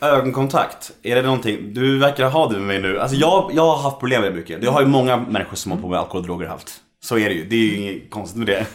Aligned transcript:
ögonkontakt, 0.00 0.92
är 1.02 1.16
det 1.16 1.22
någonting, 1.22 1.74
du 1.74 1.98
verkar 1.98 2.30
ha 2.30 2.48
det 2.48 2.58
med 2.58 2.66
mig 2.66 2.80
nu. 2.82 2.98
Alltså 3.00 3.16
jag, 3.16 3.50
jag 3.54 3.62
har 3.66 3.76
haft 3.82 3.98
problem 4.00 4.22
med 4.22 4.32
det 4.32 4.36
mycket. 4.36 4.60
Det 4.60 4.66
har 4.66 4.80
ju 4.80 4.86
många 4.86 5.16
människor 5.16 5.56
som 5.56 5.72
har 5.72 5.78
på 5.78 5.88
med 5.88 5.98
alkohol 5.98 6.20
och 6.20 6.26
droger 6.26 6.46
haft. 6.46 6.80
Så 7.00 7.18
är 7.18 7.28
det 7.28 7.34
ju, 7.34 7.44
det 7.44 7.56
är 7.56 7.60
ju 7.60 7.76
inget 7.76 8.10
konstigt 8.10 8.38
med 8.38 8.46
det. 8.46 8.66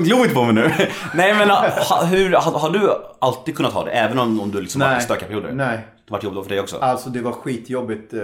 Glo 0.00 0.16
inte 0.22 0.34
på 0.34 0.44
mig 0.44 0.54
nu. 0.54 0.70
Nej 1.14 1.34
men 1.34 1.50
ha, 1.50 2.04
hur, 2.04 2.32
har, 2.32 2.58
har 2.58 2.70
du 2.70 2.90
alltid 3.20 3.56
kunnat 3.56 3.72
ha 3.72 3.84
det? 3.84 3.90
Även 3.90 4.18
om, 4.18 4.40
om 4.40 4.50
du 4.50 4.60
liksom 4.60 4.80
har 4.80 4.88
Nej. 4.88 5.00
stökiga 5.00 5.28
perioder? 5.28 5.52
Nej. 5.52 5.76
Det 5.76 6.10
har 6.12 6.16
varit 6.18 6.24
jobbigt 6.24 6.42
för 6.42 6.50
dig 6.50 6.60
också? 6.60 6.76
Alltså 6.78 7.10
det 7.10 7.20
var 7.22 7.32
skitjobbigt. 7.32 8.12
eh. 8.12 8.20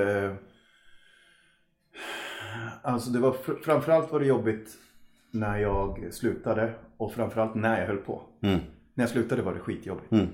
Alltså 2.82 3.11
det 3.11 3.18
var 3.18 3.30
fr- 3.32 3.62
framförallt 3.64 4.12
var 4.12 4.21
det 4.21 4.27
jobbigt 4.27 4.68
när 5.30 5.59
jag 5.59 6.09
slutade 6.12 6.73
och 6.96 7.12
framförallt 7.12 7.55
när 7.55 7.80
jag 7.80 7.87
höll 7.87 7.96
på. 7.96 8.23
Mm. 8.43 8.59
När 8.95 9.05
jag 9.05 9.11
slutade 9.11 9.43
var 9.43 9.55
det 9.55 9.61
skitjobbigt. 9.61 10.12
Mm. 10.12 10.27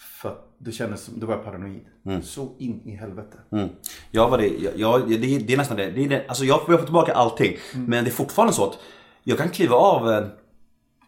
För 0.00 0.28
att 0.28 0.46
det 0.58 0.72
kändes 0.72 1.04
som, 1.04 1.20
då 1.20 1.26
var 1.26 1.34
jag 1.34 1.44
paranoid. 1.44 1.84
Så 2.22 2.48
in 2.58 2.80
i 2.84 2.90
helvete. 2.90 3.36
Mm. 3.52 3.68
Jag 4.10 4.30
var 4.30 4.38
det, 4.38 4.46
jag, 4.48 4.72
jag, 4.76 5.08
det, 5.08 5.16
det 5.38 5.52
är 5.52 5.56
nästan 5.56 5.76
det. 5.76 5.90
det, 5.90 6.04
är 6.04 6.08
det 6.08 6.24
alltså 6.28 6.44
jag 6.44 6.66
får 6.66 6.76
få 6.76 6.84
tillbaka 6.84 7.12
allting. 7.12 7.56
Men 7.74 8.04
det 8.04 8.10
är 8.10 8.12
fortfarande 8.12 8.54
så 8.54 8.64
att 8.66 8.78
jag 9.24 9.38
kan 9.38 9.48
kliva 9.48 9.76
av 9.76 10.10
eh, 10.10 10.26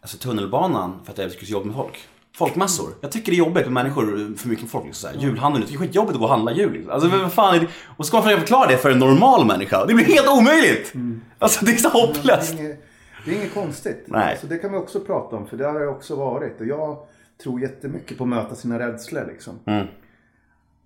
alltså 0.01 0.17
tunnelbanan 0.19 1.01
för 1.05 1.13
att 1.13 1.19
jag 1.19 1.31
det 1.31 1.47
så 1.47 1.53
jobbigt 1.53 1.67
med 1.67 1.77
folk. 1.77 2.09
Folkmassor. 2.35 2.95
Jag 3.01 3.13
tycker 3.13 3.33
det 3.33 3.37
är 3.37 3.39
jobbigt 3.39 3.65
med 3.65 3.73
människor, 3.73 4.37
för 4.37 4.49
mycket 4.49 4.71
folk. 4.71 4.85
Liksom, 4.85 5.09
så 5.11 5.17
här. 5.17 5.25
Julhandeln, 5.25 5.63
jag 5.63 5.69
tycker 5.69 5.81
det 5.81 5.85
är 5.85 5.89
skitjobbigt 5.89 6.15
att 6.15 6.19
gå 6.19 6.25
och 6.25 6.31
handla 6.31 6.53
jul. 6.53 6.73
Liksom. 6.73 6.91
Alltså 6.93 7.09
vad 7.09 7.33
fan 7.33 7.55
är 7.55 7.61
det? 7.61 7.67
Och 7.97 8.07
ska 8.07 8.17
man 8.17 8.25
försöka 8.25 8.41
förklara 8.41 8.67
det 8.69 8.77
för 8.77 8.91
en 8.91 8.99
normal 8.99 9.47
människa? 9.47 9.87
Det 9.87 9.95
blir 9.95 10.05
helt 10.05 10.29
omöjligt! 10.29 10.93
Alltså 11.39 11.65
det 11.65 11.73
är 11.73 11.77
så 11.77 11.89
Det 11.89 12.07
hopplöst. 12.07 12.55
är 12.55 12.59
inget, 12.59 12.85
det 13.25 13.31
är 13.31 13.37
inget 13.37 13.55
konstigt. 13.55 14.05
Nej. 14.07 14.39
Så 14.41 14.47
det 14.47 14.59
kan 14.59 14.73
vi 14.73 14.79
också 14.79 15.01
prata 15.01 15.37
om, 15.37 15.47
för 15.47 15.57
det 15.57 15.67
har 15.67 15.81
jag 15.81 15.91
också 15.97 16.17
varit. 16.17 16.61
Och 16.61 16.67
jag 16.67 16.99
tror 17.43 17.61
jättemycket 17.61 18.19
på 18.19 18.25
att 18.25 18.31
möta 18.31 18.55
sina 18.55 18.79
rädslor. 18.79 19.27
Liksom. 19.27 19.59
Mm. 19.67 19.87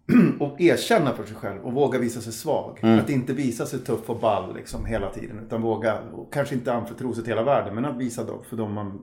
och 0.41 0.61
erkänna 0.61 1.13
för 1.13 1.25
sig 1.25 1.37
själv 1.37 1.63
och 1.63 1.73
våga 1.73 1.99
visa 1.99 2.21
sig 2.21 2.33
svag. 2.33 2.79
Mm. 2.83 2.99
Att 2.99 3.11
inte 3.11 3.33
visa 3.33 3.67
sig 3.67 3.79
tuff 3.79 4.11
och 4.11 4.21
ball 4.21 4.55
liksom, 4.57 4.87
hela 4.87 5.11
tiden. 5.11 5.39
Utan 5.47 5.63
våga, 5.63 6.01
och 6.01 6.33
kanske 6.33 6.55
inte 6.55 6.73
anförtro 6.73 7.15
sig 7.15 7.25
till 7.25 7.33
hela 7.33 7.45
världen, 7.45 7.75
men 7.75 7.85
att 7.85 7.97
visa 7.97 8.25
dem 8.25 8.45
för 8.49 8.57
dem 8.57 8.73
man, 8.73 9.03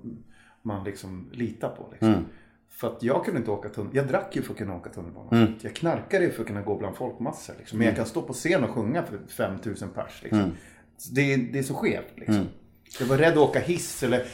man 0.62 0.84
liksom 0.84 1.30
litar 1.32 1.70
på. 1.70 1.88
Liksom. 1.92 2.08
Mm. 2.08 2.26
För 2.70 2.88
att 2.88 3.04
jag 3.04 3.26
kunde 3.26 3.40
inte 3.40 3.52
åka 3.52 3.70
tunnelbana. 3.70 4.02
Jag 4.02 4.08
drack 4.08 4.36
ju 4.36 4.42
för 4.42 4.52
att 4.52 4.58
kunna 4.58 4.76
åka 4.76 4.90
tunnelbana. 4.90 5.30
Mm. 5.32 5.54
Jag 5.62 5.76
knarkade 5.76 6.26
ju 6.26 6.32
för 6.32 6.42
att 6.42 6.48
kunna 6.48 6.62
gå 6.62 6.78
bland 6.78 6.96
folkmassor. 6.96 7.54
Liksom. 7.58 7.78
Men 7.78 7.88
jag 7.88 7.96
kan 7.96 8.06
stå 8.06 8.22
på 8.22 8.34
scen 8.34 8.64
och 8.64 8.70
sjunga 8.70 9.04
för 9.04 9.20
5000 9.28 9.90
pers. 9.90 10.24
Liksom. 10.24 10.40
Mm. 10.40 10.52
Det, 11.12 11.34
är, 11.34 11.38
det 11.38 11.60
är 11.60 11.64
så 11.64 11.74
skevt. 11.74 12.14
Liksom. 12.16 12.48
Jag 13.00 13.06
var 13.06 13.18
rädd 13.18 13.32
att 13.34 13.38
åka 13.38 13.60
hiss. 13.60 14.04
Eller 14.04 14.26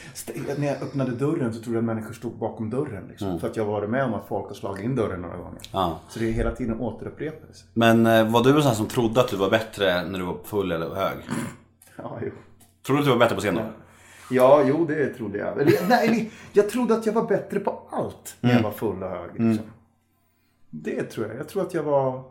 när 0.58 0.66
jag 0.66 0.82
öppnade 0.82 1.10
dörren 1.10 1.54
så 1.54 1.60
trodde 1.60 1.76
jag 1.76 1.82
att 1.82 1.96
människor 1.96 2.12
stod 2.12 2.38
bakom 2.38 2.70
dörren. 2.70 3.06
Liksom. 3.08 3.40
För 3.40 3.48
att 3.48 3.56
jag 3.56 3.64
var 3.64 3.86
med 3.86 4.04
om 4.04 4.14
att 4.14 4.28
folk 4.28 4.48
har 4.48 4.54
slagit 4.54 4.84
in 4.84 4.96
dörren 4.96 5.20
några 5.20 5.36
gånger. 5.36 5.60
Ja. 5.72 6.00
Så 6.08 6.18
det 6.18 6.28
är 6.28 6.32
hela 6.32 6.54
tiden 6.54 6.80
återupprepelse. 6.80 7.64
Men 7.74 8.06
eh, 8.06 8.30
var 8.32 8.44
du 8.44 8.56
en 8.56 8.62
sån 8.62 8.74
som 8.74 8.86
trodde 8.86 9.20
att 9.20 9.28
du 9.28 9.36
var 9.36 9.50
bättre 9.50 10.08
när 10.08 10.18
du 10.18 10.24
var 10.24 10.36
full 10.44 10.72
eller 10.72 10.94
hög? 10.94 11.16
Ja, 12.02 12.18
jo. 12.22 12.30
Trodde 12.86 12.98
du 12.98 13.02
att 13.02 13.06
du 13.06 13.10
var 13.10 13.18
bättre 13.18 13.34
på 13.34 13.40
scen 13.40 13.54
då? 13.54 13.62
Ja, 14.30 14.62
jo 14.66 14.84
det 14.84 15.14
trodde 15.14 15.38
jag. 15.38 15.60
Eller, 15.60 15.88
nej, 15.88 16.08
eller, 16.08 16.30
jag 16.52 16.70
trodde 16.70 16.94
att 16.94 17.06
jag 17.06 17.12
var 17.12 17.26
bättre 17.26 17.60
på 17.60 17.88
allt 17.90 18.36
när 18.40 18.54
jag 18.54 18.62
var 18.62 18.70
full 18.70 19.02
och 19.02 19.08
hög. 19.08 19.30
Liksom. 19.30 19.70
Det 20.70 21.02
tror 21.02 21.26
jag. 21.26 21.36
Jag 21.36 21.48
tror 21.48 21.62
att 21.62 21.74
jag 21.74 21.82
var... 21.82 22.22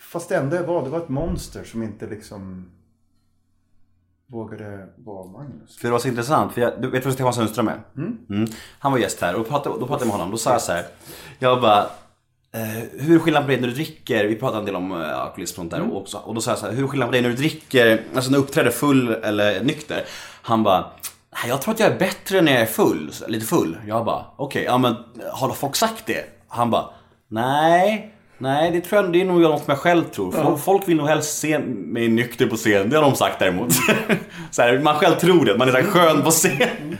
Fast 0.00 0.28
det 0.28 0.36
enda 0.36 0.56
jag 0.56 0.64
var, 0.64 0.82
det 0.82 0.90
var 0.90 0.98
ett 0.98 1.08
monster 1.08 1.64
som 1.64 1.82
inte 1.82 2.06
liksom 2.06 2.70
vågade 4.32 4.86
vara 4.96 5.26
Magnus. 5.26 5.78
För 5.78 5.88
det 5.88 5.92
var 5.92 5.98
så 5.98 6.08
intressant, 6.08 6.52
för 6.52 6.60
jag, 6.60 6.72
du 6.82 6.90
vet 6.90 7.06
vem 7.06 7.12
Stefan 7.12 7.32
Sundström 7.34 7.68
är? 7.68 7.80
Mm. 7.96 8.46
Han 8.78 8.92
var 8.92 8.98
gäst 8.98 9.20
här 9.20 9.34
och 9.34 9.48
pratade, 9.48 9.80
då 9.80 9.86
pratade 9.86 10.00
jag 10.00 10.06
med 10.06 10.16
honom. 10.16 10.30
Då 10.30 10.36
sa 10.38 10.52
jag 10.52 10.62
så 10.62 10.72
här. 10.72 10.84
Jag 11.38 11.60
bara, 11.60 11.78
eh, 12.54 12.84
hur 12.92 13.14
är 13.14 13.18
skillnaden 13.18 13.46
på 13.46 13.50
dig 13.52 13.60
när 13.60 13.68
du 13.68 13.74
dricker? 13.74 14.24
Vi 14.24 14.36
pratade 14.36 14.58
en 14.58 14.64
del 14.66 14.76
om 14.76 14.92
eh, 14.92 15.18
alkoholism 15.18 15.52
och 15.60 15.70
sånt 15.70 15.70
där. 15.70 15.94
Och, 15.96 16.08
så, 16.08 16.18
och 16.18 16.34
då 16.34 16.40
sa 16.40 16.50
jag 16.50 16.58
så 16.58 16.66
här, 16.66 16.72
hur 16.72 16.84
är 16.84 16.88
skillnaden 16.88 17.08
på 17.08 17.12
dig 17.12 17.22
när 17.22 17.28
du 17.28 17.34
dricker, 17.36 18.02
alltså 18.14 18.30
när 18.30 18.38
du 18.38 18.44
uppträder 18.44 18.70
full 18.70 19.08
eller 19.08 19.64
nykter? 19.64 20.04
Han 20.42 20.62
bara, 20.62 20.80
"Nej, 21.32 21.48
jag 21.48 21.62
tror 21.62 21.74
att 21.74 21.80
jag 21.80 21.92
är 21.92 21.98
bättre 21.98 22.40
när 22.40 22.52
jag 22.52 22.60
är 22.62 22.66
full, 22.66 23.12
lite 23.28 23.46
full. 23.46 23.76
Jag 23.86 24.04
bara, 24.04 24.24
okej, 24.36 24.64
ja 24.64 24.78
men 24.78 24.96
har 25.32 25.52
folk 25.52 25.76
sagt 25.76 26.06
det? 26.06 26.24
Han 26.48 26.70
bara, 26.70 26.84
nej. 27.28 28.14
Nej, 28.40 28.70
det 28.70 28.80
tror 28.80 29.02
jag, 29.02 29.12
det 29.12 29.20
är 29.20 29.24
nog 29.24 29.40
något 29.40 29.64
som 29.64 29.70
jag 29.72 29.78
själv 29.78 30.04
tror. 30.04 30.32
Folk, 30.32 30.60
folk 30.60 30.88
vill 30.88 30.96
nog 30.96 31.08
helst 31.08 31.38
se 31.38 31.58
mig 31.58 32.08
nykter 32.08 32.46
på 32.46 32.56
scen. 32.56 32.90
Det 32.90 32.96
har 32.96 33.02
de 33.02 33.14
sagt 33.14 33.38
däremot. 33.38 33.72
så 34.50 34.62
här, 34.62 34.78
man 34.78 34.94
själv 34.94 35.14
tror 35.14 35.44
det, 35.44 35.58
man 35.58 35.68
är 35.68 35.72
så 35.72 35.78
här 35.78 35.84
skön 35.84 36.22
på 36.22 36.30
scen. 36.30 36.98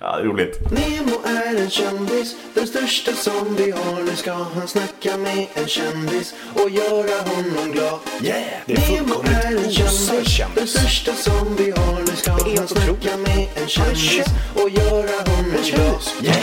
Ja, 0.00 0.16
det 0.16 0.22
är 0.22 0.26
roligt. 0.26 0.60
Nemo 0.70 1.16
är 1.24 1.60
en 1.62 1.70
kändis, 1.70 2.36
den 2.54 2.66
största 2.66 3.12
som 3.12 3.54
vi 3.56 3.70
har. 3.70 4.02
Nu 4.04 4.16
ska 4.16 4.32
han 4.32 4.68
snacka 4.68 5.16
med 5.16 5.46
en 5.54 5.66
kändis 5.66 6.34
och 6.54 6.70
göra 6.70 7.28
honom 7.28 7.72
glad. 7.72 7.98
Yeah! 8.22 8.42
Det 8.66 8.72
är 8.72 9.02
Nemo 9.02 9.14
är 9.24 9.56
en 9.64 9.70
kändis, 9.72 10.28
kändis. 10.28 10.54
den 10.54 10.66
största 10.66 11.12
som 11.12 11.56
vi 11.56 11.70
har. 11.70 12.00
Nu 12.00 12.16
ska 12.16 12.30
han 12.30 12.68
snacka 12.68 13.16
med 13.16 13.48
en 13.54 13.68
kändis 13.68 14.26
och 14.54 14.70
göra 14.70 15.16
honom 15.26 15.52
glad. 15.64 16.02
Yeah! 16.22 16.36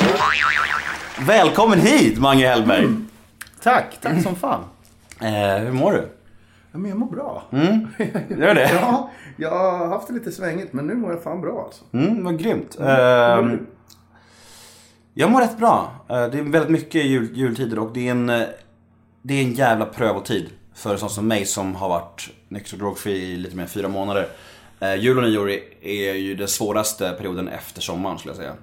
Välkommen 1.27 1.81
hit, 1.81 2.17
Mange 2.17 2.47
Hellberg. 2.47 2.87
Tack, 3.63 3.97
tack 4.01 4.23
som 4.23 4.35
fan. 4.45 4.63
Eh, 5.21 5.57
hur 5.63 5.71
mår 5.71 5.91
du? 5.91 6.09
Ja, 6.71 6.77
men 6.77 6.89
jag 6.89 6.99
mår 6.99 7.07
bra. 7.07 7.43
Gör 8.29 8.55
det? 8.55 8.69
Ja, 8.81 9.11
jag 9.37 9.49
har 9.49 9.87
haft 9.87 10.07
det 10.07 10.13
lite 10.13 10.31
svängigt 10.31 10.73
men 10.73 10.87
nu 10.87 10.95
mår 10.95 11.11
jag 11.11 11.23
fan 11.23 11.41
bra 11.41 11.63
alltså. 11.65 11.83
Mm, 11.91 12.23
vad 12.23 12.39
grymt. 12.39 12.77
Eh, 12.79 13.45
jag 15.13 15.31
mår 15.31 15.41
rätt 15.41 15.57
bra. 15.57 15.91
Eh, 16.09 16.15
det 16.15 16.39
är 16.39 16.51
väldigt 16.51 16.71
mycket 16.71 17.05
jul, 17.05 17.29
jultider 17.37 17.79
och 17.79 17.93
det 17.93 18.07
är 18.07 18.11
en, 18.11 18.29
eh, 18.29 18.47
det 19.21 19.33
är 19.33 19.43
en 19.43 19.53
jävla 19.53 19.85
prövotid 19.85 20.49
för 20.75 20.97
sån 20.97 21.09
som 21.09 21.27
mig 21.27 21.45
som 21.45 21.75
har 21.75 21.89
varit 21.89 22.29
nykter 22.47 22.73
och 22.73 22.79
drogfri 22.79 23.11
i 23.11 23.37
lite 23.37 23.55
mer 23.55 23.63
än 23.63 23.69
fyra 23.69 23.87
månader. 23.87 24.27
Eh, 24.79 24.95
jul 24.95 25.17
och 25.17 25.23
nyår 25.23 25.49
är, 25.49 25.59
är 25.81 26.13
ju 26.13 26.35
den 26.35 26.47
svåraste 26.47 27.11
perioden 27.17 27.47
efter 27.47 27.81
sommaren 27.81 28.17
skulle 28.17 28.31
jag 28.31 28.37
säga. 28.37 28.53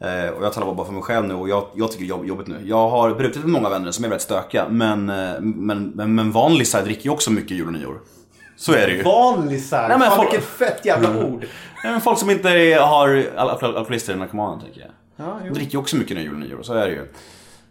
Eh, 0.00 0.28
och 0.30 0.44
jag 0.44 0.52
talar 0.52 0.74
bara 0.74 0.86
för 0.86 0.92
mig 0.92 1.02
själv 1.02 1.26
nu 1.26 1.34
och 1.34 1.48
jag, 1.48 1.64
jag 1.74 1.92
tycker 1.92 2.04
det 2.04 2.06
är 2.06 2.08
jobb, 2.16 2.26
jobbigt 2.26 2.46
nu. 2.46 2.60
Jag 2.64 2.88
har 2.88 3.14
brutit 3.14 3.42
med 3.42 3.48
många 3.50 3.68
vänner 3.68 3.90
som 3.90 4.04
är 4.04 4.08
väldigt 4.08 4.22
stökiga 4.22 4.66
men, 4.68 5.08
eh, 5.10 5.40
men, 5.40 5.88
men, 5.94 6.14
men 6.14 6.32
vanlisar 6.32 6.82
dricker 6.82 7.04
ju 7.04 7.10
också 7.10 7.30
mycket 7.32 7.50
jul 7.50 7.66
och 7.66 7.72
nyår. 7.72 7.98
Så 8.56 8.72
är 8.72 8.86
det 8.86 8.92
ju. 8.92 9.02
Vanlisar. 9.02 9.88
Nej, 9.88 9.98
men 9.98 10.08
fan 10.08 10.16
folk- 10.16 10.32
vilket 10.32 10.48
fett 10.48 10.84
jävla 10.86 11.08
ord. 11.26 11.46
Nej, 11.84 11.92
men 11.92 12.00
folk 12.00 12.18
som 12.18 12.30
inte 12.30 12.48
är- 12.50 12.80
har 12.80 13.08
al- 13.36 13.48
al- 13.50 13.76
alkoholister 13.76 14.12
är 14.12 14.16
narkomaner 14.16 14.62
tänker 14.62 14.80
jag. 14.80 14.90
Ja, 15.26 15.38
jo. 15.46 15.54
Dricker 15.54 15.72
ju 15.72 15.78
också 15.78 15.96
mycket 15.96 16.16
när 16.16 16.22
jul 16.24 16.32
och 16.34 16.40
nyår, 16.40 16.62
så 16.62 16.74
är 16.74 16.86
det 16.86 16.92
ju. 16.92 17.12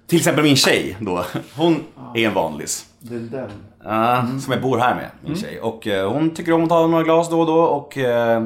Till 0.08 0.18
exempel 0.18 0.44
min 0.44 0.56
tjej 0.56 0.98
då. 1.00 1.26
Hon 1.56 1.84
är 2.16 2.28
en 2.28 2.34
vanlis. 2.34 2.86
Det 3.00 3.16
är 3.16 3.20
den. 3.20 3.50
Ja, 3.84 4.26
Som 4.44 4.54
jag 4.54 4.62
bor 4.62 4.78
här 4.78 4.96
med, 4.96 5.10
min 5.22 5.36
tjej. 5.36 5.60
Och 5.62 5.88
eh, 5.88 6.12
hon 6.14 6.30
tycker 6.36 6.52
om 6.52 6.64
att 6.64 6.70
ta 6.70 6.88
några 6.88 7.04
glas 7.04 7.30
då 7.30 7.40
och 7.40 7.46
då 7.48 7.60
och 7.60 7.98
eh, 7.98 8.46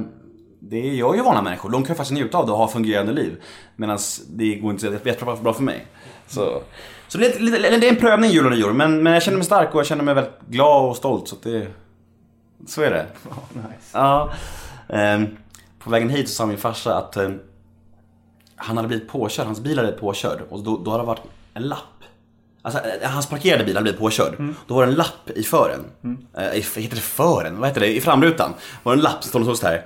det 0.59 0.79
gör 0.79 1.13
ju 1.15 1.21
vanliga 1.21 1.41
människor. 1.41 1.69
De 1.69 1.83
kan 1.83 1.93
ju 1.93 1.97
faktiskt 1.97 2.11
njuta 2.13 2.37
av 2.37 2.45
det 2.45 2.51
och 2.51 2.57
ha 2.57 2.67
fungerande 2.67 3.11
liv. 3.13 3.41
Medan 3.75 3.99
det 4.29 4.55
går 4.55 4.71
inte 4.71 4.87
så 5.01 5.07
jättebra 5.09 5.35
bra 5.35 5.53
för 5.53 5.63
mig. 5.63 5.85
Så, 6.27 6.61
så 7.07 7.17
det, 7.17 7.35
är, 7.35 7.39
lite- 7.39 7.57
det 7.77 7.87
är 7.87 7.91
en 7.93 7.95
prövning 7.99 8.31
jul 8.31 8.45
och 8.45 8.51
nyår. 8.51 8.73
Men, 8.73 9.03
men 9.03 9.13
jag 9.13 9.23
känner 9.23 9.37
mig 9.37 9.45
stark 9.45 9.73
och 9.73 9.79
jag 9.79 9.87
känner 9.87 10.03
mig 10.03 10.13
väldigt 10.13 10.39
glad 10.49 10.89
och 10.89 10.97
stolt. 10.97 11.27
Så 11.27 11.35
att 11.35 11.43
det, 11.43 11.67
så 12.67 12.81
är 12.81 12.91
det. 12.91 13.05
Nice. 13.53 13.67
Ja. 13.93 14.31
Ehm, 14.89 15.27
på 15.79 15.89
vägen 15.89 16.09
hit 16.09 16.29
så 16.29 16.35
sa 16.35 16.45
min 16.45 16.57
farsa 16.57 16.95
att 16.97 17.17
eh, 17.17 17.29
han 18.55 18.77
hade 18.77 18.87
blivit 18.87 19.09
påkörd, 19.09 19.45
hans 19.45 19.59
bil 19.59 19.77
hade 19.77 19.87
blivit 19.87 20.01
påkörd 20.01 20.41
och 20.49 20.63
då, 20.63 20.77
då 20.77 20.91
hade 20.91 21.03
det 21.03 21.07
varit 21.07 21.21
en 21.53 21.63
lapp. 21.63 21.79
Alltså 22.61 22.81
eh, 23.01 23.09
hans 23.09 23.27
parkerade 23.27 23.63
bil 23.63 23.75
hade 23.75 23.83
blivit 23.83 23.99
påkörd. 23.99 24.33
Då 24.67 24.73
var 24.75 24.85
det 24.85 24.91
en 24.91 24.95
lapp 24.97 25.29
i 25.35 25.43
fören. 25.43 25.85
Eh, 26.37 26.43
i, 26.55 26.61
heter 26.61 26.95
det 26.95 27.01
fören? 27.01 27.59
Vad 27.59 27.69
heter 27.69 27.81
det? 27.81 27.95
I 27.95 28.01
framrutan. 28.01 28.53
var 28.83 28.93
det 28.95 28.99
en 28.99 29.03
lapp 29.03 29.23
som 29.23 29.43
stod 29.43 29.57
så 29.57 29.67
här. 29.67 29.85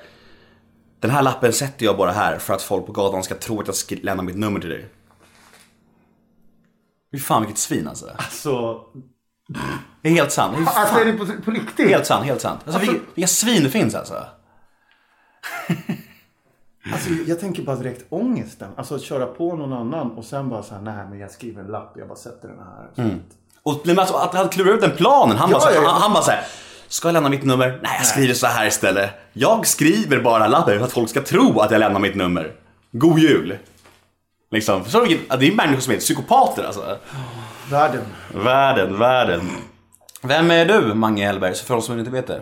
Den 1.04 1.12
här 1.12 1.22
lappen 1.22 1.54
sätter 1.54 1.86
jag 1.86 1.98
bara 1.98 2.12
här 2.12 2.38
för 2.38 2.54
att 2.54 2.62
folk 2.62 2.86
på 2.86 2.92
gatan 2.92 3.24
ska 3.24 3.36
tro 3.36 3.62
att 3.62 3.92
jag 3.92 4.00
lämnar 4.04 4.24
mitt 4.24 4.36
nummer 4.36 4.60
till 4.60 4.70
dig. 4.70 4.90
Fy 7.12 7.20
fan 7.20 7.42
vilket 7.42 7.58
svin 7.58 7.88
alltså. 7.88 8.06
Så... 8.32 8.82
Det 10.02 10.10
är 10.10 10.14
helt 10.14 10.32
sant. 10.32 10.56
Det 10.58 10.64
är 10.64 10.66
Alltså 10.66 10.94
fan- 10.94 11.02
är 11.02 11.06
det 11.06 11.14
på, 11.14 11.26
på 11.46 11.52
riktigt? 11.52 11.90
Helt 11.90 12.06
sant, 12.06 12.26
helt 12.26 12.42
sant. 12.42 12.60
Alltså, 12.66 12.80
vilka, 12.80 12.96
vilka 13.16 13.28
svin 13.28 13.64
det 13.64 13.70
finns 13.70 13.96
alltså. 13.96 14.26
Alltså, 16.94 17.10
jag 17.28 17.40
tänker 17.40 17.64
bara 17.64 17.76
direkt 17.76 18.06
ångesten. 18.10 18.70
Alltså 18.78 18.96
att 18.96 19.02
köra 19.02 19.26
på 19.26 19.56
någon 19.56 19.74
annan 19.74 20.12
och 20.12 20.26
sen 20.26 20.50
bara 20.50 20.64
så 20.64 20.74
här, 20.76 20.82
nej 20.82 21.06
men 21.10 21.20
jag 21.20 21.32
skriver 21.32 21.62
en 21.62 21.68
lapp, 21.68 21.94
jag 21.98 22.08
bara 22.08 22.18
sätter 22.18 22.48
den 22.48 22.60
här. 22.60 23.06
Mm. 23.06 23.20
Och 23.64 23.82
men 23.86 24.00
alltså, 24.00 24.16
att 24.16 24.34
han 24.34 24.50
klurar 24.50 24.74
ut 24.74 24.82
den 24.82 24.96
planen. 24.98 25.38
Han 25.38 25.50
Ja, 25.52 25.60
bara, 25.60 25.74
ja, 25.74 25.82
ja. 25.84 25.90
Han, 25.90 26.02
han 26.02 26.14
bara 26.14 26.24
såhär. 26.24 26.44
Ska 26.94 27.08
jag 27.08 27.14
lämna 27.14 27.30
mitt 27.30 27.44
nummer? 27.44 27.80
Nej, 27.84 27.92
jag 27.98 28.06
skriver 28.06 28.34
så 28.34 28.48
här 28.48 28.68
istället. 28.68 29.10
Jag 29.34 29.68
skriver 29.68 30.20
bara 30.20 30.48
lappen 30.48 30.78
för 30.78 30.86
att 30.86 30.92
folk 30.92 31.10
ska 31.10 31.22
tro 31.22 31.60
att 31.60 31.72
jag 31.72 31.80
lämnar 31.80 32.00
mitt 32.00 32.16
nummer. 32.16 32.52
God 32.92 33.20
jul. 33.20 33.58
Liksom, 34.52 34.84
förstår 34.84 35.06
du 35.06 35.20
Det 35.40 35.48
är 35.48 35.56
människor 35.56 35.82
som 35.82 35.94
är 35.94 35.98
psykopater 35.98 36.64
alltså. 36.64 36.98
Världen. 37.72 38.02
Världen, 38.34 39.00
världen. 39.00 39.42
Vem 40.24 40.52
är 40.52 40.66
du, 40.66 40.94
Mange 40.94 41.26
Hellberg? 41.26 41.56
För 41.56 41.76
oss 41.76 41.86
som 41.86 42.00
inte 42.00 42.12
vet 42.12 42.28
det. 42.28 42.42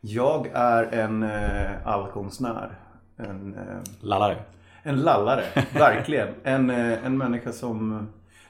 Jag 0.00 0.50
är 0.54 0.82
en 0.82 1.22
eh, 1.22 1.86
allkonstnär. 1.86 2.70
En, 3.16 3.54
eh, 3.54 3.90
Lallare. 4.00 4.36
en 4.82 5.00
lallare, 5.00 5.44
verkligen. 5.74 6.28
En, 6.44 6.70
eh, 6.70 7.06
en 7.06 7.18
människa 7.18 7.52
som... 7.52 8.08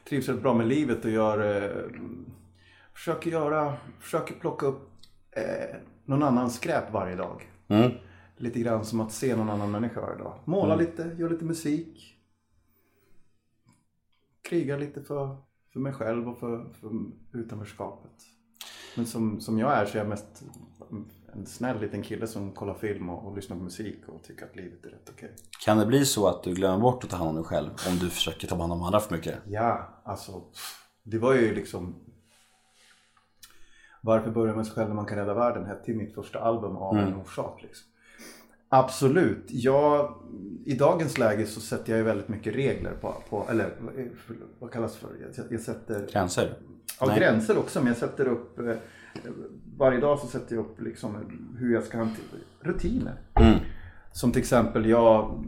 trivs 0.09 0.29
väldigt 0.29 0.43
bra 0.43 0.55
med 0.55 0.67
livet 0.69 1.05
och 1.05 1.11
gör, 1.11 1.57
eh, 1.57 1.71
försöker 3.01 3.31
göra, 3.31 3.77
försöker 3.99 4.35
plocka 4.35 4.67
upp 4.67 4.91
eh, 5.31 5.77
någon 6.05 6.23
annans 6.23 6.55
skräp 6.55 6.93
varje 6.93 7.17
dag. 7.17 7.51
Mm. 7.69 7.91
Lite 8.37 8.61
grann 8.61 8.85
som 8.85 9.01
att 9.01 9.13
se 9.13 9.37
någon 9.37 9.51
annan 9.51 9.71
människa 9.71 10.01
varje 10.01 10.19
dag. 10.19 10.39
Måla 10.45 10.77
lite, 10.77 11.17
gör 11.19 11.31
lite 11.31 11.45
musik. 11.45 12.17
Krigar 14.43 14.79
lite 14.79 15.03
för, 15.03 15.37
för 15.73 15.81
mig 15.81 15.93
själv 15.93 16.29
och 16.29 16.39
för, 16.39 16.73
för 16.81 16.91
utanförskapet. 17.33 18.13
Men 18.97 19.07
som, 19.07 19.41
som 19.41 19.59
jag 19.59 19.73
är 19.73 19.87
så 19.87 19.95
är 19.95 19.99
jag 19.99 20.09
mest 20.09 20.45
en 21.33 21.47
snäll 21.47 21.81
liten 21.81 22.03
kille 22.03 22.27
som 22.27 22.53
kollar 22.53 22.75
film 22.75 23.11
och, 23.11 23.27
och 23.27 23.37
lyssnar 23.37 23.57
på 23.57 23.63
musik 23.63 24.09
och 24.09 24.23
tycker 24.23 24.45
att 24.45 24.57
livet 24.57 24.85
är 24.85 24.91
rätt 24.91 25.11
okej. 25.13 25.35
Kan 25.65 25.79
det 25.79 25.87
bli 25.87 26.05
så 26.05 26.27
att 26.27 26.43
du 26.43 26.55
glömmer 26.55 26.79
bort 26.79 27.05
att 27.05 27.11
ta 27.11 27.17
hand 27.17 27.29
om 27.29 27.35
dig 27.35 27.45
själv 27.45 27.71
om 27.89 27.99
du 27.99 28.11
försöker 28.11 28.47
ta 28.47 28.57
hand 28.57 28.73
om 28.73 28.83
andra 28.83 29.01
för 29.01 29.17
mycket? 29.17 29.39
Ja, 29.47 30.03
alltså. 30.05 30.43
Det 31.03 31.19
var 31.19 31.35
ju 31.35 31.55
liksom. 31.55 32.10
Varför 34.01 34.31
börja 34.31 34.57
med 34.57 34.67
sig 34.67 34.75
själv 34.75 34.89
när 34.89 34.95
man 34.97 35.07
kan 35.07 35.19
rädda 35.19 35.35
världen? 35.35 35.65
hette 35.65 35.93
mitt 35.93 36.15
första 36.15 36.39
album 36.39 36.77
av 36.77 36.97
en 36.97 37.15
orsak. 37.15 37.63
Liksom. 37.63 37.87
Absolut. 38.69 39.45
Jag, 39.49 40.15
I 40.65 40.75
dagens 40.75 41.19
läge 41.19 41.47
så 41.47 41.61
sätter 41.61 41.93
jag 41.93 41.99
ju 41.99 42.05
väldigt 42.05 42.29
mycket 42.29 42.55
regler 42.55 42.93
på, 43.01 43.15
på 43.31 43.47
eller 43.51 43.73
vad 44.59 44.71
kallas 44.73 44.93
det 44.93 44.99
för? 44.99 45.09
Jag, 45.37 45.47
jag 45.51 45.61
sätter 45.61 46.07
Gränser? 46.13 46.55
Ja, 47.01 47.07
Nej. 47.07 47.19
gränser 47.19 47.59
också, 47.59 47.79
men 47.79 47.89
jag 47.89 47.97
sätter 47.97 48.29
upp 48.29 48.59
eh, 48.59 48.75
varje 49.77 50.01
dag 50.01 50.19
så 50.19 50.27
sätter 50.27 50.55
jag 50.57 50.65
upp 50.65 50.81
liksom 50.81 51.17
hur 51.59 51.75
jag 51.75 51.83
ska 51.83 51.99
hantera 51.99 52.25
rutiner. 52.61 53.21
Mm. 53.35 53.59
Som 54.13 54.33
till 54.33 54.41
exempel 54.41 54.87
jag 54.87 55.45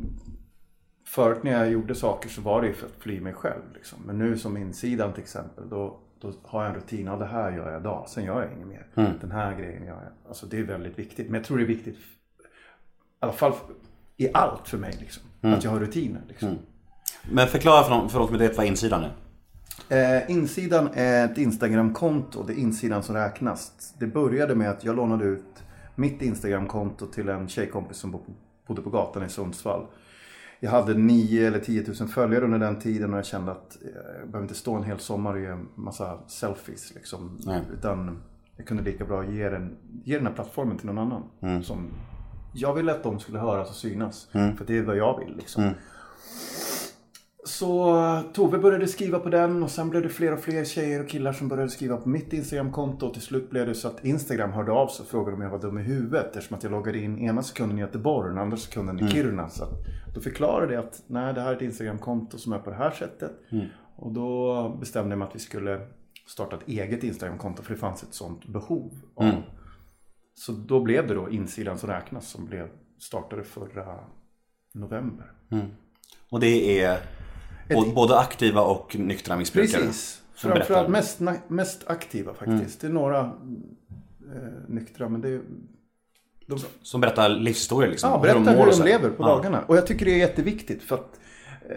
Förut 1.05 1.43
när 1.43 1.53
jag 1.53 1.71
gjorde 1.71 1.95
saker 1.95 2.29
så 2.29 2.41
var 2.41 2.63
det 2.63 2.69
ju 2.69 2.75
för 2.75 2.87
att 2.87 2.93
fly 2.99 3.21
mig 3.21 3.35
själv. 3.35 3.63
Liksom. 3.75 3.99
Men 4.07 4.19
nu 4.19 4.39
som 4.39 4.57
insidan 4.57 5.13
till 5.13 5.23
exempel, 5.23 5.69
då, 5.69 6.01
då 6.23 6.33
har 6.43 6.63
jag 6.63 6.71
en 6.71 6.77
rutin. 6.77 7.07
Ja, 7.07 7.17
det 7.17 7.27
här 7.27 7.53
gör 7.53 7.71
jag 7.73 7.81
idag, 7.81 8.05
sen 8.09 8.25
gör 8.25 8.43
jag 8.43 8.53
inget 8.53 8.67
mer. 8.67 8.87
Mm. 8.95 9.13
Den 9.21 9.31
här 9.31 9.55
grejen 9.57 9.87
gör 9.87 9.95
jag. 10.03 10.29
Alltså 10.29 10.47
det 10.47 10.59
är 10.59 10.63
väldigt 10.63 10.99
viktigt. 10.99 11.27
Men 11.27 11.35
jag 11.35 11.45
tror 11.45 11.59
det 11.59 11.65
är 11.65 11.67
viktigt, 11.67 11.97
i 11.97 12.01
alla 13.21 13.33
fall 13.33 13.53
i 14.17 14.29
allt 14.35 14.69
för 14.69 14.79
mig, 14.79 14.97
liksom. 15.01 15.23
Mm. 15.43 15.59
att 15.59 15.65
jag 15.65 15.71
har 15.71 15.81
rutiner. 15.81 16.21
Liksom. 16.29 16.59
Men 17.31 17.47
förklara 17.49 17.83
för, 17.83 17.91
någon, 17.91 18.09
för 18.09 18.19
oss 18.21 18.27
som 18.27 18.35
inte 18.35 18.49
vet 18.49 18.57
vad 18.57 18.67
insidan 18.67 19.05
är. 19.05 19.13
Eh, 19.89 20.31
insidan 20.31 20.89
är 20.95 21.25
ett 21.25 21.39
Instagramkonto. 21.39 22.43
Det 22.43 22.53
är 22.53 22.57
insidan 22.57 23.03
som 23.03 23.15
räknas. 23.15 23.95
Det 23.99 24.07
började 24.07 24.55
med 24.55 24.71
att 24.71 24.85
jag 24.85 24.97
lånade 24.97 25.25
ut 25.25 25.63
mitt 25.95 26.23
Instagramkonto 26.23 27.07
till 27.07 27.29
en 27.29 27.49
tjejkompis 27.49 27.97
som 27.97 28.11
bo- 28.11 28.25
bodde 28.67 28.83
på 28.83 28.91
gatan 28.91 29.25
i 29.25 29.29
Sundsvall. 29.29 29.87
Jag 30.65 30.71
hade 30.71 30.95
9 30.95 31.47
eller 31.47 31.59
10 31.59 31.85
000 32.01 32.09
följare 32.09 32.45
under 32.45 32.59
den 32.59 32.79
tiden 32.79 33.13
och 33.13 33.19
jag 33.19 33.27
kände 33.27 33.53
att 33.53 33.79
jag 33.83 34.29
behöver 34.29 34.43
inte 34.43 34.55
stå 34.55 34.75
en 34.75 34.83
hel 34.83 34.99
sommar 34.99 35.35
och 35.35 35.41
göra 35.41 35.53
en 35.53 35.69
massa 35.75 36.19
selfies. 36.27 36.95
Liksom. 36.95 37.39
Nej. 37.47 37.63
Utan 37.79 38.23
jag 38.57 38.67
kunde 38.67 38.83
lika 38.83 39.05
bra 39.05 39.25
ge 39.25 39.49
den, 39.49 39.77
ge 40.05 40.17
den 40.17 40.27
här 40.27 40.35
plattformen 40.35 40.79
till 40.79 40.87
någon 40.87 40.99
annan. 40.99 41.63
Som 41.63 41.89
jag 42.53 42.75
ville 42.75 42.93
att 42.93 43.03
de 43.03 43.21
skulle 43.21 43.39
höras 43.39 43.71
och 43.71 43.77
synas. 43.77 44.29
För 44.33 44.65
det 44.67 44.79
är 44.79 44.83
vad 44.83 44.97
jag 44.97 45.19
vill. 45.19 45.37
Liksom. 45.37 45.71
Så 47.45 47.97
Tove 48.35 48.59
började 48.59 48.87
skriva 48.87 49.19
på 49.19 49.29
den 49.29 49.63
och 49.63 49.71
sen 49.71 49.91
blev 49.91 50.03
det 50.03 50.09
fler 50.09 50.33
och 50.33 50.41
fler 50.41 50.65
tjejer 50.65 51.03
och 51.03 51.09
killar 51.09 51.33
som 51.33 51.49
började 51.49 51.71
skriva 51.71 51.97
på 51.97 52.09
mitt 52.09 52.33
Instagramkonto. 52.33 53.07
Och 53.07 53.13
till 53.13 53.23
slut 53.23 53.51
blev 53.51 53.67
det 53.67 53.75
så 53.75 53.89
att 53.89 54.05
Instagram 54.05 54.53
hörde 54.53 54.73
av 54.73 54.89
sig 54.89 55.03
och 55.03 55.09
frågade 55.09 55.37
om 55.37 55.43
jag 55.43 55.51
var 55.51 55.59
dum 55.61 55.79
i 55.79 55.83
huvudet. 55.83 56.37
Eftersom 56.37 56.57
att 56.57 56.63
jag 56.63 56.73
loggade 56.73 56.99
in 56.99 57.19
ena 57.19 57.43
sekunden 57.43 57.79
i 57.79 57.81
Göteborg 57.81 58.29
och 58.29 58.35
den 58.35 58.43
andra 58.43 58.57
sekunden 58.57 59.01
i 59.01 59.09
Kiruna. 59.11 59.49
Så 59.49 59.65
då 60.15 60.21
förklarade 60.21 60.75
jag 60.75 60.85
att 60.85 61.03
nej, 61.07 61.35
det 61.35 61.41
här 61.41 61.51
är 61.53 61.57
ett 61.57 61.63
Instagramkonto 61.63 62.39
som 62.39 62.53
är 62.53 62.59
på 62.59 62.71
det 62.71 62.77
här 62.77 62.91
sättet. 62.91 63.33
Och 63.97 64.13
då 64.13 64.69
bestämde 64.81 65.11
jag 65.11 65.19
mig 65.19 65.29
att 65.29 65.35
vi 65.35 65.41
skulle 65.41 65.81
starta 66.27 66.57
ett 66.57 66.69
eget 66.69 67.05
Instagramkonto 67.05 67.63
för 67.63 67.75
det 67.75 67.81
fanns 67.81 68.03
ett 68.03 68.15
sånt 68.15 68.47
behov. 68.47 68.93
av. 69.15 69.25
Så 70.35 70.53
då 70.53 70.81
blev 70.81 71.09
det 71.09 71.15
då 71.15 71.31
insidan 71.31 71.79
som 71.79 71.89
räknas 71.91 72.29
som 72.29 72.47
blev, 72.47 72.69
startade 72.99 73.45
förra 73.45 73.99
november. 74.75 75.33
Och 76.31 76.41
det 76.41 76.81
är 76.83 76.99
både 77.95 78.19
aktiva 78.19 78.61
och 78.63 78.97
nyktra 78.99 79.37
missbrukare. 79.37 79.81
Precis. 79.83 80.23
Framförallt 80.35 80.69
berättar. 80.69 80.89
mest, 81.29 81.49
mest 81.49 81.85
aktiva 81.87 82.35
faktiskt. 82.35 82.81
Det 82.81 82.87
är 82.87 82.91
några 82.93 83.21
eh, 83.21 84.69
nyktra 84.69 85.09
men 85.09 85.21
det 85.21 85.29
är... 85.29 85.41
De, 86.47 86.59
Som 86.83 87.01
berättar 87.01 87.29
livshistorier 87.29 87.91
liksom. 87.91 88.11
ja, 88.11 88.17
hur 88.17 88.23
berätta 88.23 88.59
mår 88.59 88.65
hur 88.65 88.73
de 88.73 88.83
lever 88.85 89.11
på 89.11 89.23
Ja. 89.23 89.27
dagarna. 89.29 89.63
Och 89.67 89.77
jag 89.77 89.87
tycker 89.87 90.05
det 90.05 90.13
är 90.15 90.19
jätteviktigt 90.19 90.83
för 90.83 90.95
att 90.95 91.21
eh, 91.71 91.77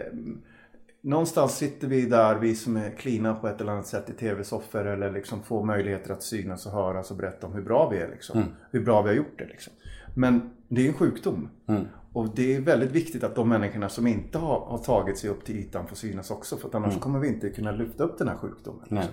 Någonstans 1.02 1.56
sitter 1.56 1.88
vi 1.88 2.06
där, 2.06 2.34
vi 2.34 2.54
som 2.54 2.76
är 2.76 2.90
klina 2.90 3.34
på 3.34 3.48
ett 3.48 3.60
eller 3.60 3.72
annat 3.72 3.86
sätt 3.86 4.10
i 4.10 4.12
tv-soffor 4.12 4.86
eller 4.86 5.12
liksom 5.12 5.42
får 5.42 5.64
möjligheter 5.64 6.12
att 6.12 6.22
synas 6.22 6.66
och 6.66 6.72
höras 6.72 7.10
och 7.10 7.16
berätta 7.16 7.46
om 7.46 7.52
hur 7.52 7.62
bra 7.62 7.88
vi 7.88 7.98
är. 7.98 8.08
Liksom. 8.08 8.38
Mm. 8.40 8.52
Hur 8.70 8.80
bra 8.84 9.02
vi 9.02 9.08
har 9.08 9.16
gjort 9.16 9.38
det. 9.38 9.46
Liksom. 9.46 9.72
Men 10.14 10.50
det 10.68 10.84
är 10.84 10.88
en 10.88 10.94
sjukdom. 10.94 11.48
Mm. 11.68 11.84
Och 12.16 12.28
det 12.34 12.54
är 12.56 12.60
väldigt 12.60 12.90
viktigt 12.90 13.24
att 13.24 13.34
de 13.34 13.48
människorna 13.48 13.88
som 13.88 14.06
inte 14.06 14.38
har, 14.38 14.60
har 14.60 14.78
tagit 14.78 15.18
sig 15.18 15.30
upp 15.30 15.44
till 15.44 15.56
ytan 15.56 15.86
får 15.86 15.96
synas 15.96 16.30
också. 16.30 16.56
För 16.56 16.68
att 16.68 16.74
annars 16.74 16.98
kommer 17.00 17.18
vi 17.18 17.28
inte 17.28 17.50
kunna 17.50 17.70
lyfta 17.72 18.04
upp 18.04 18.18
den 18.18 18.28
här 18.28 18.36
sjukdomen. 18.36 18.80
Mm. 18.90 18.94
Nej. 19.02 19.08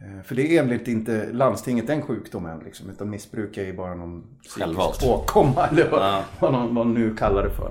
Liksom. 0.00 0.18
Eh, 0.18 0.22
För 0.22 0.34
det 0.34 0.56
är 0.56 0.62
enligt 0.62 0.88
inte 0.88 1.32
landstinget 1.32 1.90
en 1.90 2.02
sjukdom 2.02 2.46
än. 2.46 2.58
Liksom, 2.58 2.90
utan 2.90 3.10
missbruk 3.10 3.56
är 3.56 3.64
ju 3.64 3.76
bara 3.76 3.94
någon 3.94 4.24
Självvalt. 4.58 5.02
åkomma. 5.06 5.66
Eller 5.66 5.90
vad, 5.90 6.00
Ja. 6.00 6.22
vad 6.40 6.52
man 6.52 6.62
vad 6.62 6.72
man 6.74 6.94
nu 6.94 7.16
kallar 7.16 7.42
det 7.44 7.50
för. 7.50 7.70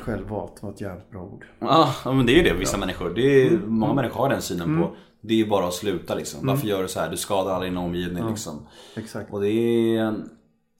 Självvalt 0.00 0.62
var 0.62 0.70
ett 0.70 0.80
jävligt 0.80 1.10
bra 1.10 1.22
ord. 1.22 1.44
Ja, 1.58 1.94
men 2.04 2.26
det 2.26 2.32
är 2.32 2.36
ju 2.36 2.42
det 2.42 2.54
vissa 2.54 2.76
människor. 2.78 3.10
Det 3.14 3.22
är, 3.46 3.48
Mm. 3.50 3.68
Många 3.74 3.94
människor 3.94 4.20
har 4.20 4.28
den 4.28 4.42
synen 4.42 4.80
på. 4.82 4.96
Det 5.20 5.34
är 5.34 5.38
ju 5.38 5.46
bara 5.48 5.66
att 5.66 5.74
sluta 5.74 6.14
liksom. 6.14 6.46
Varför 6.46 6.66
gör 6.66 6.82
du 6.82 6.88
så 6.88 7.00
här? 7.00 7.10
Du 7.10 7.16
skadar 7.16 7.50
alla 7.54 7.66
i 7.66 7.68
din 7.68 7.78
omgivning 7.78 8.28
liksom. 8.28 8.66
Exakt. 8.96 9.32
Och 9.32 9.40
det 9.40 9.48
är, 9.50 10.14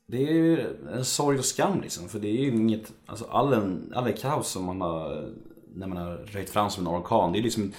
det 0.07 0.29
är 0.29 0.33
ju 0.33 0.77
en 0.93 1.05
sorg 1.05 1.39
och 1.39 1.45
skam 1.45 1.81
liksom. 1.81 2.09
För 2.09 2.19
det 2.19 2.29
är 2.29 2.43
ju 2.43 2.49
inget, 2.49 2.93
alltså 3.07 3.25
all, 3.31 3.53
en, 3.53 3.93
all 3.95 4.13
kaos 4.13 4.49
som 4.49 4.65
man 4.65 4.81
har, 4.81 5.29
när 5.75 5.87
man 5.87 5.97
har 5.97 6.17
röjt 6.17 6.51
fram 6.51 6.71
som 6.71 6.87
en 6.87 6.93
orkan. 6.93 7.33
Det 7.33 7.39
är 7.39 7.43
liksom, 7.43 7.73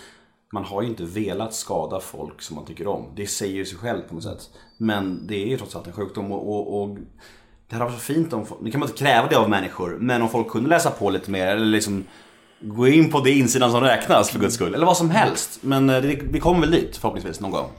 man 0.54 0.64
har 0.64 0.82
ju 0.82 0.88
inte 0.88 1.04
velat 1.04 1.54
skada 1.54 2.00
folk 2.00 2.42
som 2.42 2.56
man 2.56 2.66
tycker 2.66 2.88
om. 2.88 3.06
Det 3.16 3.28
säger 3.28 3.56
ju 3.56 3.66
sig 3.66 3.78
själv 3.78 4.02
på 4.02 4.14
något 4.16 4.24
sätt. 4.24 4.50
Men 4.78 5.28
det 5.28 5.44
är 5.44 5.48
ju 5.48 5.58
trots 5.58 5.76
allt 5.76 5.88
en 5.88 5.94
sjukdom 5.94 6.32
och, 6.32 6.50
och, 6.50 6.82
och 6.82 6.98
det 7.68 7.76
hade 7.76 7.86
varit 7.86 8.00
så 8.00 8.14
fint 8.14 8.34
om, 8.34 8.46
nu 8.62 8.72
kan 8.72 8.80
man 8.80 8.90
inte 8.90 9.04
kräva 9.04 9.28
det 9.28 9.36
av 9.36 9.50
människor, 9.50 9.98
men 10.00 10.22
om 10.22 10.30
folk 10.30 10.50
kunde 10.50 10.70
läsa 10.70 10.92
på 10.92 11.10
lite 11.10 11.32
mer 11.32 11.48
eller 11.48 11.66
liksom 11.66 12.04
gå 12.60 12.88
in 12.88 13.12
på 13.12 13.20
det 13.20 13.32
insidan 13.32 13.72
som 13.72 13.82
räknas 13.82 14.30
för 14.30 14.40
guds 14.40 14.56
skull. 14.56 14.76
Eller 14.76 14.86
vad 14.86 14.98
som 14.98 15.10
helst. 15.10 15.60
Men 15.62 15.90
eh, 15.90 16.02
det, 16.02 16.20
vi 16.24 16.40
kommer 16.40 16.60
väl 16.60 16.72
dit 16.72 16.98
förhoppningsvis 16.98 17.40
någon 17.40 17.52
gång. 17.52 17.70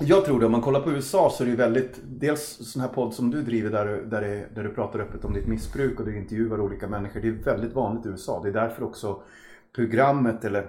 Jag 0.00 0.24
tror 0.24 0.40
det. 0.40 0.46
Om 0.46 0.52
man 0.52 0.60
kollar 0.60 0.80
på 0.80 0.90
USA 0.90 1.30
så 1.30 1.42
är 1.42 1.46
det 1.46 1.50
ju 1.50 1.56
väldigt, 1.56 2.00
dels 2.04 2.42
sån 2.72 2.82
här 2.82 2.88
podd 2.88 3.14
som 3.14 3.30
du 3.30 3.42
driver 3.42 3.70
där, 3.70 3.86
du- 3.86 4.04
där, 4.06 4.20
det, 4.20 4.46
där 4.54 4.62
du 4.64 4.68
pratar 4.70 4.98
öppet 4.98 5.24
om 5.24 5.32
ditt 5.34 5.46
missbruk 5.46 6.00
och 6.00 6.06
du 6.06 6.16
intervjuar 6.16 6.60
olika 6.60 6.88
människor. 6.88 7.20
Det 7.20 7.28
är 7.28 7.32
väldigt 7.32 7.72
vanligt 7.74 8.06
i 8.06 8.08
USA. 8.08 8.40
Det 8.42 8.48
är 8.48 8.52
därför 8.52 8.82
också 8.84 9.22
programmet 9.74 10.44
eller 10.44 10.66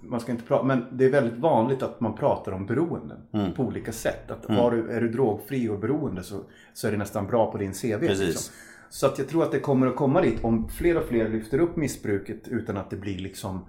man 0.00 0.20
ska 0.20 0.32
inte 0.32 0.44
prata, 0.44 0.64
men 0.64 0.84
det 0.92 1.04
är 1.04 1.10
väldigt 1.10 1.38
vanligt 1.38 1.82
att 1.82 2.00
man 2.00 2.14
pratar 2.16 2.52
om 2.52 2.66
beroenden 2.66 3.18
på 3.56 3.62
olika 3.62 3.92
sätt. 3.92 4.30
Att 4.30 4.46
har 4.46 4.70
du, 4.70 4.88
är 4.90 5.00
du 5.00 5.08
drogfri 5.08 5.68
och 5.68 5.78
beroende 5.78 6.22
så, 6.22 6.40
så 6.74 6.86
är 6.88 6.92
det 6.92 6.98
nästan 6.98 7.26
bra 7.26 7.52
på 7.52 7.58
din 7.58 7.72
CV. 7.72 7.86
Liksom. 8.26 8.52
Så 8.90 9.06
att 9.06 9.18
jag 9.18 9.28
tror 9.28 9.42
att 9.42 9.52
det 9.52 9.60
kommer 9.60 9.86
att 9.86 9.96
komma 9.96 10.20
dit 10.20 10.44
om 10.44 10.68
fler 10.68 10.96
och 10.96 11.04
fler 11.04 11.28
lyfter 11.28 11.58
upp 11.58 11.76
missbruket 11.76 12.48
utan 12.48 12.76
att 12.76 12.90
det 12.90 12.96
blir 12.96 13.18
liksom 13.18 13.64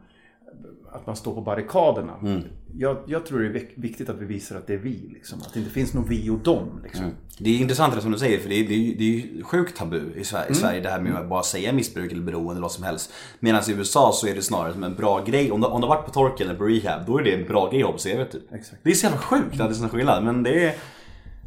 att 0.91 1.07
man 1.07 1.15
står 1.15 1.33
på 1.35 1.41
barrikaderna. 1.41 2.13
Mm. 2.21 2.41
Jag, 2.77 2.97
jag 3.07 3.25
tror 3.25 3.39
det 3.39 3.45
är 3.47 3.53
vik- 3.53 3.73
viktigt 3.75 4.09
att 4.09 4.17
vi 4.17 4.25
visar 4.25 4.55
att 4.55 4.67
det 4.67 4.73
är 4.73 4.77
vi. 4.77 5.09
Liksom. 5.13 5.39
Att 5.41 5.53
det 5.53 5.59
inte 5.59 5.71
finns 5.71 5.93
någon 5.93 6.07
vi 6.09 6.29
och 6.29 6.39
dem. 6.39 6.79
Liksom. 6.83 7.05
Det 7.39 7.49
är 7.49 7.57
intressant 7.61 7.95
det 7.95 8.01
som 8.01 8.11
du 8.11 8.19
säger 8.19 8.39
för 8.39 8.49
det 8.49 8.55
är, 8.55 8.67
det 8.67 8.73
är, 8.73 8.77
ju- 8.77 8.95
det 8.95 9.03
är 9.03 9.35
ju 9.35 9.43
sjukt 9.43 9.77
tabu 9.77 10.01
i 10.15 10.23
Sverige, 10.23 10.51
i 10.51 10.53
Sverige 10.55 10.81
det 10.81 10.89
här 10.89 11.01
med 11.01 11.15
att 11.15 11.29
bara 11.29 11.43
säga 11.43 11.73
missbruk 11.73 12.11
eller 12.11 12.21
beroende 12.23 12.51
eller 12.51 12.61
vad 12.61 12.71
som 12.71 12.83
helst. 12.83 13.13
Medan 13.39 13.61
i 13.69 13.71
USA 13.71 14.11
så 14.13 14.27
är 14.27 14.35
det 14.35 14.41
snarare 14.41 14.73
som 14.73 14.83
en 14.83 14.95
bra 14.95 15.23
grej. 15.23 15.51
Om 15.51 15.61
du, 15.61 15.67
om 15.67 15.81
du 15.81 15.87
har 15.87 15.95
varit 15.95 16.05
på 16.05 16.11
torken 16.11 16.47
eller 16.47 16.57
på 16.59 16.65
rehab 16.65 17.05
då 17.07 17.17
är 17.17 17.23
det 17.23 17.33
en 17.33 17.47
bra 17.47 17.69
grej 17.69 17.79
att 17.81 17.85
ha 17.85 17.91
på 17.93 17.97
CV 17.99 18.23
typ. 18.31 18.53
Exakt. 18.53 18.77
Det 18.83 18.89
är 18.91 18.93
så 18.95 19.05
jävla 19.05 19.19
sjukt 19.21 19.51
att 19.51 19.57
det 19.57 19.63
är 19.63 19.73
sån 19.73 19.89
skillnad 19.89 20.23
men 20.23 20.43
det 20.43 20.63
är 20.67 20.75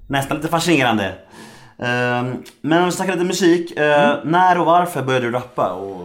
nästan 0.08 0.36
lite 0.36 0.48
fascinerande. 0.48 1.14
Ehm, 1.78 2.42
men 2.60 2.78
om 2.78 2.84
vi 2.86 2.92
snackar 2.92 3.12
lite 3.12 3.24
musik. 3.24 3.76
eh, 3.76 4.24
När 4.24 4.58
och 4.60 4.66
varför 4.66 5.02
började 5.02 5.26
du 5.26 5.32
rappa 5.32 5.72
och, 5.72 6.00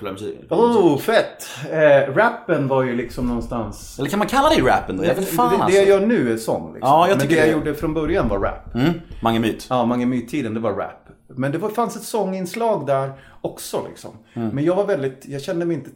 spela 0.00 0.12
musik? 0.12 0.38
Oh, 0.48 0.98
fett! 0.98 1.48
Eh, 1.70 2.14
rappen 2.14 2.68
var 2.68 2.82
ju 2.82 2.96
liksom 2.96 3.26
någonstans... 3.26 3.98
Eller 3.98 4.10
kan 4.10 4.18
man 4.18 4.28
kalla 4.28 4.48
det 4.48 4.62
rappen 4.62 4.96
då? 4.96 5.04
Jag 5.04 5.14
vet 5.14 5.28
fan 5.28 5.50
det, 5.50 5.56
det 5.56 5.62
alltså. 5.62 5.78
jag 5.78 5.88
gör 5.88 6.06
nu 6.06 6.32
är 6.32 6.36
sång. 6.36 6.72
Liksom. 6.74 6.88
Ja, 6.88 7.08
jag 7.08 7.16
Men 7.16 7.20
tycker 7.20 7.34
det 7.34 7.40
jag 7.40 7.48
det. 7.48 7.52
gjorde 7.58 7.74
från 7.74 7.94
början 7.94 8.28
var 8.28 8.38
rap. 8.38 8.74
Mm, 8.74 8.92
Mange 9.22 9.38
Myt. 9.40 9.66
Ja, 9.70 9.84
Mange 9.84 10.06
Myt-tiden, 10.06 10.54
det 10.54 10.60
var 10.60 10.72
rap. 10.72 11.08
Men 11.28 11.52
det 11.52 11.58
var, 11.58 11.68
fanns 11.68 11.96
ett 11.96 12.02
sånginslag 12.02 12.86
där 12.86 13.12
också. 13.40 13.84
Liksom. 13.88 14.10
Mm. 14.34 14.48
Men 14.48 14.64
jag 14.64 14.76
var 14.76 14.86
väldigt, 14.86 15.26
jag 15.28 15.42
kände 15.42 15.64
mig 15.66 15.76
inte... 15.76 15.90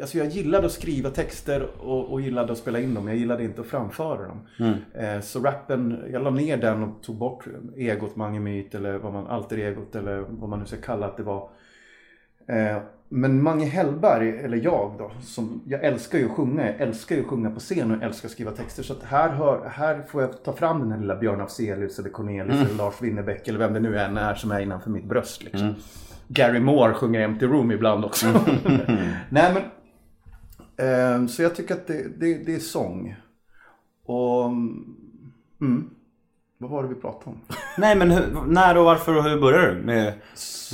Alltså 0.00 0.18
jag 0.18 0.26
gillade 0.28 0.66
att 0.66 0.72
skriva 0.72 1.10
texter 1.10 1.66
och, 1.80 2.12
och 2.12 2.20
gillade 2.20 2.52
att 2.52 2.58
spela 2.58 2.80
in 2.80 2.94
dem. 2.94 3.08
Jag 3.08 3.16
gillade 3.16 3.44
inte 3.44 3.60
att 3.60 3.66
framföra 3.66 4.28
dem. 4.28 4.46
Mm. 4.58 4.74
Eh, 4.94 5.20
så 5.22 5.40
rappen, 5.40 6.04
jag 6.12 6.22
la 6.22 6.30
ner 6.30 6.56
den 6.56 6.82
och 6.82 7.02
tog 7.02 7.16
bort 7.16 7.44
egot 7.76 8.16
Mange 8.16 8.40
Myt 8.40 8.74
eller 8.74 8.98
vad 8.98 9.12
man, 9.12 9.26
alter 9.26 9.58
egot 9.58 9.94
eller 9.96 10.24
vad 10.28 10.48
man 10.50 10.58
nu 10.60 10.66
ska 10.66 10.76
kalla 10.76 11.06
att 11.06 11.16
det 11.16 11.22
var. 11.22 11.48
Eh, 12.48 12.76
men 13.14 13.42
Mange 13.42 13.64
Hellberg, 13.64 14.28
eller 14.28 14.56
jag 14.56 14.94
då, 14.98 15.10
som, 15.20 15.60
jag 15.66 15.84
älskar 15.84 16.18
ju 16.18 16.24
att 16.24 16.30
sjunga. 16.30 16.66
Jag 16.66 16.80
älskar 16.80 17.16
ju 17.16 17.22
att 17.22 17.28
sjunga 17.28 17.50
på 17.50 17.60
scen 17.60 17.90
och 17.90 17.96
jag 17.96 18.02
älskar 18.02 18.28
att 18.28 18.32
skriva 18.32 18.50
texter. 18.50 18.82
Så 18.82 18.94
här, 19.04 19.28
hör, 19.28 19.68
här 19.68 20.02
får 20.08 20.22
jag 20.22 20.44
ta 20.44 20.52
fram 20.52 20.80
den 20.80 20.92
här 20.92 20.98
lilla 20.98 21.16
Björn 21.16 21.40
Afzelius 21.40 21.98
eller 21.98 22.10
Cornelis 22.10 22.54
eller 22.54 22.74
Lars 22.74 23.02
Winnerbäck 23.02 23.48
eller 23.48 23.58
vem 23.58 23.72
det 23.72 23.80
nu 23.80 23.98
än 23.98 24.16
är 24.16 24.34
som 24.34 24.50
är 24.50 24.60
innanför 24.60 24.90
mitt 24.90 25.04
bröst. 25.04 25.42
Liksom. 25.42 25.74
Gary 26.28 26.60
Moore 26.60 26.94
sjunger 26.94 27.20
Empty 27.20 27.46
Room 27.46 27.70
ibland 27.70 28.04
också. 28.04 28.26
Nej 29.28 29.54
men, 29.54 29.62
eh, 30.76 31.26
så 31.26 31.42
jag 31.42 31.56
tycker 31.56 31.74
att 31.74 31.86
det, 31.86 32.20
det, 32.20 32.34
det 32.34 32.54
är 32.54 32.58
sång. 32.58 33.16
Och, 34.06 34.46
mm, 35.60 35.90
vad 36.58 36.70
var 36.70 36.82
det 36.82 36.88
vi 36.88 36.94
pratade 36.94 37.30
om? 37.30 37.40
Nej 37.78 37.96
men 37.96 38.10
hur, 38.10 38.46
när 38.46 38.76
och 38.78 38.84
varför 38.84 39.16
och 39.16 39.24
hur 39.24 39.40
började 39.40 39.74
du 39.74 39.82
med 39.82 40.14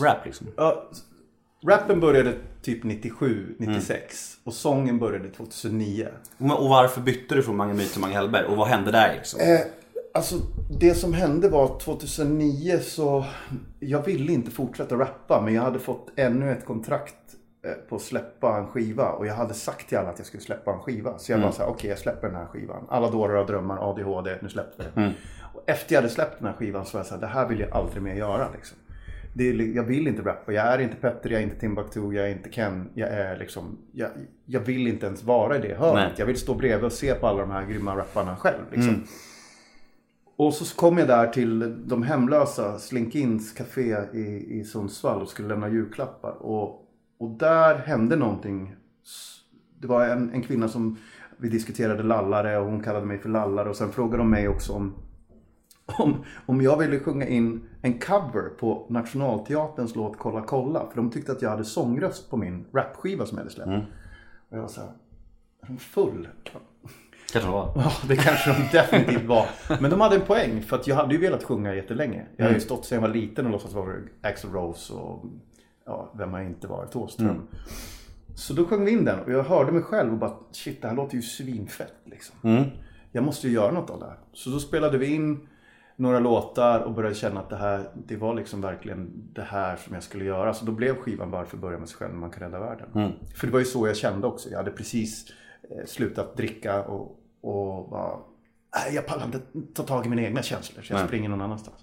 rap 0.02 0.26
liksom? 0.26 0.46
Ja, 0.56 0.90
rappen 1.66 2.00
började 2.00 2.34
typ 2.62 2.84
97, 2.84 3.54
96 3.58 4.36
och 4.44 4.52
sången 4.52 4.98
började 4.98 5.28
2009. 5.28 6.08
Och 6.38 6.62
och 6.62 6.68
varför 6.68 7.00
bytte 7.00 7.34
du 7.34 7.42
från 7.42 7.56
Mange 7.56 7.74
Myth 7.74 7.92
till 7.92 8.00
Mange 8.00 8.14
Hellberg? 8.14 8.44
Och 8.46 8.56
vad 8.56 8.68
hände 8.68 8.90
där 8.90 9.14
liksom? 9.14 9.40
Eh, 9.40 9.60
alltså 10.14 10.36
det 10.80 10.94
som 10.94 11.12
hände 11.12 11.48
var 11.48 11.78
2009 11.78 12.78
så 12.82 13.24
jag 13.80 14.02
ville 14.02 14.32
inte 14.32 14.50
fortsätta 14.50 14.94
rappa 14.94 15.40
men 15.40 15.54
jag 15.54 15.62
hade 15.62 15.78
fått 15.78 16.08
ännu 16.16 16.52
ett 16.52 16.64
kontrakt 16.64 17.14
eh, 17.66 17.72
på 17.88 17.96
att 17.96 18.02
släppa 18.02 18.56
en 18.58 18.66
skiva 18.66 19.10
och 19.12 19.26
jag 19.26 19.34
hade 19.34 19.54
sagt 19.54 19.88
till 19.88 19.98
alla 19.98 20.08
att 20.10 20.18
jag 20.18 20.26
skulle 20.26 20.42
släppa 20.42 20.72
en 20.72 20.80
skiva. 20.80 21.18
Så 21.18 21.32
jag 21.32 21.40
bara 21.40 21.52
såhär, 21.52 21.70
okej 21.70 21.90
jag 21.90 21.98
släpper 21.98 22.26
den 22.26 22.36
här 22.36 22.46
skivan. 22.46 22.86
Alla 22.88 23.10
dårar 23.10 23.34
och 23.34 23.46
drömmar, 23.46 23.90
ADHD, 23.90 24.38
nu 24.42 24.48
släpper 24.48 24.84
vi 24.84 24.84
det. 24.84 25.00
Och 25.54 25.62
efter 25.66 25.94
jag 25.94 26.02
hade 26.02 26.12
släppt 26.14 26.38
den 26.38 26.48
här 26.48 26.54
skivan 26.54 26.86
så 26.86 26.96
var 26.96 27.00
jag 27.00 27.06
såhär, 27.06 27.20
det 27.20 27.26
här 27.26 27.48
vill 27.48 27.60
jag 27.60 27.72
aldrig 27.72 28.02
mer 28.02 28.14
göra 28.14 28.48
liksom. 28.54 28.78
Det 29.32 29.48
är, 29.48 29.76
jag 29.76 29.82
vill 29.82 30.08
inte 30.08 30.22
rappa, 30.22 30.52
jag 30.52 30.66
är 30.66 30.78
inte 30.78 30.96
Petter, 30.96 31.30
jag 31.30 31.40
är 31.40 31.44
inte 31.44 31.56
Timbuktu, 31.60 32.12
jag 32.12 32.26
är 32.26 32.32
inte 32.32 32.50
Ken. 32.50 32.90
Jag 32.94 33.08
är 33.10 33.38
liksom, 33.38 33.78
jag, 33.92 34.10
jag 34.46 34.60
vill 34.60 34.86
inte 34.86 35.06
ens 35.06 35.24
vara 35.24 35.56
i 35.56 35.60
det 35.60 35.74
hörnet. 35.74 36.18
Jag 36.18 36.26
vill 36.26 36.36
stå 36.36 36.54
bredvid 36.54 36.84
och 36.84 36.92
se 36.92 37.14
på 37.14 37.26
alla 37.26 37.40
de 37.40 37.50
här 37.50 37.66
grymma 37.66 37.96
rapparna 37.96 38.36
själv 38.36 38.62
liksom. 38.72 38.94
Och 40.36 40.54
så 40.54 40.76
kom 40.76 40.98
jag 40.98 41.08
där 41.08 41.26
till 41.26 41.76
de 41.88 42.02
hemlösa, 42.02 42.78
Slinkins 42.78 43.52
café 43.52 43.96
i, 44.12 44.58
i 44.60 44.64
Sundsvall 44.64 45.22
och 45.22 45.28
skulle 45.28 45.48
lämna 45.48 45.68
julklappar. 45.68 46.30
Och, 46.30 46.84
och 47.18 47.30
där 47.30 47.74
hände 47.74 48.16
någonting. 48.16 48.76
Det 49.80 49.86
var 49.86 50.06
en, 50.08 50.32
en 50.32 50.42
kvinna 50.42 50.68
som 50.68 50.96
vi 51.36 51.48
diskuterade 51.48 52.02
lallare 52.02 52.58
och 52.58 52.66
hon 52.66 52.82
kallade 52.82 53.06
mig 53.06 53.18
för 53.18 53.28
lallare. 53.28 53.68
Och 53.68 53.76
sen 53.76 53.92
frågade 53.92 54.16
de 54.16 54.30
mig 54.30 54.48
också 54.48 54.72
om, 54.72 54.94
om, 55.98 56.24
om 56.46 56.60
jag 56.62 56.76
ville 56.78 57.00
sjunga 57.00 57.26
in 57.26 57.68
en 57.82 57.98
cover 57.98 58.48
på 58.58 58.86
Nationalteaterns 58.88 59.96
låt 59.96 60.18
Kolla 60.18 60.42
kolla. 60.42 60.86
För 60.88 60.96
de 60.96 61.10
tyckte 61.10 61.32
att 61.32 61.42
jag 61.42 61.50
hade 61.50 61.64
sångröst 61.64 62.30
på 62.30 62.36
min 62.36 62.64
rapskiva 62.72 63.26
som 63.26 63.38
jag 63.38 63.44
hade 63.44 63.54
släppt. 63.54 63.88
Och 64.48 64.56
jag 64.56 64.62
var 64.62 64.68
så 64.68 64.80
här, 64.80 64.88
är 65.62 65.66
hon 65.66 65.78
full? 65.78 66.28
Kanske 67.32 67.50
det 67.50 67.52
var. 67.52 67.72
Ja, 67.74 67.92
det 68.08 68.16
kanske 68.16 68.52
de 68.52 68.78
definitivt 68.78 69.24
var. 69.24 69.46
Men 69.80 69.90
de 69.90 70.00
hade 70.00 70.16
en 70.16 70.26
poäng 70.26 70.62
för 70.62 70.76
att 70.76 70.86
jag 70.86 70.96
hade 70.96 71.14
ju 71.14 71.20
velat 71.20 71.44
sjunga 71.44 71.74
jättelänge. 71.74 72.26
Jag 72.36 72.46
har 72.46 72.52
ju 72.52 72.60
stått 72.60 72.84
sedan 72.84 72.96
jag 72.96 73.08
var 73.08 73.14
liten 73.14 73.46
och 73.46 73.52
låtsats 73.52 73.74
vara 73.74 73.94
Axl 74.22 74.48
Rose 74.48 74.92
och 74.92 75.24
ja, 75.86 76.12
vem 76.18 76.32
har 76.32 76.40
inte 76.40 76.66
varit? 76.66 76.92
Thåström. 76.92 77.48
Så 78.34 78.54
då 78.54 78.64
sjöng 78.64 78.84
vi 78.84 78.90
in 78.90 79.04
den 79.04 79.20
och 79.20 79.32
jag 79.32 79.42
hörde 79.42 79.72
mig 79.72 79.82
själv 79.82 80.12
och 80.12 80.18
bara 80.18 80.34
shit, 80.52 80.82
det 80.82 80.88
här 80.88 80.94
låter 80.94 81.16
ju 81.16 81.22
svinfett 81.22 81.94
liksom. 82.04 82.64
Jag 83.12 83.24
måste 83.24 83.48
ju 83.48 83.54
göra 83.54 83.72
något 83.72 83.90
av 83.90 84.00
det 84.00 84.06
här. 84.06 84.18
Så 84.32 84.50
då 84.50 84.58
spelade 84.58 84.98
vi 84.98 85.14
in 85.14 85.48
några 85.98 86.20
låtar 86.20 86.80
och 86.80 86.92
började 86.92 87.14
känna 87.14 87.40
att 87.40 87.50
det 87.50 87.56
här, 87.56 87.90
det 87.94 88.16
var 88.16 88.34
liksom 88.34 88.60
verkligen 88.60 89.10
det 89.32 89.42
här 89.42 89.76
som 89.76 89.94
jag 89.94 90.02
skulle 90.02 90.24
göra. 90.24 90.54
Så 90.54 90.64
då 90.64 90.72
blev 90.72 90.96
skivan 90.96 91.30
Varför 91.30 91.56
börja 91.56 91.78
med 91.78 91.88
sig 91.88 91.98
själv 91.98 92.12
när 92.12 92.20
man 92.20 92.30
kan 92.30 92.42
rädda 92.42 92.60
världen. 92.60 92.88
För 93.34 93.46
det 93.46 93.52
var 93.52 93.58
ju 93.58 93.64
så 93.64 93.86
jag 93.86 93.96
kände 93.96 94.26
också. 94.26 94.50
Jag 94.50 94.58
hade 94.58 94.70
precis 94.70 95.26
eh, 95.70 95.86
slutat 95.86 96.36
dricka 96.36 96.82
och, 96.82 97.20
och 97.40 97.90
bara, 97.90 98.18
nej 98.76 98.94
jag 98.94 99.06
pallar 99.06 99.24
inte 99.24 99.40
ta 99.74 99.82
tag 99.82 100.06
i 100.06 100.08
mina 100.08 100.22
egna 100.22 100.42
känslor 100.42 100.82
så 100.82 100.92
jag 100.92 101.06
springer 101.06 101.28
någon 101.28 101.40
annanstans. 101.40 101.80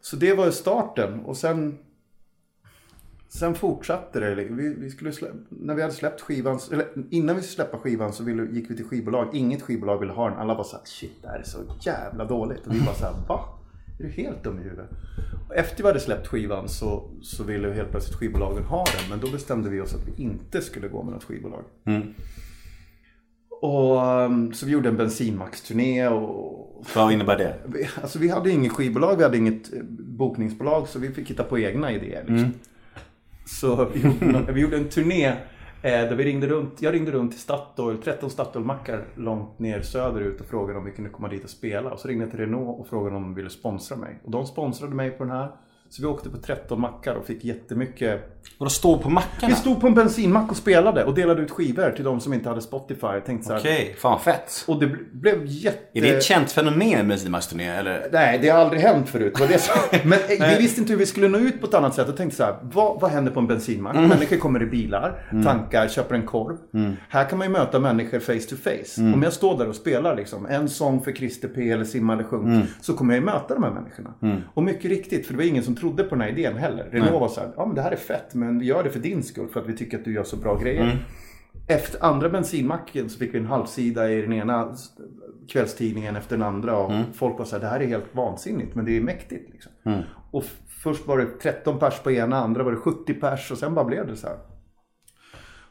Så 0.00 0.16
det 0.16 0.34
var 0.34 0.46
ju 0.46 0.52
starten 0.52 1.24
och 1.24 1.36
sen 1.36 1.78
Sen 3.28 3.54
fortsatte 3.54 4.20
det. 4.20 4.34
Vi, 4.34 4.74
vi 4.78 4.90
skulle 4.90 5.12
slä, 5.12 5.28
när 5.48 5.74
vi 5.74 5.82
hade 5.82 5.94
släppt 5.94 6.20
skivan, 6.20 6.60
eller 6.72 6.86
innan 7.10 7.36
vi 7.36 7.42
släppa 7.42 7.78
skivan 7.78 8.12
så 8.12 8.24
ville, 8.24 8.44
gick 8.52 8.70
vi 8.70 8.76
till 8.76 8.84
skivbolag. 8.84 9.28
Inget 9.32 9.62
skivbolag 9.62 9.98
ville 9.98 10.12
ha 10.12 10.28
den. 10.30 10.38
Alla 10.38 10.54
var 10.54 10.64
såhär, 10.64 10.84
shit 10.84 11.12
det 11.22 11.28
här 11.28 11.38
är 11.38 11.42
så 11.42 11.58
jävla 11.80 12.24
dåligt. 12.24 12.66
Och 12.66 12.74
vi 12.74 12.80
bara 12.80 12.94
såhär, 12.94 13.14
va? 13.28 13.44
Är 13.98 14.02
du 14.04 14.08
helt 14.10 14.44
dum 14.44 14.58
i 14.58 14.62
huvudet? 14.62 14.86
Och 15.48 15.54
efter 15.56 15.82
vi 15.82 15.88
hade 15.88 16.00
släppt 16.00 16.26
skivan 16.26 16.68
så, 16.68 17.10
så 17.22 17.44
ville 17.44 17.72
helt 17.72 17.90
plötsligt 17.90 18.16
skivbolagen 18.16 18.64
ha 18.64 18.84
den. 18.84 19.10
Men 19.10 19.20
då 19.20 19.30
bestämde 19.32 19.70
vi 19.70 19.80
oss 19.80 19.94
att 19.94 20.08
vi 20.08 20.22
inte 20.22 20.60
skulle 20.62 20.88
gå 20.88 21.02
med 21.02 21.12
något 21.12 21.24
skivbolag. 21.24 21.64
Och, 23.60 23.96
um, 24.24 24.52
så 24.52 24.66
vi 24.66 24.72
gjorde 24.72 24.88
en 24.88 24.96
bensinmacksturné 24.96 26.08
och 26.08 26.84
Vad 26.94 27.12
innebär 27.12 27.38
det? 27.38 27.54
vi- 27.66 27.88
Alltså 28.02 28.18
vi 28.18 28.28
hade 28.28 28.50
inget 28.50 28.72
skivbolag, 28.72 29.16
vi 29.16 29.22
hade 29.22 29.36
inget 29.36 29.72
eh, 29.72 29.82
bokningsbolag 29.98 30.88
så 30.88 30.98
vi 30.98 31.08
fick 31.10 31.30
hitta 31.30 31.42
på 31.44 31.58
egna 31.58 31.92
idéer. 31.92 32.24
Liksom. 32.28 32.52
Så 33.48 33.84
vi 33.84 34.00
gjorde, 34.00 34.52
vi 34.52 34.60
gjorde 34.60 34.76
en 34.76 34.88
turné 34.88 35.26
eh, 35.26 35.36
där 35.82 36.14
vi 36.14 36.24
ringde 36.24 36.46
runt, 36.46 36.82
jag 36.82 36.94
ringde 36.94 37.10
runt 37.10 37.32
till 37.32 37.40
Statoil, 37.40 37.98
13 38.02 38.30
Statoil-mackar 38.30 39.04
långt 39.14 39.58
ner 39.58 39.80
söderut 39.80 40.40
och 40.40 40.46
frågade 40.46 40.78
om 40.78 40.84
vi 40.84 40.90
kunde 40.90 41.10
komma 41.10 41.28
dit 41.28 41.44
och 41.44 41.50
spela. 41.50 41.90
Och 41.90 42.00
så 42.00 42.08
ringde 42.08 42.24
jag 42.24 42.30
till 42.30 42.40
Renault 42.40 42.80
och 42.80 42.86
frågade 42.86 43.16
om 43.16 43.22
de 43.22 43.34
ville 43.34 43.50
sponsra 43.50 43.96
mig. 43.96 44.20
Och 44.24 44.30
de 44.30 44.46
sponsrade 44.46 44.94
mig 44.94 45.10
på 45.10 45.24
den 45.24 45.32
här. 45.32 45.48
Så 45.88 46.02
vi 46.02 46.08
åkte 46.08 46.30
på 46.30 46.36
13 46.36 46.80
mackar 46.80 47.14
och 47.14 47.24
fick 47.24 47.44
jättemycket 47.44 48.37
Vadå 48.58 48.70
stå 48.70 48.98
på 48.98 49.10
mackarna? 49.10 49.48
vi 49.48 49.54
stod 49.54 49.80
på 49.80 49.86
en 49.86 49.94
bensinmack 49.94 50.50
och 50.50 50.56
spelade 50.56 51.04
och 51.04 51.14
delade 51.14 51.42
ut 51.42 51.50
skivor 51.50 51.90
till 51.90 52.04
de 52.04 52.20
som 52.20 52.32
inte 52.32 52.48
hade 52.48 52.60
Spotify. 52.60 53.06
Jag 53.06 53.24
tänkte 53.24 53.46
så 53.46 53.52
här, 53.52 53.60
Okej, 53.60 53.94
fan 53.98 54.20
fett. 54.20 54.64
Och 54.68 54.80
det 54.80 54.86
bl- 54.86 55.04
blev 55.12 55.46
jätte... 55.46 55.98
Är 55.98 56.02
det 56.02 56.08
ett 56.08 56.22
känt 56.22 56.52
fenomen 56.52 56.78
med 56.90 57.08
bensinmacksturné 57.08 57.68
eller? 57.68 58.08
Nej, 58.12 58.38
det 58.42 58.48
har 58.48 58.58
aldrig 58.60 58.82
hänt 58.82 59.08
förut. 59.08 59.32
Det 59.36 59.40
var 59.40 59.48
det 59.48 59.58
som... 59.58 59.74
Men 60.04 60.18
eh, 60.28 60.48
vi 60.50 60.56
visste 60.62 60.80
inte 60.80 60.92
hur 60.92 60.98
vi 60.98 61.06
skulle 61.06 61.28
nå 61.28 61.38
ut 61.38 61.60
på 61.60 61.66
ett 61.66 61.74
annat 61.74 61.94
sätt. 61.94 62.08
Och 62.08 62.16
tänkte 62.16 62.36
så 62.36 62.44
här, 62.44 62.56
vad, 62.62 63.00
vad 63.00 63.10
händer 63.10 63.32
på 63.32 63.40
en 63.40 63.46
bensinmack? 63.46 63.94
Människor 63.94 64.36
kommer 64.36 64.62
i 64.62 64.66
bilar, 64.66 65.22
tankar, 65.44 65.88
köper 65.88 66.14
en 66.14 66.26
korv. 66.26 66.56
Här 67.08 67.24
kan 67.28 67.38
man 67.38 67.46
ju 67.46 67.52
möta 67.52 67.80
människor 67.80 68.18
face 68.18 68.48
to 68.50 68.56
face. 68.56 69.02
Om 69.14 69.22
jag 69.22 69.32
står 69.32 69.58
där 69.58 69.68
och 69.68 69.76
spelar 69.76 70.16
liksom, 70.16 70.46
en 70.46 70.68
sång 70.68 71.00
för 71.04 71.12
Christer 71.12 71.48
P 71.48 71.70
eller 71.70 71.84
Simma 71.84 72.12
eller 72.12 72.24
Sjung. 72.24 72.66
Så 72.80 72.94
kommer 72.94 73.14
jag 73.14 73.20
ju 73.20 73.24
möta 73.26 73.54
de 73.54 73.62
här 73.62 73.70
människorna. 73.70 74.44
Och 74.54 74.62
mycket 74.62 74.84
riktigt, 74.84 75.26
för 75.26 75.32
det 75.32 75.36
var 75.38 75.44
ingen 75.44 75.62
som 75.64 75.76
trodde 75.76 76.02
på 76.02 76.14
den 76.14 76.22
här 76.22 76.28
idén 76.30 76.56
heller. 76.56 76.88
Renault 76.92 77.12
var 77.20 77.28
så 77.28 77.40
här, 77.40 77.50
ja 77.56 77.66
men 77.66 77.74
det 77.74 77.82
här 77.82 77.90
är 77.90 77.96
fett, 77.96 78.34
men 78.38 78.58
vi 78.58 78.66
gör 78.66 78.84
det 78.84 78.90
för 78.90 79.00
din 79.00 79.22
skull. 79.22 79.48
För 79.48 79.60
att 79.60 79.66
vi 79.66 79.76
tycker 79.76 79.98
att 79.98 80.04
du 80.04 80.12
gör 80.14 80.24
så 80.24 80.36
bra 80.36 80.58
grejer. 80.58 80.84
Efter 81.66 82.04
andra 82.04 82.28
bensinmacken 82.28 83.10
så 83.10 83.18
fick 83.18 83.34
vi 83.34 83.38
en 83.38 83.46
halvsida 83.46 84.10
i 84.12 84.22
den 84.22 84.32
ena 84.32 84.74
kvällstidningen 85.48 86.16
efter 86.16 86.36
den 86.36 86.46
andra. 86.46 86.78
Och 86.78 86.92
folk 87.14 87.38
var 87.38 87.44
så 87.44 87.56
här, 87.56 87.60
det 87.60 87.68
här 87.68 87.80
är 87.80 87.86
helt 87.86 88.14
vansinnigt 88.14 88.74
men 88.74 88.84
det 88.84 88.96
är 88.96 89.00
mäktigt. 89.00 89.50
Liksom. 89.52 89.72
Och 90.30 90.42
f- 90.44 90.60
först 90.82 91.06
var 91.06 91.18
det 91.18 91.26
13 91.26 91.78
pers 91.78 92.00
på 92.02 92.10
ena, 92.12 92.36
andra 92.36 92.62
var 92.62 92.70
det 92.72 92.76
70 92.78 93.14
pers 93.14 93.50
och 93.50 93.58
sen 93.58 93.74
bara 93.74 93.84
blev 93.84 94.06
det 94.06 94.16
så 94.16 94.26
här. 94.26 94.36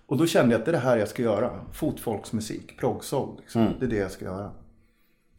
Och 0.05 0.17
då 0.17 0.25
kände 0.25 0.51
jag 0.51 0.59
att 0.59 0.65
det 0.65 0.71
är 0.71 0.73
det 0.73 0.79
här 0.79 0.97
jag 0.97 1.07
ska 1.07 1.21
göra. 1.23 1.51
Fotfolksmusik, 1.73 2.79
progsoul. 2.79 3.35
Liksom. 3.39 3.61
Det 3.79 3.85
är 3.85 3.89
det 3.89 3.95
jag 3.97 4.11
ska 4.11 4.25
göra. 4.25 4.51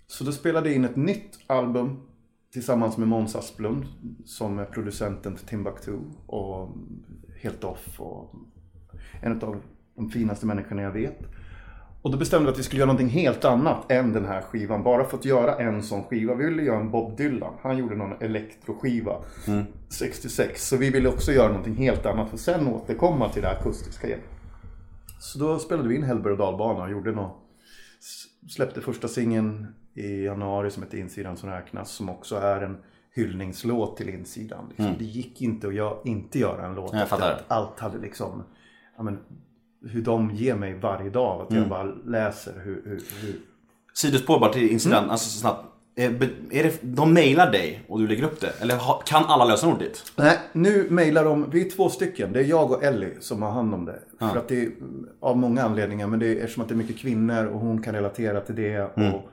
Så 0.06 0.24
då 0.24 0.32
spelade 0.32 0.68
jag 0.68 0.76
in 0.76 0.84
ett 0.84 0.96
nytt 0.96 1.38
album 1.46 2.00
tillsammans 2.52 2.96
med 2.96 3.08
Måns 3.08 3.36
Asplund 3.36 3.86
som 4.24 4.58
är 4.58 4.64
producenten 4.64 5.36
till 5.36 5.46
Timbuktu 5.46 5.98
och 6.26 6.76
Helt 7.42 7.64
Off 7.64 8.00
och 8.00 8.34
en 9.22 9.42
av 9.42 9.60
de 9.96 10.10
finaste 10.10 10.46
människorna 10.46 10.82
jag 10.82 10.92
vet. 10.92 11.18
Och 12.02 12.10
då 12.10 12.18
bestämde 12.18 12.46
vi 12.46 12.52
att 12.52 12.58
vi 12.58 12.62
skulle 12.62 12.80
göra 12.80 12.92
någonting 12.92 13.08
helt 13.08 13.44
annat 13.44 13.92
än 13.92 14.12
den 14.12 14.24
här 14.24 14.42
skivan. 14.42 14.82
Bara 14.82 15.04
för 15.04 15.18
att 15.18 15.24
göra 15.24 15.56
en 15.56 15.82
sån 15.82 16.04
skiva. 16.04 16.34
Vi 16.34 16.44
ville 16.44 16.62
göra 16.62 16.80
en 16.80 16.90
Bob 16.90 17.16
Dylan. 17.16 17.54
Han 17.62 17.78
gjorde 17.78 17.96
någon 17.96 18.22
elektroskiva 18.22 19.16
66. 19.88 20.68
Så 20.68 20.76
vi 20.76 20.90
ville 20.90 21.08
också 21.08 21.32
göra 21.32 21.48
någonting 21.48 21.74
helt 21.74 22.06
annat 22.06 22.32
och 22.32 22.40
sen 22.40 22.66
återkomma 22.66 23.28
till 23.28 23.42
det 23.42 23.50
akustiska 23.50 24.06
igen. 24.06 24.20
Så 25.20 25.38
då 25.38 25.58
spelade 25.58 25.88
vi 25.88 25.96
in 25.96 26.02
Hellberg 26.02 26.32
och 26.32 26.38
dalbana 26.38 26.82
och 26.82 26.90
gjorde 26.90 27.12
något. 27.12 27.36
Släppte 28.48 28.80
första 28.80 29.08
singeln 29.08 29.66
i 29.98 30.24
januari 30.24 30.70
som 30.70 30.82
heter 30.82 30.98
Insidan 30.98 31.36
som 31.36 31.50
räknas. 31.50 31.90
Som 31.90 32.08
också 32.08 32.36
är 32.36 32.60
en 32.62 32.76
hyllningslåt 33.14 33.96
till 33.96 34.08
insidan. 34.08 34.64
Liksom. 34.68 34.86
Det 34.98 35.04
gick 35.04 35.42
inte 35.42 35.66
att 35.66 35.72
gö- 35.72 35.98
inte 36.04 36.38
göra 36.38 36.66
en 36.66 36.74
låt. 36.74 36.92
Jag 36.92 37.02
efter 37.02 37.16
att 37.16 37.44
Allt 37.48 37.78
hade 37.80 37.98
liksom, 37.98 38.42
ja, 38.96 39.02
men, 39.02 39.18
hur 39.86 40.02
de 40.02 40.30
ger 40.30 40.54
mig 40.54 40.74
varje 40.74 41.10
dag. 41.10 41.40
Att 41.42 41.54
jag 41.54 41.68
bara 41.68 41.84
läser 42.04 42.52
hur, 42.64 42.82
hur, 42.84 43.02
hur 43.22 43.40
Sidospår 43.94 44.40
bara 44.40 44.52
till 44.52 44.70
incident, 44.70 45.10
alltså 45.10 45.30
så 45.30 45.38
snabbt. 45.38 45.64
Är, 45.96 46.10
be- 46.10 46.28
är 46.50 46.62
det, 46.62 46.78
de 46.82 47.14
mailar 47.14 47.52
dig 47.52 47.84
och 47.88 47.98
du 47.98 48.08
lägger 48.08 48.22
upp 48.22 48.40
det? 48.40 48.52
Eller 48.60 48.76
ha, 48.76 49.02
kan 49.06 49.24
alla 49.24 49.44
lösenord 49.44 49.78
dit? 49.78 50.12
Nej, 50.16 50.38
nu 50.52 50.86
mejlar 50.90 51.24
de, 51.24 51.50
vi 51.50 51.66
är 51.66 51.70
två 51.70 51.88
stycken. 51.88 52.32
Det 52.32 52.40
är 52.40 52.44
jag 52.44 52.70
och 52.70 52.84
Ellie 52.84 53.16
som 53.20 53.42
har 53.42 53.50
hand 53.50 53.74
om 53.74 53.84
det. 53.84 53.98
För 54.18 54.36
att 54.38 54.48
det 54.48 54.62
är 54.62 54.70
av 55.20 55.36
många 55.38 55.62
anledningar. 55.62 56.06
Men 56.06 56.18
det 56.18 56.26
är 56.26 56.36
eftersom 56.36 56.62
att 56.62 56.68
det 56.68 56.74
är 56.74 56.76
mycket 56.76 56.98
kvinnor 56.98 57.46
och 57.46 57.60
hon 57.60 57.82
kan 57.82 57.94
relatera 57.94 58.40
till 58.40 58.54
det. 58.54 58.80
Och, 58.80 59.28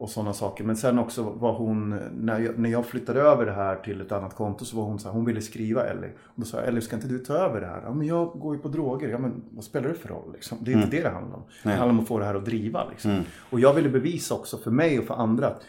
och 0.00 0.10
sådana 0.10 0.32
saker. 0.32 0.64
Men 0.64 0.76
sen 0.76 0.98
också 0.98 1.22
var 1.22 1.52
hon, 1.52 1.98
när 2.16 2.40
jag, 2.40 2.58
när 2.58 2.70
jag 2.70 2.86
flyttade 2.86 3.20
över 3.20 3.46
det 3.46 3.52
här 3.52 3.76
till 3.76 4.00
ett 4.00 4.12
annat 4.12 4.34
konto 4.34 4.64
så 4.64 4.76
var 4.76 4.84
hon 4.84 4.98
så 4.98 5.08
här, 5.08 5.14
hon 5.14 5.24
ville 5.24 5.40
skriva 5.40 5.86
Ellie. 5.86 6.10
Och 6.24 6.34
då 6.34 6.44
sa 6.44 6.58
jag, 6.58 6.68
Ellie 6.68 6.80
ska 6.80 6.96
inte 6.96 7.08
du 7.08 7.18
ta 7.18 7.34
över 7.34 7.60
det 7.60 7.66
här? 7.66 7.82
Ja 7.84 7.94
men 7.94 8.06
jag 8.06 8.26
går 8.28 8.56
ju 8.56 8.62
på 8.62 8.68
droger. 8.68 9.08
Ja 9.08 9.18
men 9.18 9.42
vad 9.50 9.64
spelar 9.64 9.88
det 9.88 9.94
för 9.94 10.08
roll 10.08 10.32
liksom? 10.32 10.58
Det 10.60 10.72
är 10.72 10.76
inte 10.76 10.96
det 10.96 11.02
det 11.02 11.08
handlar 11.08 11.36
om. 11.36 11.42
Det 11.62 11.68
handlar 11.68 11.88
om 11.88 12.00
att 12.00 12.08
få 12.08 12.18
det 12.18 12.24
här 12.24 12.34
att 12.34 12.44
driva 12.44 12.88
liksom. 12.90 13.20
Och 13.50 13.60
jag 13.60 13.74
ville 13.74 13.88
bevisa 13.88 14.34
också 14.34 14.58
för 14.58 14.70
mig 14.70 14.98
och 14.98 15.04
för 15.04 15.14
andra 15.14 15.46
att 15.46 15.62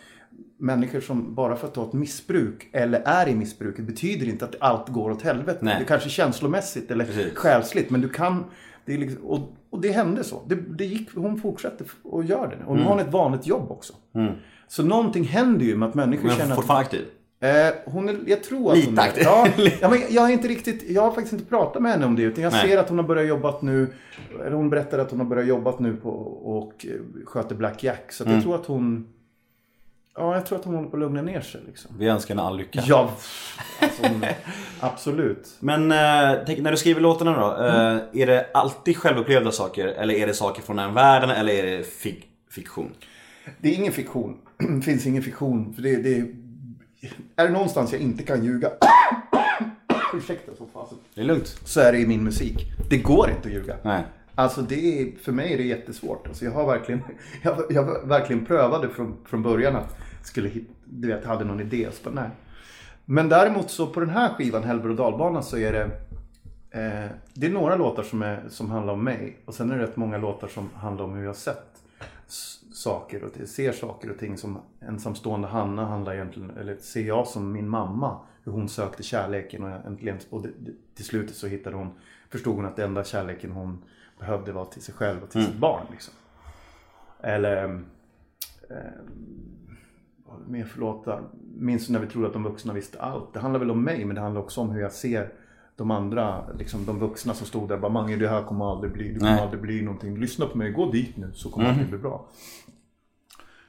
människor 0.57 1.00
som 1.00 1.35
bara 1.35 1.55
för 1.55 1.67
att 1.67 1.75
ha 1.75 1.88
ett 1.88 1.93
missbruk 1.93 2.69
eller 2.73 3.01
är 3.05 3.27
i 3.27 3.35
missbruket 3.35 3.85
betyder 3.85 4.25
inte 4.29 4.45
att 4.45 4.55
allt 4.59 4.89
går 4.89 5.11
åt 5.11 5.21
helvete. 5.21 5.59
Nej. 5.61 5.75
Det 5.79 5.85
kanske 5.85 6.07
är 6.07 6.11
känslomässigt 6.11 6.91
eller 6.91 7.05
Precis. 7.05 7.35
själsligt 7.35 7.89
men 7.89 8.01
du 8.01 8.09
kan 8.09 8.43
det 8.85 8.93
är 8.93 8.97
liksom, 8.97 9.25
och, 9.25 9.55
och 9.71 9.81
det 9.81 9.91
hände 9.91 10.23
så. 10.23 10.41
Det, 10.47 10.55
det 10.55 10.85
gick, 10.85 11.09
hon 11.15 11.41
fortsätter 11.41 11.87
och 12.03 12.23
gör 12.23 12.47
det. 12.47 12.65
Och 12.65 12.75
nu 12.75 12.83
har 12.83 12.89
hon 12.89 12.99
ett 12.99 13.11
vanligt 13.13 13.47
jobb 13.47 13.71
också. 13.71 13.93
Så 14.67 14.83
någonting 14.83 15.23
händer 15.23 15.65
ju 15.65 15.75
med 15.77 15.89
att 15.89 15.95
människor 15.95 16.27
Men 16.27 16.35
känner 16.37 16.51
att... 16.51 16.55
fortfarande 16.55 16.85
aktiv. 16.85 17.05
Eh, 17.39 17.73
hon 17.85 18.09
är, 18.09 18.17
jag 18.27 18.43
tror 18.43 18.71
att 18.71 18.77
Lite 18.77 18.89
hon 18.89 18.97
är, 18.99 19.03
aktiv. 19.03 19.23
ja, 19.25 19.47
ja, 19.81 19.89
men 19.89 19.99
jag, 20.09 20.29
är 20.29 20.33
inte 20.33 20.47
riktigt, 20.47 20.89
jag 20.89 21.01
har 21.01 21.11
faktiskt 21.11 21.33
inte 21.33 21.45
pratat 21.45 21.81
med 21.81 21.91
henne 21.91 22.05
om 22.05 22.15
det. 22.15 22.21
Utan 22.23 22.43
jag 22.43 22.53
Nej. 22.53 22.67
ser 22.69 22.77
att 22.77 22.89
hon 22.89 22.97
har 22.97 23.05
börjat 23.05 23.27
jobba 23.27 23.55
nu. 23.61 23.93
Eller 24.45 24.51
hon 24.51 24.69
berättade 24.69 25.01
att 25.01 25.11
hon 25.11 25.19
har 25.19 25.27
börjat 25.27 25.47
jobba 25.47 25.73
nu 25.79 25.95
på, 25.95 26.09
och 26.43 26.85
eh, 26.85 27.25
sköter 27.25 27.55
Black 27.55 27.83
Jack. 27.83 28.11
Så 28.11 28.23
att 28.23 28.27
Mm. 28.27 28.37
jag 28.37 28.43
tror 28.43 28.55
att 28.55 28.65
hon... 28.65 29.07
Ja, 30.18 30.36
jag 30.36 30.46
tror 30.46 30.60
att 30.60 30.65
hon 30.65 30.75
håller 30.75 30.89
på 30.89 30.96
att 30.98 31.00
lugna 31.01 31.22
ner 31.22 31.41
sig. 31.41 31.62
Liksom. 31.68 31.91
Vi 32.00 32.08
önskar 32.08 32.36
henne 32.36 32.48
all 32.48 32.58
lycka. 32.58 32.84
Ja, 32.86 33.12
alltså, 33.82 34.03
absolut. 34.80 35.48
Men 35.60 35.91
eh, 35.91 36.39
tänk, 36.46 36.60
när 36.60 36.72
du 36.72 36.77
skriver 36.77 37.01
låtarna 37.01 37.39
då, 37.39 37.65
eh, 37.65 37.75
Mm. 37.91 38.01
är 38.13 38.25
det 38.27 38.48
alltid 38.53 38.98
självupplevda 38.98 39.51
saker? 39.51 39.88
Eller 39.88 40.13
är 40.13 40.27
det 40.27 40.34
saker 40.34 40.62
från 40.62 40.75
den 40.75 40.94
världen? 40.94 41.30
Eller 41.30 41.53
är 41.53 41.77
det 41.77 41.84
fik- 41.84 42.25
fiktion? 42.51 42.91
Det 43.60 43.70
är 43.70 43.74
ingen 43.75 43.94
fiktion. 43.94 44.38
Det 44.58 44.82
finns 44.86 45.06
ingen 45.06 45.24
fiktion. 45.24 45.74
För 45.74 45.82
det, 45.82 45.96
det 45.96 46.18
är, 46.18 46.27
är 47.36 47.46
det 47.48 47.53
någonstans 47.53 47.91
jag 47.91 48.01
inte 48.01 48.24
kan 48.24 48.46
ljuga. 48.46 48.70
Ursäkta 50.13 50.51
så 50.58 50.65
fasen. 50.74 50.98
Det 51.15 51.22
är 51.22 51.25
lugnt. 51.25 51.60
Så 51.65 51.80
är 51.80 51.91
det 51.91 51.98
i 52.00 52.08
min 52.08 52.24
musik. 52.24 52.58
Det 52.89 52.98
går 52.98 53.30
inte 53.30 53.48
att 53.48 53.53
ljuga. 53.53 53.75
Nej. 53.84 54.03
Alltså 54.41 54.62
det 54.62 55.01
är, 55.01 55.12
för 55.17 55.31
mig 55.31 55.53
är 55.53 55.57
det 55.57 55.63
jättesvårt. 55.63 56.27
Alltså 56.27 56.45
jag 56.45 56.51
har 56.51 56.65
verkligen, 56.67 57.01
jag, 57.41 57.57
jag 57.69 58.07
verkligen 58.07 58.45
prövade 58.45 58.89
från, 58.89 59.17
från 59.25 59.43
början 59.43 59.75
att 59.75 59.98
skulle 60.24 60.50
hitta, 60.50 60.71
du 60.86 61.07
vet, 61.07 61.25
hade 61.25 61.45
någon 61.45 61.60
idé. 61.60 61.88
Så 61.91 62.10
bara, 62.10 62.21
nej. 62.21 62.29
Men 63.05 63.29
däremot 63.29 63.71
så 63.71 63.88
på 63.88 64.00
den 64.00 64.10
här 64.10 64.29
skivan, 64.33 64.63
Helber 64.63 64.89
och 64.89 64.95
dalbanan, 64.95 65.43
så 65.43 65.57
är 65.57 65.71
det 65.74 65.83
eh, 66.79 67.10
Det 67.33 67.48
är 67.48 67.51
några 67.51 67.75
låtar 67.75 68.03
som, 68.03 68.21
är, 68.21 68.43
som 68.50 68.69
handlar 68.71 68.93
om 68.93 69.03
mig. 69.03 69.38
Och 69.45 69.53
sen 69.53 69.71
är 69.71 69.77
det 69.77 69.83
rätt 69.83 69.95
många 69.98 70.17
låtar 70.17 70.48
som 70.48 70.69
handlar 70.75 71.05
om 71.05 71.13
hur 71.13 71.25
jag 71.25 71.36
sett 71.36 71.67
saker 72.74 73.24
och 73.24 73.48
ser 73.50 73.71
saker 73.71 74.12
och 74.12 74.17
ting 74.19 74.38
som 74.38 74.57
ensamstående 74.81 75.48
Hanna 75.48 75.86
handlar 75.86 76.13
egentligen, 76.13 76.50
eller 76.57 76.75
ser 76.77 77.01
jag 77.01 77.27
som 77.27 77.51
min 77.51 77.69
mamma. 77.69 78.19
Hur 78.43 78.51
hon 78.51 78.69
sökte 78.69 79.03
kärleken 79.03 79.63
och 79.63 79.86
äntligen, 79.86 80.17
och 80.29 80.41
det- 80.41 80.50
det- 80.60 80.71
till 80.95 81.05
slutet 81.05 81.36
så 81.36 81.48
hittade 81.48 81.75
hon, 81.75 81.89
förstod 82.29 82.55
hon 82.55 82.65
att 82.65 82.75
den 82.75 82.86
enda 82.89 83.03
kärleken 83.03 83.51
hon 83.51 83.83
behövde 84.21 84.51
var 84.51 84.65
till 84.65 84.81
sig 84.81 84.93
själv 84.93 85.23
och 85.23 85.29
till 85.29 85.45
sitt 85.45 85.55
barn. 85.55 85.85
Liksom. 85.91 86.13
Eller, 87.21 87.63
eh, 88.69 88.77
vad 90.25 90.47
mer 90.47 90.65
för 90.65 90.79
låtar? 90.79 91.23
Minns 91.55 91.89
när 91.89 91.99
vi 91.99 92.07
trodde 92.07 92.27
att 92.27 92.33
de 92.33 92.43
vuxna 92.43 92.73
visste 92.73 93.01
allt? 93.01 93.33
Det 93.33 93.39
handlar 93.39 93.59
väl 93.59 93.71
om 93.71 93.83
mig, 93.83 94.05
men 94.05 94.15
det 94.15 94.21
handlar 94.21 94.41
också 94.41 94.61
om 94.61 94.69
hur 94.69 94.81
jag 94.81 94.91
ser 94.91 95.33
de 95.75 95.91
andra, 95.91 96.51
liksom 96.51 96.85
de 96.85 96.99
vuxna 96.99 97.33
som 97.33 97.47
stod 97.47 97.69
där 97.69 97.77
bara 97.77 97.91
Mange 97.91 98.15
det 98.15 98.27
här 98.27 98.43
kommer 98.43 98.71
aldrig 98.71 98.93
bli, 98.93 99.13
det 99.13 99.19
kommer 99.19 99.31
Nej. 99.31 99.41
aldrig 99.41 99.61
bli 99.61 99.81
någonting. 99.81 100.17
Lyssna 100.17 100.45
på 100.45 100.57
mig, 100.57 100.71
gå 100.71 100.91
dit 100.91 101.17
nu 101.17 101.31
så 101.33 101.49
kommer 101.49 101.73
det 101.73 101.85
bli 101.85 101.97
bra. 101.97 102.29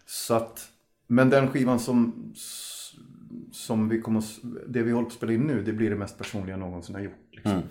Så 0.06 0.35
att, 0.35 0.68
men 1.06 1.30
den 1.30 1.49
skivan 1.49 1.78
som, 1.78 2.32
som 3.52 3.88
vi 3.88 4.00
kommer, 4.00 4.25
det 4.68 4.82
vi 4.82 4.90
håller 4.90 5.04
på 5.04 5.09
att 5.09 5.14
spela 5.14 5.32
in 5.32 5.40
nu, 5.40 5.62
det 5.62 5.73
blir 5.73 5.90
det 5.90 5.97
mest 5.97 6.18
personliga 6.18 6.50
jag 6.50 6.61
någonsin 6.61 6.94
har 6.94 7.02
gjort. 7.02 7.28
Liksom. 7.30 7.62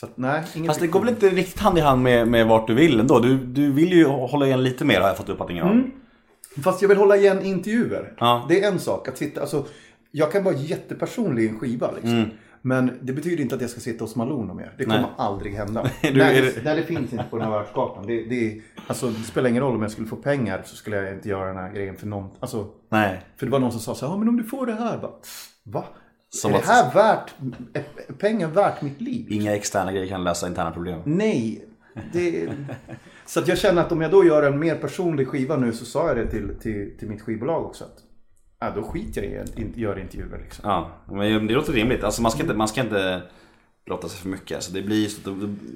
Så 0.00 0.06
att 0.06 0.16
nej, 0.16 0.44
ingen 0.54 0.66
Fast 0.66 0.80
det 0.80 0.86
går 0.86 1.00
väl 1.00 1.08
inte 1.08 1.28
riktigt 1.28 1.58
hand 1.60 1.78
i 1.78 1.80
hand 1.80 2.02
med, 2.02 2.28
med 2.28 2.46
vart 2.46 2.66
du 2.66 2.74
vill 2.74 3.00
ändå? 3.00 3.20
Du, 3.20 3.38
du 3.38 3.72
vill 3.72 3.92
ju 3.92 4.04
hålla 4.06 4.46
igen 4.46 4.62
lite 4.62 4.84
mer 4.84 5.00
har 5.00 5.08
jag 5.08 5.16
fått 5.16 5.28
uppfattningen 5.28 5.64
av. 5.66 5.82
Fast 6.62 6.82
jag 6.82 6.88
vill 6.88 6.98
hålla 6.98 7.16
igen 7.16 7.42
intervjuer. 7.42 8.12
Ja. 8.18 8.46
Det 8.48 8.64
är 8.64 8.68
en 8.72 8.78
sak. 8.78 9.08
Att 9.08 9.16
sitta, 9.18 9.40
alltså, 9.40 9.64
jag 10.10 10.32
kan 10.32 10.44
vara 10.44 10.54
jättepersonlig 10.54 11.44
i 11.44 11.48
en 11.48 11.58
skiva. 11.58 11.90
Liksom. 11.92 12.24
Men 12.62 12.98
det 13.02 13.12
betyder 13.12 13.42
inte 13.42 13.54
att 13.54 13.60
jag 13.60 13.70
ska 13.70 13.80
sitta 13.80 14.04
hos 14.04 14.16
Malone 14.16 14.54
mer. 14.54 14.72
Det 14.78 14.84
kommer 14.84 14.98
Mm. 14.98 15.10
Nej. 15.18 15.26
aldrig 15.26 15.54
hända. 15.54 15.82
Du, 16.02 16.12
nej, 16.14 16.40
det... 16.40 16.54
det- 16.54 16.60
nej, 16.64 16.76
det 16.76 16.82
finns 16.82 17.12
inte 17.12 17.24
på 17.30 17.36
den 17.38 17.46
här 17.46 17.52
världskartan. 17.58 18.06
Det, 18.06 18.24
det, 18.24 18.60
alltså, 18.86 19.06
det 19.06 19.22
spelar 19.22 19.50
ingen 19.50 19.62
roll 19.62 19.74
om 19.76 19.82
jag 19.82 19.90
skulle 19.90 20.06
få 20.08 20.16
pengar 20.16 20.62
så 20.64 20.76
skulle 20.76 20.96
jag 20.96 21.12
inte 21.14 21.28
göra 21.28 21.46
den 21.48 21.56
här 21.56 21.72
grejen 21.72 21.96
för 21.96 22.06
någon. 22.06 22.30
Alltså, 22.40 22.66
Nej. 22.88 23.20
för 23.36 23.46
det 23.46 23.52
var 23.52 23.58
någon 23.58 23.72
som 23.72 23.80
sa 23.80 23.94
så 23.94 24.06
här, 24.06 24.12
ja 24.12 24.18
men 24.18 24.28
om 24.28 24.36
du 24.36 24.44
får 24.44 24.66
det 24.66 24.72
här. 24.74 24.98
Bara, 24.98 25.12
Va? 25.62 25.84
Som 26.28 26.54
är 26.54 26.58
det 26.58 26.66
här 26.66 26.94
värt, 26.94 27.34
är 27.72 28.12
pengar 28.12 28.48
värt 28.48 28.82
mitt 28.82 29.00
liv? 29.00 29.26
Inga 29.32 29.56
externa 29.56 29.92
grejer 29.92 30.06
kan 30.08 30.24
lösa 30.24 30.46
interna 30.46 30.70
problem. 30.70 31.00
Nej. 31.04 31.64
Det... 32.12 32.48
Så 33.26 33.40
att 33.40 33.48
jag 33.48 33.58
känner 33.58 33.82
att 33.82 33.92
om 33.92 34.00
jag 34.00 34.10
då 34.10 34.24
gör 34.24 34.42
en 34.42 34.58
mer 34.58 34.74
personlig 34.76 35.28
skiva 35.28 35.56
nu 35.56 35.72
så 35.72 35.84
sa 35.84 36.08
jag 36.08 36.16
det 36.16 36.26
till, 36.30 36.50
till, 36.62 36.98
till 36.98 37.08
mitt 37.08 37.22
skivbolag 37.22 37.64
också. 37.64 37.84
Att, 37.84 37.98
ja, 38.60 38.70
då 38.70 38.82
skiter 38.82 39.22
jag 39.22 39.32
i 39.32 39.38
att 39.38 39.58
inte 39.58 39.80
göra 39.80 40.00
intervjuer 40.00 40.38
liksom. 40.44 40.62
Ja, 40.70 40.90
men 41.10 41.46
det 41.46 41.54
låter 41.54 41.72
rimligt. 41.72 42.04
Alltså 42.04 42.22
man 42.22 42.30
ska 42.30 42.42
inte, 42.42 42.54
man 42.54 42.68
ska 42.68 42.80
inte 42.80 43.22
blotta 43.86 44.08
sig 44.08 44.20
för 44.20 44.28
mycket. 44.28 44.54
Alltså 44.54 44.72
det 44.72 44.82
blir 44.82 45.08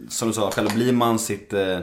som 0.09 0.29
du 0.29 0.35
sa 0.35 0.51
själv, 0.51 0.75
blir 0.75 0.93
man 0.93 1.19
sitt... 1.19 1.53
eh, 1.53 1.79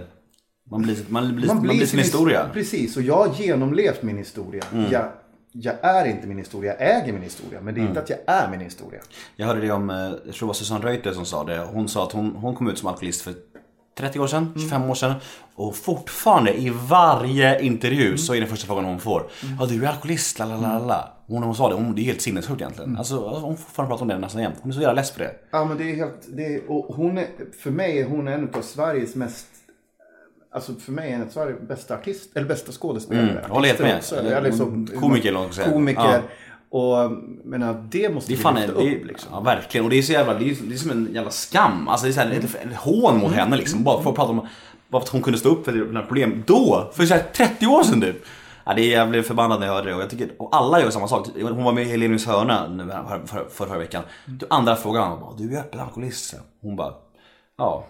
Man 0.72 0.82
blir, 0.82 0.98
man 1.08 1.36
blir, 1.36 1.48
man 1.48 1.62
blir, 1.62 1.86
sin 1.86 2.00
historia. 2.00 2.42
Mm. 2.42 2.54
Precis, 2.54 2.98
och 2.98 3.04
jag 3.04 3.16
har 3.28 3.34
genomlevt 3.36 4.04
min 4.04 4.18
historia. 4.18 4.64
Jag, 4.92 5.12
jag 5.62 5.76
är 5.82 6.06
inte 6.06 6.28
min 6.28 6.38
historia, 6.38 6.76
jag 6.80 6.98
äger 7.02 7.14
min 7.14 7.22
historia. 7.24 7.62
Men 7.62 7.74
det 7.74 7.80
är 7.80 7.82
Mm. 7.82 7.90
inte 7.92 8.02
att 8.02 8.10
jag 8.10 8.20
är 8.28 8.50
min 8.50 8.60
historia. 8.60 9.00
Jag 9.36 9.48
hörde 9.48 9.62
det 9.62 9.72
om, 9.72 9.90
eh, 9.90 9.96
jag 9.98 10.10
tror 10.22 10.40
det 10.40 10.46
var 10.46 10.54
Susanne 10.54 10.86
Reuter 10.86 11.14
som 11.14 11.26
sa 11.26 11.44
det. 11.44 11.68
Hon 11.74 11.88
sa 11.88 12.04
att 12.04 12.12
hon, 12.12 12.36
hon 12.36 12.56
kom 12.56 12.70
ut 12.70 12.78
som 12.78 12.88
alkoholist 12.88 13.22
för 13.22 13.34
30 13.98 14.20
år 14.20 14.28
sedan, 14.28 14.54
25 14.56 14.90
år 14.90 14.96
sedan. 14.96 15.14
Och 15.56 15.76
fortfarande 15.76 16.54
i 16.58 16.70
varje 16.90 17.62
intervju 17.62 18.18
så 18.18 18.34
är 18.36 18.40
den 18.40 18.50
första 18.50 18.68
frågan 18.68 18.86
hon 18.86 19.00
får. 19.00 19.30
Ja 19.60 19.66
du 19.66 19.86
är 19.86 19.90
alkoholist, 19.90 20.40
la 20.40 20.46
la 20.46 20.58
la 20.58 20.80
la. 20.80 21.14
Hon, 21.28 21.44
hon 21.44 21.56
sa 21.56 21.70
det, 21.70 21.76
hon, 21.76 21.96
det 21.96 22.02
är 22.02 22.04
helt 22.04 22.22
sinnessjukt 22.22 22.62
egentligen. 22.62 22.98
Alltså 22.98 23.16
hon 23.40 23.58
fortfarande 23.58 23.92
pratar 23.92 24.02
om 24.02 24.08
det 24.08 24.18
nästan 24.18 24.42
jämt. 24.42 24.56
Hon 24.62 24.72
är 24.72 24.76
så 24.76 24.82
jävla 24.82 24.94
less 25.02 25.12
på 25.12 25.20
det. 25.20 25.32
Ja 25.52 25.66
men 25.66 25.78
det 25.78 25.84
är 25.92 25.96
helt, 25.96 26.26
det 26.28 26.46
är, 26.56 26.72
och 26.72 26.96
hon 26.96 27.18
är, 27.18 27.28
för 27.64 27.72
mig 27.72 28.00
är 28.00 28.06
hon 28.06 28.28
en 28.28 28.50
av 28.54 28.62
Sveriges 28.62 29.16
mest 29.16 29.48
Alltså 30.58 30.74
för 30.76 30.92
mig 30.92 31.12
är 31.12 31.28
Sveriges 31.30 31.62
bästa 31.68 31.96
artist, 31.96 32.30
eller 32.38 32.48
bästa 32.48 32.72
skådespelare. 32.72 33.30
Mm, 33.40 33.52
håller 33.52 33.68
helt 33.68 33.80
med. 33.80 34.04
Eller 34.38 34.52
så- 34.52 35.00
Komiker, 35.00 35.30
eller 35.30 35.50
säga. 35.52 35.72
Komiker. 35.72 36.02
Ja. 36.02 36.20
Och 36.70 37.12
menar, 37.44 37.88
det 37.92 38.10
måste 38.14 38.32
Det 38.32 38.36
vi 38.36 38.42
fan 38.44 38.56
lyfta 38.56 38.72
en, 38.72 38.78
det 38.78 38.92
är, 38.92 38.96
upp 39.00 39.06
liksom. 39.08 39.30
ja, 39.34 39.40
verkligen. 39.40 39.84
Och 39.86 39.90
det 39.90 39.98
är 39.98 40.02
så 40.02 40.12
jävla, 40.12 40.34
det 40.34 40.50
är, 40.50 40.56
det 40.68 40.74
är 40.74 40.78
som 40.78 40.92
en 40.92 41.10
jävla 41.14 41.32
skam. 41.32 41.88
Alltså 41.88 42.06
det 42.06 42.10
är 42.12 42.14
så 42.14 42.20
här, 42.22 42.32
ett, 42.32 42.44
ett 42.44 42.76
hån 42.76 43.18
mot 43.18 43.32
henne 43.32 43.58
liksom. 43.58 43.84
Bara 43.84 44.02
för 44.04 44.10
att 44.10 44.16
prata 44.16 44.32
om 44.32 44.48
bara 44.90 45.02
för 45.02 45.06
att 45.08 45.10
hon 45.10 45.22
kunde 45.22 45.40
stå 45.40 45.50
upp 45.50 45.66
för 45.66 45.72
dina 45.72 46.02
problem 46.02 46.44
då. 46.48 46.92
För 46.94 47.06
så 47.06 47.14
här 47.14 47.24
30 47.34 47.68
år 47.68 47.84
sedan 47.84 48.02
typ. 48.02 48.26
Ja, 48.66 48.74
det 48.74 48.82
är, 48.94 48.98
jag 48.98 49.10
blev 49.10 49.24
förbannad 49.24 49.60
när 49.60 49.68
jag 49.68 49.74
hörde 49.74 49.90
det 49.90 49.96
och 49.96 50.02
jag 50.02 50.10
tycker, 50.10 50.30
och 50.40 50.56
alla 50.56 50.82
gör 50.82 50.90
samma 50.90 51.08
sak. 51.08 51.28
Hon 51.42 51.64
var 51.64 51.72
med 51.72 51.84
i 51.84 51.90
Helenius 51.90 52.26
hörna 52.26 52.68
nu 52.68 52.84
för, 52.88 53.22
för, 53.26 53.46
för 53.50 53.66
förra 53.66 53.78
veckan. 53.78 54.04
Du, 54.26 54.46
andra 54.50 54.76
frågan 54.76 55.12
var 55.12 55.18
bara, 55.18 55.36
du 55.38 55.56
är 55.56 55.60
öppen 55.60 55.80
alkoholist. 55.80 56.36
Hon 56.62 56.76
bara, 56.76 56.94
ja, 57.58 57.86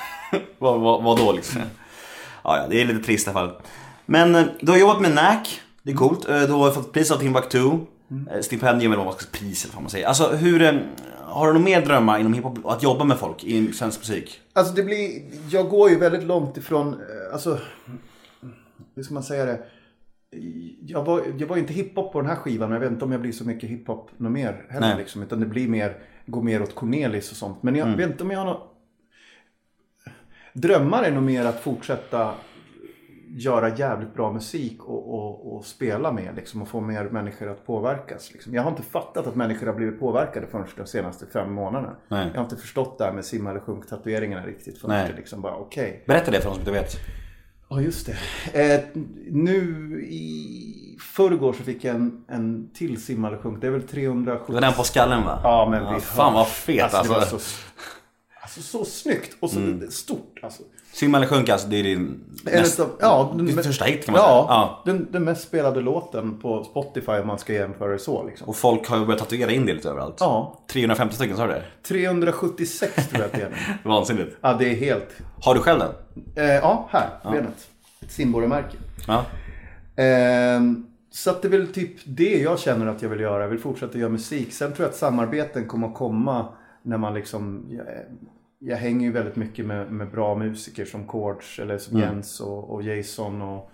vad, 0.58 0.80
vad, 0.80 1.02
vad 1.02 1.18
då 1.18 1.32
liksom? 1.32 1.60
Ja, 2.44 2.56
ja, 2.56 2.66
det 2.68 2.80
är 2.80 2.84
lite 2.84 3.04
trist 3.06 3.26
i 3.26 3.30
alla 3.30 3.40
fall. 3.40 3.60
Men 4.06 4.34
eh, 4.34 4.44
du 4.60 4.72
har 4.72 4.78
jobbat 4.78 5.00
med 5.00 5.14
NAC, 5.14 5.60
det 5.82 5.90
är 5.90 5.96
coolt. 5.96 6.28
Eh, 6.28 6.40
Du 6.40 6.52
har 6.52 6.70
fått 6.70 6.92
pris 6.92 7.10
av 7.10 7.16
Timbuktu. 7.16 7.58
Eh, 8.30 8.40
Stipendium 8.42 8.92
eller 8.92 9.04
vad 9.04 9.06
man 9.06 9.14
ska 9.14 9.38
pris 9.38 9.64
eller 9.64 9.74
vad 9.74 9.82
man 9.82 9.90
säger. 9.90 10.06
Alltså 10.06 10.28
hur, 10.28 10.60
har 11.18 11.46
du 11.46 11.52
några 11.52 11.64
mer 11.64 11.80
drömmar 11.86 12.18
inom 12.18 12.32
hiphop 12.32 12.66
att 12.66 12.82
jobba 12.82 13.04
med 13.04 13.18
folk 13.18 13.44
i 13.44 13.72
svensk 13.72 14.00
musik? 14.00 14.40
Alltså 14.52 14.74
det 14.74 14.82
blir, 14.82 15.22
jag 15.50 15.68
går 15.68 15.90
ju 15.90 15.98
väldigt 15.98 16.24
långt 16.24 16.56
ifrån, 16.56 17.00
alltså, 17.32 17.58
hur 18.94 19.02
ska 19.02 19.14
man 19.14 19.22
säga 19.22 19.44
det? 19.44 19.60
Jag 20.86 21.04
var, 21.04 21.22
jag 21.38 21.46
var 21.46 21.56
ju 21.56 21.62
inte 21.62 21.72
hiphop 21.72 22.12
på 22.12 22.20
den 22.20 22.30
här 22.30 22.36
skivan, 22.36 22.68
men 22.68 22.74
jag 22.74 22.80
vet 22.80 22.92
inte 22.92 23.04
om 23.04 23.12
jag 23.12 23.20
blir 23.20 23.32
så 23.32 23.44
mycket 23.44 23.70
hiphop 23.70 24.10
något 24.16 24.32
mer 24.32 24.66
heller. 24.68 24.96
Liksom, 24.98 25.22
utan 25.22 25.40
det 25.40 25.46
blir 25.46 25.68
mer, 25.68 25.96
går 26.26 26.42
mer 26.42 26.62
åt 26.62 26.74
Cornelis 26.74 27.30
och 27.30 27.36
sånt. 27.36 27.62
Men 27.62 27.76
jag 27.76 27.86
vet 27.96 28.10
inte 28.10 28.24
om 28.24 28.30
jag 28.30 28.38
har 28.38 28.46
något... 28.46 28.69
Drömmar 30.52 31.02
är 31.02 31.10
nog 31.10 31.22
mer 31.22 31.44
att 31.44 31.60
fortsätta 31.60 32.34
göra 33.36 33.76
jävligt 33.76 34.14
bra 34.14 34.32
musik 34.32 34.84
och, 34.84 35.14
och, 35.14 35.56
och 35.56 35.64
spela 35.64 36.12
med 36.12 36.36
liksom, 36.36 36.62
och 36.62 36.68
få 36.68 36.80
mer 36.80 37.04
människor 37.04 37.48
att 37.48 37.66
påverkas. 37.66 38.32
Liksom. 38.32 38.54
Jag 38.54 38.62
har 38.62 38.70
inte 38.70 38.82
fattat 38.82 39.26
att 39.26 39.34
människor 39.34 39.66
har 39.66 39.74
blivit 39.74 40.00
påverkade 40.00 40.46
förrän 40.46 40.66
de 40.76 40.86
senaste 40.86 41.26
fem 41.26 41.52
månaderna. 41.52 41.96
Nej. 42.08 42.28
Jag 42.32 42.40
har 42.40 42.44
inte 42.44 42.56
förstått 42.56 42.98
det 42.98 43.04
här 43.04 43.12
med 43.12 43.24
simma 43.24 43.50
eller 43.50 43.60
sjunk 43.60 43.88
tatueringarna 43.88 44.46
riktigt 44.46 44.78
förrän 44.78 44.96
Nej. 44.96 45.08
det 45.10 45.16
liksom 45.16 45.40
bara 45.40 45.54
okej. 45.54 46.04
Berätta 46.06 46.30
det 46.30 46.40
för 46.40 46.48
de 46.48 46.54
som 46.54 46.60
inte 46.60 46.72
vet. 46.72 46.96
Ja 47.68 47.80
just 47.80 48.06
det. 48.52 48.74
Eh, 48.74 48.80
nu 49.30 49.62
i 50.04 50.96
förrgår 51.00 51.52
så 51.52 51.62
fick 51.62 51.84
jag 51.84 51.94
en, 51.94 52.24
en 52.28 52.70
till 52.74 53.02
simma 53.02 53.28
eller 53.28 53.38
sjunk. 53.38 53.60
Det 53.60 53.66
är 53.66 53.70
väl 53.70 53.82
370. 53.82 54.44
Det 54.46 54.52
var 54.52 54.60
den 54.60 54.72
på 54.72 54.82
skallen 54.82 55.24
va? 55.24 55.40
Ja 55.42 55.68
men 55.70 55.94
vi 55.94 56.00
Fan 56.00 56.34
vad 56.34 56.48
fet 56.48 56.94
alltså. 56.94 57.14
alltså. 57.14 57.38
Alltså 58.56 58.78
så 58.78 58.84
snyggt 58.84 59.36
och 59.40 59.50
så 59.50 59.80
stort 59.90 60.38
alltså. 60.42 60.62
Simma 60.92 61.16
eller 61.16 61.26
sjunka, 61.26 61.52
alltså, 61.52 61.68
det 61.68 61.76
är 61.76 61.82
din 61.82 62.20
näst, 62.44 62.78
utav- 62.78 62.96
ja, 63.00 63.32
den 63.36 63.46
din 63.46 63.62
första 63.62 63.84
hit 63.84 64.04
kan 64.04 64.12
man 64.12 64.22
ja, 64.22 64.26
säga. 64.28 64.44
Ja. 64.48 64.82
Den, 64.84 65.08
den 65.12 65.24
mest 65.24 65.42
spelade 65.42 65.80
låten 65.80 66.38
på 66.38 66.64
Spotify 66.64 67.12
om 67.12 67.26
man 67.26 67.38
ska 67.38 67.52
jämföra 67.52 67.92
det 67.92 67.98
så. 67.98 68.24
Liksom. 68.24 68.48
Och 68.48 68.56
folk 68.56 68.88
har 68.88 68.98
ju 68.98 69.06
börjat 69.06 69.18
tatuera 69.18 69.50
in 69.50 69.66
det 69.66 69.74
lite 69.74 69.88
överallt. 69.88 70.16
Ja, 70.20 70.58
350 70.72 71.14
stycken, 71.14 71.36
sa 71.36 71.46
du 71.46 71.52
det? 71.52 71.62
376 71.82 72.94
tror 72.94 73.22
jag 73.22 73.26
att 73.26 73.32
det 73.32 73.42
är. 73.42 73.78
Vansinnigt. 73.88 74.36
Ja, 74.40 74.56
det 74.58 74.70
är 74.70 74.74
helt... 74.74 75.08
Har 75.42 75.54
du 75.54 75.60
själv 75.60 75.78
den? 75.78 75.90
Eh, 76.44 76.54
ja, 76.54 76.88
här, 76.90 77.08
benet. 77.32 77.68
Ett 78.00 78.12
simborgarmärke. 78.12 78.76
Ja. 79.06 79.24
Ehm, 79.96 80.86
så 81.10 81.30
att 81.30 81.42
det 81.42 81.48
är 81.48 81.50
väl 81.50 81.72
typ 81.72 81.96
det 82.04 82.38
jag 82.38 82.58
känner 82.58 82.86
att 82.86 83.02
jag 83.02 83.08
vill 83.08 83.20
göra. 83.20 83.42
Jag 83.42 83.48
vill 83.48 83.60
fortsätta 83.60 83.98
göra 83.98 84.10
musik. 84.10 84.52
Sen 84.52 84.72
tror 84.72 84.84
jag 84.84 84.90
att 84.90 84.96
samarbeten 84.96 85.68
kommer 85.68 85.88
att 85.88 85.94
komma 85.94 86.48
när 86.82 86.98
man 86.98 87.14
liksom... 87.14 87.66
Jag, 88.62 88.76
hänger 88.76 89.06
ju 89.06 89.12
väldigt 89.12 89.36
mycket 89.36 89.66
med, 89.66 89.92
med 89.92 90.10
bra 90.10 90.34
musiker 90.34 90.84
som 90.84 91.08
Chords 91.08 91.58
eller 91.58 91.78
som 91.78 91.98
Jens 91.98 92.40
och, 92.40 92.70
och 92.70 92.82
Jason 92.82 93.42
och, 93.42 93.70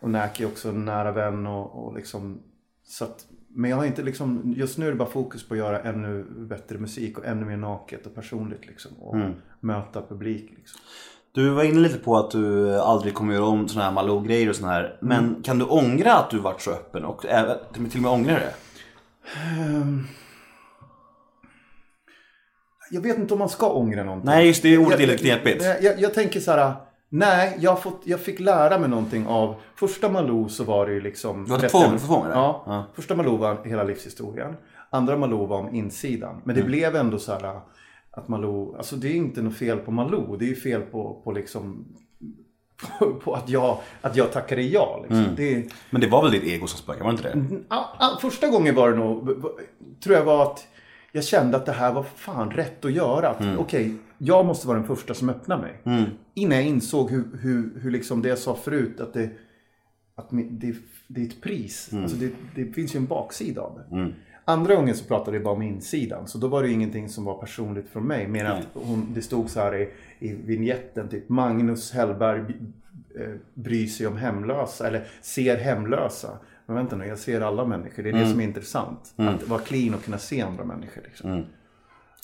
och 0.00 0.10
Naki 0.10 0.44
också 0.44 0.68
en 0.68 0.84
nära 0.84 1.12
vän 1.12 1.46
och, 1.46 1.86
och 1.86 1.94
liksom... 1.94 2.42
Så 2.84 3.04
att, 3.04 3.26
men 3.48 3.70
jag 3.70 3.76
har 3.76 3.84
inte 3.84 4.02
liksom, 4.02 4.54
just 4.56 4.78
nu 4.78 4.86
är 4.86 4.90
det 4.90 4.96
bara 4.96 5.08
fokus 5.08 5.48
på 5.48 5.54
att 5.54 5.58
göra 5.58 5.80
ännu 5.80 6.24
bättre 6.24 6.78
musik 6.78 7.18
och 7.18 7.26
ännu 7.26 7.46
mer 7.46 7.56
naket 7.56 8.06
och 8.06 8.14
personligt 8.14 8.66
liksom. 8.66 8.92
Och 9.00 9.16
möta 9.60 10.02
publik 10.02 10.52
liksom. 10.56 10.80
Du 11.32 11.50
var 11.50 11.64
inne 11.64 11.80
lite 11.80 11.98
på 11.98 12.16
att 12.16 12.30
du 12.30 12.74
aldrig 12.80 13.14
kommer 13.14 13.34
göra 13.34 13.44
om 13.44 13.68
såna 13.68 13.84
här 13.84 13.92
Malou-grejer 13.92 14.48
och 14.48 14.56
såna 14.56 14.72
här. 14.72 14.98
Men 15.00 15.42
kan 15.42 15.58
du 15.58 15.64
ångra 15.64 16.12
att 16.12 16.30
du 16.30 16.38
varit 16.38 16.60
så 16.60 16.70
öppen 16.70 17.04
och 17.04 17.20
till 17.72 17.96
och 17.96 18.02
med 18.02 18.10
ångra 18.10 18.32
det? 18.34 18.54
Jag 22.90 23.00
vet 23.00 23.18
inte 23.18 23.34
om 23.34 23.38
man 23.38 23.48
ska 23.48 23.70
ångra 23.70 24.04
någonting. 24.04 24.30
Nej, 24.30 24.46
just 24.46 24.62
det. 24.62 24.78
Ordet 24.78 25.00
är 25.00 25.06
lite 25.06 25.18
knepigt. 25.24 25.64
Jag, 25.64 25.82
jag, 25.82 26.00
jag 26.00 26.14
tänker 26.14 26.40
så 26.40 26.50
här. 26.52 26.74
Nej, 27.08 27.56
jag, 27.60 27.82
fått, 27.82 28.00
jag 28.04 28.20
fick 28.20 28.40
lära 28.40 28.78
mig 28.78 28.88
någonting 28.88 29.26
av 29.26 29.54
första 29.74 30.08
Malou 30.08 30.48
så 30.48 30.64
var 30.64 30.86
det 30.86 30.92
ju 30.92 31.00
liksom... 31.00 31.44
Du 31.44 31.52
hade 31.52 31.68
förfång, 31.68 32.24
eller? 32.24 32.34
Ja, 32.34 32.62
Ja. 32.66 32.84
Första 32.94 33.14
Malou 33.14 33.36
var 33.36 33.64
hela 33.64 33.84
livshistorien. 33.84 34.54
Andra 34.90 35.16
Malou 35.16 35.46
var 35.46 35.58
om 35.58 35.74
insidan. 35.74 36.40
Men 36.44 36.54
det 36.54 36.60
Mm. 36.60 36.70
blev 36.72 36.96
ändå 36.96 37.18
så 37.18 37.32
här 37.32 37.60
att 38.10 38.28
Malou, 38.28 38.76
alltså 38.76 38.96
det 38.96 39.08
är 39.08 39.14
inte 39.14 39.42
något 39.42 39.56
fel 39.56 39.78
på 39.78 39.90
Malou. 39.90 40.36
Det 40.36 40.44
är 40.44 40.48
ju 40.48 40.56
fel 40.56 40.80
på, 40.82 41.20
på 41.24 41.32
liksom 41.32 41.84
på, 42.98 43.12
på 43.24 43.34
att, 43.34 43.48
jag, 43.48 43.78
att 44.00 44.16
jag 44.16 44.32
tackade 44.32 44.62
ja. 44.62 44.98
Liksom. 45.02 45.18
Mm. 45.18 45.34
Det, 45.36 45.66
Men 45.90 46.00
det 46.00 46.06
var 46.06 46.22
väl 46.22 46.30
ditt 46.32 46.44
ego 46.44 46.66
som 46.66 46.78
spökade, 46.78 47.04
var 47.04 47.12
det 47.12 47.16
inte 47.16 47.54
det? 47.54 47.62
Ja, 47.68 47.96
ja, 48.00 48.18
första 48.20 48.48
gången 48.48 48.74
var 48.74 48.90
det 48.90 48.96
nog, 48.96 49.42
tror 50.04 50.16
jag 50.16 50.24
var 50.24 50.42
att 50.42 50.66
jag 51.16 51.24
kände 51.24 51.56
att 51.56 51.66
det 51.66 51.72
här 51.72 51.92
var 51.92 52.02
fan 52.02 52.50
rätt 52.50 52.84
att 52.84 52.92
göra. 52.92 53.28
Att, 53.28 53.40
Okej, 53.58 53.94
jag 54.18 54.46
måste 54.46 54.68
vara 54.68 54.78
den 54.78 54.86
första 54.86 55.14
som 55.14 55.28
öppnar 55.28 55.58
mig. 55.60 55.80
Innan 56.34 56.58
jag 56.58 56.66
insåg 56.66 57.10
hur, 57.10 57.24
hur, 57.40 57.80
hur 57.80 57.90
liksom 57.90 58.22
det 58.22 58.28
jag 58.28 58.38
sa 58.38 58.54
förut, 58.54 59.00
att 59.00 59.12
det, 59.12 59.30
att 60.14 60.28
det, 60.30 60.74
det 61.08 61.20
är 61.20 61.26
ett 61.26 61.40
pris. 61.42 61.90
Alltså 62.02 62.16
det, 62.16 62.32
det 62.54 62.72
finns 62.72 62.94
ju 62.94 62.98
en 62.98 63.06
baksida 63.06 63.60
av 63.62 63.76
det. 63.78 63.96
Andra 64.44 64.74
gången 64.74 64.94
så 64.94 65.04
pratade 65.04 65.38
vi 65.38 65.44
bara 65.44 65.54
om 65.54 65.62
insidan. 65.62 66.26
Så 66.26 66.38
då 66.38 66.48
var 66.48 66.62
det 66.62 66.68
ju 66.68 66.74
ingenting 66.74 67.08
som 67.08 67.24
var 67.24 67.38
personligt 67.40 67.88
från 67.88 68.04
mig. 68.06 68.28
Mer 68.28 68.44
att 68.44 68.66
hon, 68.72 69.06
det 69.14 69.22
stod 69.22 69.50
så 69.50 69.60
här 69.60 69.74
i, 69.76 69.88
i 70.18 70.34
vignetten, 70.34 71.08
typ 71.08 71.28
Magnus 71.28 71.92
Hellberg 71.92 72.40
eh, 73.20 73.34
bryr 73.54 73.86
sig 73.86 74.06
om 74.06 74.16
hemlösa. 74.16 74.88
Eller 74.88 75.06
ser 75.22 75.56
hemlösa. 75.56 76.38
Men 76.66 76.76
vänta 76.76 76.96
nu, 76.96 77.06
jag 77.06 77.18
ser 77.18 77.40
alla 77.40 77.64
människor. 77.64 78.02
Det 78.02 78.08
är 78.08 78.12
det 78.12 78.30
som 78.30 78.40
är 78.40 78.44
intressant. 78.44 79.12
Att 79.16 79.48
vara 79.48 79.60
clean 79.60 79.94
och 79.94 80.04
kunna 80.04 80.18
se 80.18 80.40
andra 80.42 80.64
människor. 80.64 81.02
Liksom. 81.04 81.30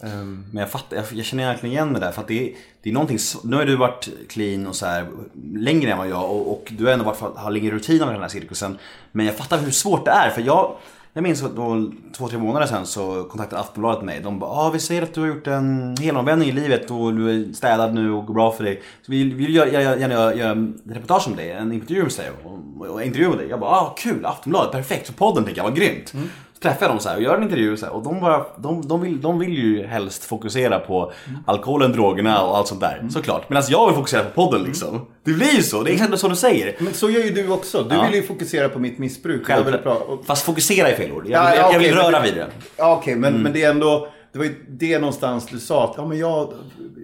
Ehm, 0.03 0.45
Men 0.53 0.61
jag 0.61 0.71
fattar, 0.71 0.97
jag, 0.97 1.05
jag 1.13 1.25
känner 1.27 1.47
verkligen 1.47 1.73
igen 1.73 1.93
det 1.93 2.01
där. 2.01 2.13
För 2.13 2.21
att 2.23 2.29
det 2.29 2.49
är, 2.49 2.55
det 2.83 2.91
är 2.91 2.95
någonting, 2.95 3.19
nu 3.45 3.57
har 3.57 3.65
du 3.65 3.77
varit 3.77 4.09
clean 4.29 4.67
och 4.67 4.77
så 4.77 4.87
här 4.87 5.07
längre 5.55 5.91
än 5.93 5.99
vad 5.99 6.09
jag 6.09 6.31
och, 6.31 6.53
och 6.53 6.73
du 6.79 6.85
har 6.85 6.93
ändå 6.93 7.05
varit, 7.05 7.21
har 7.21 7.51
längre 7.51 7.75
rutin 7.75 8.03
av 8.03 8.13
den 8.13 8.21
här 8.21 8.29
cirkusen. 8.29 8.79
Men 9.13 9.27
jag 9.27 9.37
fattar 9.37 9.59
hur 9.59 9.71
svårt 9.71 10.05
det 10.05 10.11
är. 10.11 10.31
För 10.31 10.43
jag, 10.43 10.77
jag 11.15 11.23
minns 11.23 11.43
att 11.43 11.57
då, 11.57 11.91
två, 12.17 12.29
tre 12.29 12.39
månader 12.39 12.67
sedan 12.67 12.87
så 12.87 13.25
kontaktade 13.25 13.63
Aftonbladet 13.63 14.05
mig. 14.05 14.21
De 14.21 14.39
bara, 14.39 14.51
ah, 14.51 14.71
vi 14.71 14.79
ser 14.79 15.03
att 15.03 15.15
du 15.15 15.21
har 15.21 15.29
gjort 15.29 15.47
en 15.47 15.97
helomvändning 16.01 16.49
i 16.49 16.53
livet 16.53 16.91
och 16.91 17.15
du 17.15 17.31
är 17.31 17.53
städad 17.53 17.95
nu 17.95 18.11
och 18.13 18.27
går 18.27 18.35
bra 18.35 18.53
för 18.53 18.65
dig. 18.65 18.83
Så 19.03 19.13
vi 19.13 19.25
vill 19.25 19.55
gärna 19.55 19.73
göra, 19.73 19.99
göra, 19.99 20.35
göra 20.35 20.67
reportage 20.87 21.29
om 21.29 21.37
dig, 21.37 21.51
en 21.51 21.73
intervju 21.73 22.03
med 22.03 22.13
dig 22.17 22.31
och, 22.45 22.87
och 22.87 23.03
intervju 23.03 23.29
med 23.29 23.39
dig. 23.39 23.49
Jag 23.49 23.61
bara, 23.61 23.71
ah 23.71 23.95
kul, 23.99 24.27
Aftonbladet, 24.27 24.73
perfekt. 24.73 25.07
Så 25.07 25.13
podden 25.13 25.45
tänker 25.45 25.59
jag, 25.59 25.65
vad 25.65 25.77
grymt. 25.77 26.15
Mm 26.15 26.29
träffade 26.63 26.85
jag 26.85 26.91
dem 26.91 27.01
så 27.01 27.09
här 27.09 27.17
och 27.17 27.23
gör 27.23 27.37
en 27.37 27.43
intervju 27.43 27.77
så 27.77 27.87
här, 27.87 27.93
och 27.95 28.03
de, 28.03 28.21
bara, 28.21 28.47
de, 28.57 28.89
de, 28.89 29.01
vill, 29.01 29.21
de 29.21 29.39
vill 29.39 29.53
ju 29.59 29.87
helst 29.87 30.25
fokusera 30.25 30.79
på 30.79 31.13
alkoholen, 31.47 31.93
drogerna 31.93 32.43
och 32.43 32.57
allt 32.57 32.69
sånt 32.69 32.81
där. 32.81 33.07
Såklart. 33.11 33.49
Medan 33.51 33.63
jag 33.69 33.87
vill 33.87 33.95
fokusera 33.97 34.25
på 34.25 34.31
podden 34.31 34.63
liksom. 34.67 35.07
Det 35.25 35.33
blir 35.33 35.57
ju 35.57 35.63
så, 35.63 35.83
det 35.83 35.91
är 35.91 35.95
exakt 35.95 36.19
som 36.19 36.31
du 36.31 36.37
säger. 36.37 36.77
men 36.79 36.95
så 36.95 37.11
gör 37.11 37.21
ju 37.25 37.31
du 37.31 37.49
också. 37.49 37.83
Du 37.83 37.95
Ja. 37.95 38.05
vill 38.05 38.15
ju 38.15 38.23
fokusera 38.23 38.69
på 38.69 38.79
mitt 38.79 38.99
missbruk. 38.99 39.43
Jag 39.49 39.57
vill 39.57 39.73
Självklart. 39.73 40.03
och- 40.09 40.27
Fast 40.27 40.45
fokusera 40.45 40.89
är 40.89 40.97
fel 40.97 41.13
ord. 41.13 41.27
Jag 41.29 41.45
Ja, 41.45 41.51
vill, 41.51 41.59
ja, 41.59 41.65
jag, 41.67 41.75
jag 41.75 41.79
vill 41.79 41.95
röra 41.95 42.21
vid 42.23 42.35
det. 42.35 42.47
Ja, 42.77 42.97
okej, 42.97 43.17
men, 43.17 43.31
Mm. 43.31 43.43
men 43.43 43.53
det 43.53 43.63
är 43.65 43.71
ändå... 43.71 44.09
Det 44.33 44.39
var 44.39 44.45
ju 44.45 44.55
det 44.69 44.99
någonstans 44.99 45.47
du 45.47 45.59
sa 45.59 45.85
att 45.85 45.95
ja, 45.97 46.07
men 46.09 46.19
jag, 46.19 46.53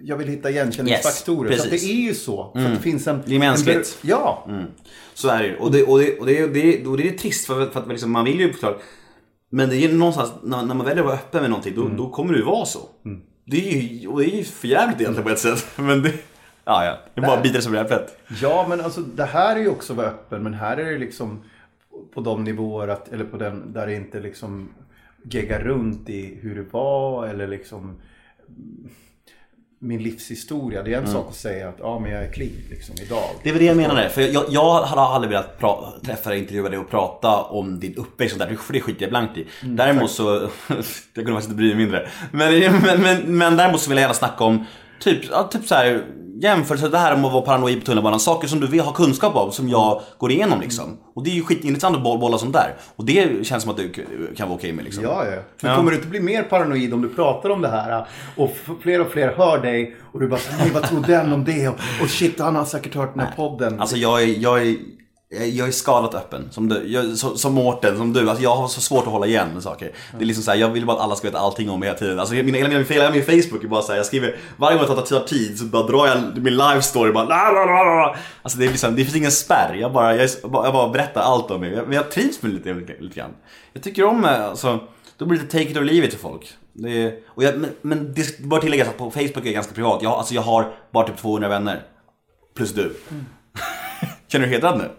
jag 0.03 0.17
vill 0.17 0.27
hitta 0.27 0.49
igenkänningsfaktorer. 0.49 1.51
Yes, 1.51 1.63
så 1.63 1.69
det 1.69 1.75
är 1.83 1.93
ju 2.07 2.13
så. 2.13 2.51
Att 2.55 2.63
det 2.75 2.79
finns 2.81 3.07
en... 3.07 3.21
Det 3.25 3.35
är 3.35 3.39
mänskligt. 3.39 3.97
En, 4.03 4.09
ja. 4.09 4.47
Så 5.13 5.29
är 5.29 5.39
det 5.39 5.47
ju. 5.47 5.55
Och 5.57 5.71
det, 5.71 5.83
och 5.83 5.99
det, 5.99 6.19
och 6.19 6.25
det, 6.25 6.43
och 6.43 6.49
det, 6.49 6.85
och 6.87 6.97
det 6.97 7.07
är 7.09 7.17
trist 7.17 7.45
för, 7.47 7.65
för 7.65 7.79
att 7.79 7.87
liksom, 7.87 8.11
man 8.11 8.25
vill 8.25 8.39
ju 8.39 8.53
såklart. 8.53 8.77
Men 9.49 9.69
det 9.69 9.75
är 9.75 9.79
ju 9.89 9.97
någonstans, 9.97 10.33
när, 10.43 10.63
när 10.65 10.75
man 10.75 10.85
väljer 10.85 11.03
att 11.03 11.07
vara 11.07 11.15
öppen 11.17 11.41
med 11.41 11.49
någonting, 11.49 11.75
då, 11.75 11.81
Mm. 11.85 11.97
då 11.97 12.09
kommer 12.09 12.33
det 12.33 12.39
ju 12.39 12.45
vara 12.45 12.65
så. 12.65 12.79
Det 13.45 13.69
är 13.77 13.81
ju, 13.81 14.07
och 14.07 14.19
det 14.19 14.25
är 14.25 14.37
ju 14.37 14.43
för 14.43 14.67
jävligt 14.67 15.01
egentligen 15.01 15.23
på 15.23 15.29
ett 15.29 15.39
sätt. 15.39 15.67
Men 15.75 16.01
det, 16.03 16.13
ja, 16.65 16.85
ja. 16.85 16.97
Det 17.13 17.21
är 17.21 17.25
bara 17.25 17.41
biter 17.41 17.61
som 17.61 17.75
äpplet. 17.75 18.17
ja, 18.41 18.65
men 18.69 18.81
alltså 18.81 19.01
det 19.01 19.25
här 19.25 19.55
är 19.55 19.59
ju 19.59 19.69
också 19.69 19.93
att 19.93 19.97
vara 19.97 20.07
öppen. 20.07 20.43
Men 20.43 20.53
här 20.53 20.77
är 20.77 20.91
det 20.91 20.97
liksom 20.97 21.43
på 22.13 22.21
de 22.21 22.43
nivåer 22.43 22.87
att, 22.87 23.09
eller 23.13 23.25
på 23.25 23.37
den 23.37 23.73
där 23.73 23.87
det 23.87 23.95
inte 23.95 24.19
liksom 24.19 24.69
geggar 25.23 25.59
runt 25.59 26.09
i 26.09 26.37
hur 26.41 26.55
det 26.55 26.65
var 26.71 27.27
eller 27.27 27.47
liksom 27.47 27.79
mm, 27.83 28.89
min 29.79 30.03
livshistoria. 30.03 30.83
Det 30.83 30.93
är 30.93 30.97
en 30.97 31.07
sak 31.07 31.25
att 31.29 31.35
säga 31.35 31.69
att 31.69 31.75
ja, 31.79 31.99
men 31.99 32.11
jag 32.11 32.23
är 32.23 32.31
clean 32.31 32.51
liksom 32.69 32.95
idag. 33.01 33.23
Det 33.43 33.49
är 33.49 33.53
väl 33.53 33.59
det 33.61 33.67
jag 33.67 33.77
menade. 33.77 34.09
För 34.09 34.21
jag, 34.21 34.43
jag 34.49 34.81
hade 34.81 35.01
aldrig 35.01 35.29
velat 35.29 35.59
pra- 35.59 36.05
träffa 36.05 36.29
dig, 36.29 36.39
intervjua 36.39 36.69
dig 36.69 36.79
och 36.79 36.89
prata 36.89 37.41
om 37.41 37.79
din 37.79 37.95
uppväxt 37.95 38.33
och 38.41 38.47
där. 38.47 38.55
För 38.55 38.73
det 38.73 38.81
skiter 38.81 39.01
jag 39.01 39.09
blankt 39.09 39.37
i. 39.37 39.47
däremot 39.61 40.11
så, 40.11 40.33
jag 40.67 41.25
kunde 41.25 41.31
faktiskt 41.31 41.49
inte 41.49 41.55
bry 41.55 41.67
mig 41.67 41.75
mindre. 41.75 42.09
Men, 42.31 42.59
men, 42.81 43.01
men, 43.01 43.37
men 43.37 43.57
däremot 43.57 43.81
så 43.81 43.89
vill 43.89 43.97
jag 43.97 44.03
gärna 44.03 44.13
snacka 44.13 44.43
om 44.43 44.65
typ, 44.99 45.19
ja, 45.31 45.49
typ 45.51 45.65
så 45.67 45.75
här 45.75 46.05
jämförelse, 46.41 46.87
det 46.89 46.97
här 46.97 47.13
om 47.13 47.25
att 47.25 47.31
vara 47.33 47.41
paranoid 47.41 47.79
på 47.79 47.85
tunnelbanan. 47.85 48.19
Saker 48.19 48.47
som 48.47 48.59
du 48.59 48.67
vill 48.67 48.79
ha 48.79 48.91
kunskap 48.93 49.35
om, 49.35 49.51
som 49.51 49.69
jag 49.69 50.01
går 50.17 50.31
igenom 50.31 50.61
liksom. 50.61 50.97
Och 51.15 51.23
det 51.23 51.29
är 51.29 51.33
ju 51.33 51.43
skitintressant 51.43 51.97
att 51.97 52.03
boll- 52.03 52.19
bolla 52.19 52.37
sånt 52.37 52.53
där. 52.53 52.73
Och 52.95 53.05
det 53.05 53.47
känns 53.47 53.63
som 53.63 53.71
att 53.71 53.77
du 53.77 53.89
kan 54.35 54.47
vara 54.49 54.57
okej 54.57 54.71
med 54.73 54.85
liksom. 54.85 55.03
Ja, 55.03 55.25
ja. 55.25 55.41
Men 55.61 55.75
kommer 55.75 55.91
du 55.91 55.97
inte 55.97 56.09
bli 56.09 56.19
mer 56.19 56.43
paranoid 56.43 56.93
om 56.93 57.01
du 57.01 57.09
pratar 57.09 57.49
om 57.49 57.61
det 57.61 57.67
här 57.69 58.05
och 58.35 58.55
fler 58.81 59.01
och 59.01 59.11
fler 59.11 59.33
hör 59.37 59.57
dig 59.57 59.95
och 60.11 60.19
du 60.19 60.27
bara 60.27 60.39
nej 60.59 60.71
vad 60.73 60.83
tror 60.83 61.01
den 61.07 61.33
om 61.33 61.43
det 61.45 61.67
och, 61.67 61.75
och 62.01 62.09
shit 62.09 62.39
han 62.39 62.55
har 62.55 62.65
säkert 62.65 62.95
hört 62.95 63.13
den 63.15 63.25
här 63.25 63.33
podden. 63.35 63.79
Alltså 63.79 63.95
jag 63.97 64.23
är, 64.23 64.27
jag 64.39 64.61
är, 64.67 64.75
jag 65.31 65.67
är 65.67 65.71
skadat 65.71 66.15
öppen. 66.15 66.47
Som, 66.51 66.69
du, 66.69 66.87
jag, 66.87 67.17
som, 67.17 67.37
som 67.37 67.53
Mårten, 67.53 67.97
som 67.97 68.13
du. 68.13 68.29
Alltså 68.29 68.43
jag 68.43 68.55
har 68.55 68.67
så 68.67 68.81
svårt 68.81 69.07
att 69.07 69.11
hålla 69.11 69.25
igen 69.25 69.47
med 69.53 69.63
saker. 69.63 69.91
Det 70.17 70.23
är 70.23 70.25
liksom 70.25 70.43
så 70.43 70.51
här, 70.51 70.57
jag 70.57 70.69
vill 70.69 70.85
bara 70.85 70.97
att 70.97 71.03
alla 71.03 71.15
ska 71.15 71.27
veta 71.27 71.39
allting 71.39 71.69
om 71.69 71.79
mig 71.79 71.89
hela 71.89 71.99
tiden. 71.99 72.19
Alltså 72.19 72.35
mina, 72.35 72.57
hela, 72.57 72.69
min, 72.69 72.85
hela 72.85 73.11
min 73.11 73.25
Facebook 73.25 73.63
är 73.63 73.67
bara 73.67 73.81
så 73.81 73.91
här, 73.91 73.97
jag 73.97 74.05
skriver, 74.05 74.37
varje 74.57 74.77
gång 74.77 74.87
jag 74.87 75.05
tar 75.05 75.19
tid 75.19 75.59
så 75.59 75.65
bara 75.65 75.83
drar 75.83 76.07
jag 76.07 76.37
min 76.43 76.57
live 76.57 76.81
story 76.81 77.11
bara 77.11 77.23
la, 77.23 77.51
la, 77.51 77.65
la. 77.65 78.15
Alltså 78.41 78.59
det 78.59 78.65
är 78.65 78.69
liksom, 78.69 78.95
det 78.95 79.03
finns 79.03 79.15
ingen 79.15 79.31
spärr. 79.31 79.77
Jag 79.81 79.93
bara, 79.93 80.15
jag, 80.15 80.29
jag 80.43 80.73
bara 80.73 80.89
berättar 80.89 81.21
allt 81.21 81.51
om 81.51 81.61
mig. 81.61 81.71
Men 81.71 81.91
jag 81.91 82.11
trivs 82.11 82.41
med 82.41 82.51
det 82.51 82.73
lite, 82.73 82.95
lite 82.99 83.15
grann. 83.15 83.33
Jag 83.73 83.83
tycker 83.83 84.03
om, 84.03 84.25
eh, 84.25 84.45
alltså, 84.45 84.79
då 85.17 85.25
blir 85.25 85.39
det 85.39 85.45
take 85.45 85.69
it 85.71 85.77
or 85.77 85.81
leave 85.81 86.07
it 86.07 86.13
för 86.13 86.19
folk. 86.19 86.53
Det 86.73 87.03
är, 87.03 87.13
och 87.27 87.43
jag, 87.43 87.57
men, 87.57 87.69
men 87.81 88.13
det 88.13 88.39
bör 88.39 88.59
tilläggas 88.59 88.87
att 88.87 88.97
på 88.97 89.11
Facebook 89.11 89.37
är 89.37 89.45
jag 89.45 89.53
ganska 89.53 89.73
privat. 89.73 89.99
Jag, 90.03 90.11
alltså 90.11 90.33
jag 90.33 90.41
har 90.41 90.73
bara 90.91 91.07
typ 91.07 91.17
200 91.17 91.49
vänner. 91.49 91.81
Plus 92.55 92.73
du. 92.73 92.95
Känner 94.27 94.45
du 94.45 94.51
dig 94.51 94.61
hedrad 94.61 94.77
nu? 94.77 94.89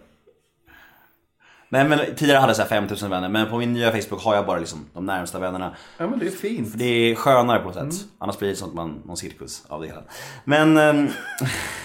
Nej 1.72 1.88
men 1.88 1.98
tidigare 2.16 2.38
hade 2.38 2.50
jag 2.50 2.56
så 2.56 2.62
här 2.62 2.68
5000 2.68 3.10
vänner 3.10 3.28
men 3.28 3.50
på 3.50 3.58
min 3.58 3.72
nya 3.72 3.90
Facebook 3.90 4.22
har 4.22 4.34
jag 4.34 4.46
bara 4.46 4.58
liksom 4.58 4.86
de 4.94 5.06
närmsta 5.06 5.38
vännerna. 5.38 5.76
Ja 5.98 6.06
men 6.06 6.18
det 6.18 6.26
är 6.26 6.30
fint. 6.30 6.70
För 6.70 6.78
det 6.78 6.84
är 6.84 7.14
skönare 7.14 7.58
på 7.58 7.64
något 7.64 7.74
sätt. 7.94 8.08
Annars 8.18 8.38
blir 8.38 8.48
det 8.48 8.56
sånt 8.56 8.74
man, 8.74 9.02
någon 9.04 9.16
cirkus 9.16 9.64
av 9.68 9.80
det 9.80 9.86
hela. 9.86 10.02
Men... 10.44 10.76
ehm, 10.76 11.08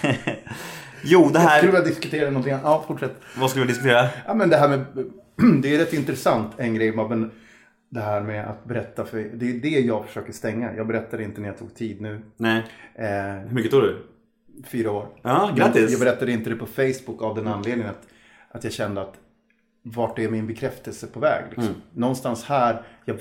jo, 1.04 1.28
det 1.28 1.38
Jag 1.38 1.40
här... 1.40 1.58
skulle 1.58 1.72
vilja 1.72 1.86
diskutera 1.86 2.30
någonting 2.30 2.52
annat. 2.52 2.64
Ja, 2.64 2.84
fortsätt. 2.86 3.20
Vad 3.38 3.50
ska 3.50 3.60
vi 3.60 3.66
diskutera? 3.66 4.08
Ja 4.26 4.34
men 4.34 4.48
det 4.50 4.56
här 4.56 4.68
med, 4.68 4.84
det 5.62 5.74
är 5.74 5.78
rätt 5.78 5.92
intressant 5.92 6.52
en 6.56 6.74
grej 6.74 6.92
men 6.92 7.30
det 7.88 8.00
här 8.00 8.20
med 8.20 8.46
att 8.46 8.64
berätta 8.64 9.04
för, 9.04 9.16
det 9.34 9.50
är 9.50 9.60
det 9.60 9.68
jag 9.68 10.06
försöker 10.06 10.32
stänga. 10.32 10.74
Jag 10.76 10.86
berättade 10.86 11.24
inte 11.24 11.40
när 11.40 11.48
jag 11.48 11.58
tog 11.58 11.74
tid 11.74 12.00
nu. 12.00 12.20
Nej. 12.36 12.62
Eh, 12.94 13.06
Hur 13.48 13.54
mycket 13.54 13.70
tog 13.70 13.82
du? 13.82 14.06
fyra 14.64 14.90
år. 14.90 15.08
Ja, 15.22 15.50
grattis. 15.56 15.90
Jag 15.90 16.00
berättade 16.00 16.32
inte 16.32 16.50
det 16.50 16.56
på 16.56 16.66
Facebook 16.66 17.22
av 17.22 17.34
den 17.36 17.46
anledningen 17.46 17.90
att, 17.90 18.02
att 18.56 18.64
jag 18.64 18.72
kände 18.72 19.00
att 19.02 19.14
vart 19.94 20.18
är 20.18 20.30
min 20.30 20.46
bekräftelse 20.46 21.06
på 21.06 21.20
väg? 21.20 21.44
Liksom. 21.44 21.64
Mm. 21.64 21.80
Någonstans 21.92 22.44
här 22.44 22.82
jag, 23.04 23.16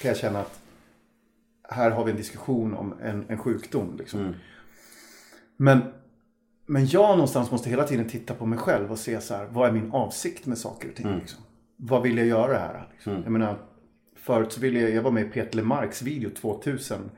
kan 0.00 0.08
jag 0.08 0.16
känna 0.16 0.40
att 0.40 0.60
här 1.62 1.90
har 1.90 2.04
vi 2.04 2.10
en 2.10 2.16
diskussion 2.16 2.74
om 2.74 2.94
en, 3.02 3.24
en 3.28 3.38
sjukdom. 3.38 3.96
Liksom. 3.98 4.20
Mm. 4.20 4.34
Men 5.56 5.82
Men 6.66 6.86
jag 6.86 7.10
någonstans 7.10 7.50
måste 7.50 7.70
hela 7.70 7.84
tiden 7.84 8.08
titta 8.08 8.34
på 8.34 8.46
mig 8.46 8.58
själv 8.58 8.92
och 8.92 8.98
se 8.98 9.20
så 9.20 9.34
här, 9.34 9.46
vad 9.46 9.68
är 9.68 9.72
min 9.72 9.92
avsikt 9.92 10.46
med 10.46 10.58
saker 10.58 10.88
och 10.88 10.94
ting? 10.96 11.06
Liksom? 11.18 11.42
Vad 11.76 12.02
vill 12.02 12.18
jag 12.18 12.26
göra 12.26 12.58
här? 12.58 12.88
Liksom? 12.92 13.12
Jag 13.12 13.32
menar, 13.32 13.58
förut 14.16 14.52
så 14.52 14.60
ville 14.60 14.80
jag, 14.80 14.90
jag 14.90 15.02
var 15.02 15.10
med 15.10 15.26
i 15.26 15.30
Peter 15.30 15.56
Lemarks 15.56 16.02
video 16.02 16.30
2000, 16.30 17.10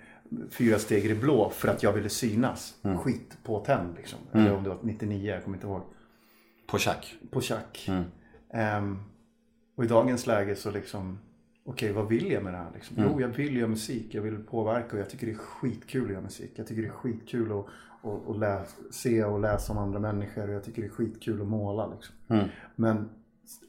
Fyra 0.51 0.79
steg 0.79 1.05
i 1.05 1.09
det 1.09 1.15
blå, 1.15 1.51
för 1.51 1.69
att 1.69 1.83
jag 1.83 1.93
ville 1.93 2.09
synas. 2.09 2.75
Skit 3.03 3.39
på 3.43 3.61
tänd 3.61 3.97
liksom. 3.97 4.19
Eller 4.33 4.55
om 4.55 4.63
det 4.63 4.69
var 4.69 4.79
99, 4.83 5.31
jag 5.33 5.45
kommer 5.45 5.57
inte 5.57 5.67
ihåg. 5.67 5.83
På 6.67 6.79
tjack. 6.79 7.15
På 7.31 7.41
tjack. 7.41 7.89
Ehm, 8.53 8.99
och 9.77 9.85
i 9.85 9.89
dagens 9.89 10.27
läge 10.27 10.57
så 10.57 10.71
liksom, 10.71 11.19
okej 11.65 11.93
vad 11.93 12.09
vill 12.09 12.31
jag 12.31 12.45
med 12.45 12.53
det 12.53 12.59
här? 12.59 12.71
Liksom? 12.75 12.97
Jo, 12.99 13.21
jag 13.21 13.29
vill 13.29 13.57
göra 13.57 13.69
musik, 13.69 14.15
jag 14.15 14.23
vill 14.23 14.39
påverka 14.39 14.93
och 14.93 14.99
jag 14.99 15.11
tycker 15.11 15.27
det 15.27 15.33
är 15.33 15.37
skitkul 15.37 16.05
att 16.05 16.11
göra 16.11 16.23
musik. 16.23 16.53
Jag 16.57 16.67
tycker 16.67 16.83
det 16.83 16.89
är 16.89 16.93
skitkul 16.93 17.53
att, 17.53 17.67
att, 18.03 18.29
att 18.29 18.39
läsa, 18.39 18.77
se 18.91 19.25
och 19.25 19.41
läsa 19.41 19.73
om 19.73 19.79
andra 19.79 19.99
människor 19.99 20.49
och 20.49 20.55
jag 20.55 20.65
tycker 20.65 20.83
det 20.83 20.89
är 20.89 20.93
skitkul 20.93 21.41
att 21.41 21.49
måla. 21.49 21.87
Liksom. 21.87 22.15
Men 22.77 23.09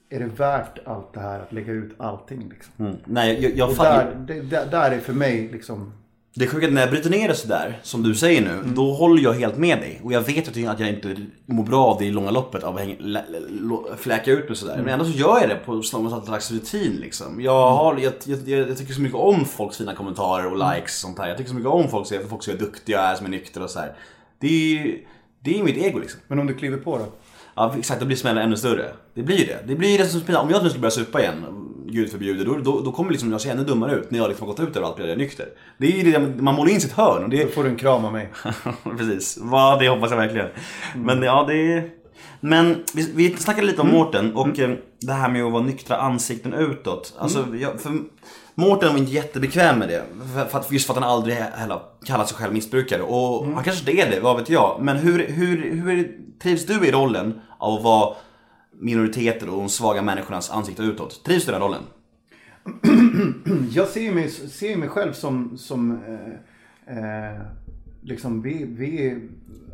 är 0.09 0.19
det 0.19 0.25
värt 0.25 0.79
allt 0.85 1.13
det 1.13 1.19
här 1.19 1.39
att 1.39 1.53
lägga 1.53 1.73
ut 1.73 1.95
allting? 1.97 2.49
Liksom? 2.49 2.85
Mm. 2.85 2.97
Nej, 3.05 3.43
jag, 3.43 3.51
jag 3.51 3.69
Och 3.69 3.75
fan, 3.75 4.25
där, 4.25 4.43
det, 4.43 4.71
där 4.71 4.91
är 4.91 4.99
för 4.99 5.13
mig 5.13 5.49
liksom, 5.51 5.93
Det 6.33 6.45
är 6.45 6.49
sjukt 6.49 6.65
att 6.67 6.73
när 6.73 6.81
jag 6.81 6.89
bryter 6.89 7.09
ner 7.09 7.27
det 7.27 7.35
sådär, 7.35 7.79
som 7.83 8.03
du 8.03 8.15
säger 8.15 8.41
nu, 8.41 8.73
då 8.75 8.93
håller 8.93 9.23
jag 9.23 9.33
helt 9.33 9.57
med 9.57 9.77
dig. 9.77 10.01
Och 10.03 10.13
jag 10.13 10.21
vet 10.21 10.47
att 10.47 10.55
jag- 10.55 10.89
inte 10.89 11.15
mår 11.45 11.63
bra 11.63 11.85
av 11.85 11.97
det 11.99 12.05
i 12.05 12.11
långa 12.11 12.31
loppet, 12.31 12.63
av 12.63 12.75
att 12.75 12.81
hänga- 12.81 12.95
lä- 12.99 13.25
lä- 13.29 13.97
fläka 13.97 14.31
ut 14.31 14.47
mig 14.49 14.57
sådär. 14.57 14.77
Men 14.77 14.87
ändå 14.93 15.05
så 15.05 15.11
gör 15.11 15.39
jag 15.41 15.49
det 15.49 15.55
på 15.55 15.71
någon 15.93 16.25
slags 16.25 16.51
rutin 16.51 16.97
liksom. 17.01 17.41
Jag, 17.41 17.71
har, 17.71 17.97
jag, 17.97 18.13
jag, 18.25 18.47
jag, 18.69 18.77
tycker 18.77 18.93
så 18.93 19.01
mycket 19.01 19.17
om 19.17 19.45
folks 19.45 19.77
fina 19.77 19.95
kommentarer 19.95 20.45
och 20.45 20.57
likes 20.75 20.83
och 21.03 21.07
sånt 21.07 21.19
här. 21.19 21.27
Jag 21.27 21.37
tycker 21.37 21.49
så 21.49 21.55
mycket 21.55 21.71
om 21.71 21.87
folk, 21.89 22.07
säger- 22.07 22.27
folk 22.27 22.43
som 22.43 22.53
är 22.53 22.57
duktiga 22.57 22.99
är, 23.01 23.15
som 23.15 23.25
är 23.25 23.29
nyktra 23.29 23.63
och 23.63 23.69
sådär. 23.69 23.93
Det 24.39 24.47
är 24.47 24.51
ju 24.83 25.05
det 25.43 25.59
är 25.59 25.63
mitt 25.63 25.77
ego 25.77 25.99
liksom. 25.99 26.19
men 26.27 26.39
om 26.39 26.47
du 26.47 26.53
kliver 26.53 26.77
på 26.77 26.97
då? 26.97 27.05
Ja 27.55 27.75
exakt, 27.79 27.99
då 27.99 28.05
blir 28.05 28.17
smällen 28.17 28.43
ännu 28.43 28.57
större. 28.57 28.85
Det 29.13 29.23
blir 29.23 29.47
det. 29.47 29.59
Det 29.67 29.75
blir 29.75 29.97
det 29.97 30.05
som 30.05 30.19
spelar. 30.21 30.41
Om 30.41 30.49
jag 30.49 30.63
nu 30.63 30.69
skulle 30.69 30.81
börja 30.81 30.91
supa 30.91 31.21
igen, 31.21 31.45
gud 31.91 32.12
förbjude, 32.12 32.43
då, 32.43 32.58
då, 32.58 32.82
då 32.82 32.91
kommer 32.91 33.12
liksom 33.12 33.32
jag 33.32 33.41
se 33.41 33.49
ännu 33.49 33.63
dummare 33.63 33.95
ut 33.95 34.12
när 34.12 34.19
jag 34.19 34.27
liksom 34.27 34.47
har 34.47 34.54
gått 34.54 34.69
ut 34.69 34.75
överallt 34.75 34.99
och 34.99 35.06
är 35.06 35.15
nykter. 35.15 35.45
Det 35.77 35.88
är 35.88 36.04
ju 36.04 36.12
det, 36.12 36.41
man 36.41 36.56
målar 36.56 36.71
in 36.71 36.82
sitt 36.82 36.91
hörn 36.91 37.23
och 37.23 37.30
det 37.30 37.43
Då 37.43 37.49
får 37.49 37.63
du 37.63 37.69
en 37.69 37.75
kram 37.75 38.06
av 38.06 38.13
mig. 38.13 38.30
Precis, 38.97 39.39
ja, 39.51 39.77
det 39.80 39.89
hoppas 39.89 40.12
jag 40.12 40.17
verkligen. 40.17 40.47
Men 40.95 41.23
ja, 41.23 41.45
det 41.47 41.73
är... 41.73 41.89
Men 42.39 42.84
vi, 42.93 43.12
vi 43.15 43.38
snackade 43.38 43.67
lite 43.67 43.82
om 43.82 43.89
Mårten 43.89 44.36
och 44.36 44.60
eh, 44.60 44.75
det 45.01 45.13
här 45.13 45.30
med 45.30 45.43
att 45.43 45.51
vara 45.51 45.63
nyktra 45.63 45.97
ansikten 45.97 46.54
utåt. 46.54 47.13
Alltså, 47.17 47.45
jag, 47.56 47.82
för 47.82 47.91
Mårten 48.56 48.91
var 48.91 48.97
inte 48.97 49.12
jättebekväm 49.12 49.80
med 49.80 49.89
det. 49.89 50.04
För, 50.49 50.60
att, 50.60 50.71
just 50.71 50.88
för 50.88 50.93
att 50.93 50.99
han 50.99 51.10
aldrig 51.10 51.36
heller 51.36 51.80
kallat 52.06 52.30
sig 52.30 52.38
själv 52.38 52.54
missbrukare. 52.54 53.01
Och 53.01 53.45
han 53.45 53.63
kanske 53.63 53.91
inte 53.91 54.01
är 54.01 54.12
det, 54.12 54.19
vad 54.19 54.38
vet 54.38 54.49
jag. 54.49 54.77
Men 54.82 54.97
hur, 54.97 55.27
hur, 55.27 55.71
hur 55.71 56.17
trivs 56.41 56.65
du 56.65 56.88
i 56.88 56.91
rollen 56.91 57.41
av 57.58 57.73
att 57.73 57.84
vara 57.84 58.15
minoriteter 58.81 59.49
och 59.49 59.57
de 59.57 59.69
svaga 59.69 60.01
människornas 60.01 60.51
ansikte 60.51 60.83
utåt? 60.83 61.23
Trivs 61.25 61.45
du 61.45 61.51
i 61.51 61.53
den 61.53 61.61
rollen? 61.61 61.81
Jag 63.71 63.87
ser 63.87 64.01
ju 64.01 64.11
mig, 64.13 64.29
ser 64.29 64.77
mig 64.77 64.89
själv 64.89 65.13
som, 65.13 65.57
som 65.57 65.91
eh, 66.87 66.97
eh, 66.97 67.41
liksom 68.01 68.41
vi, 68.41 68.65
vi, 68.65 69.19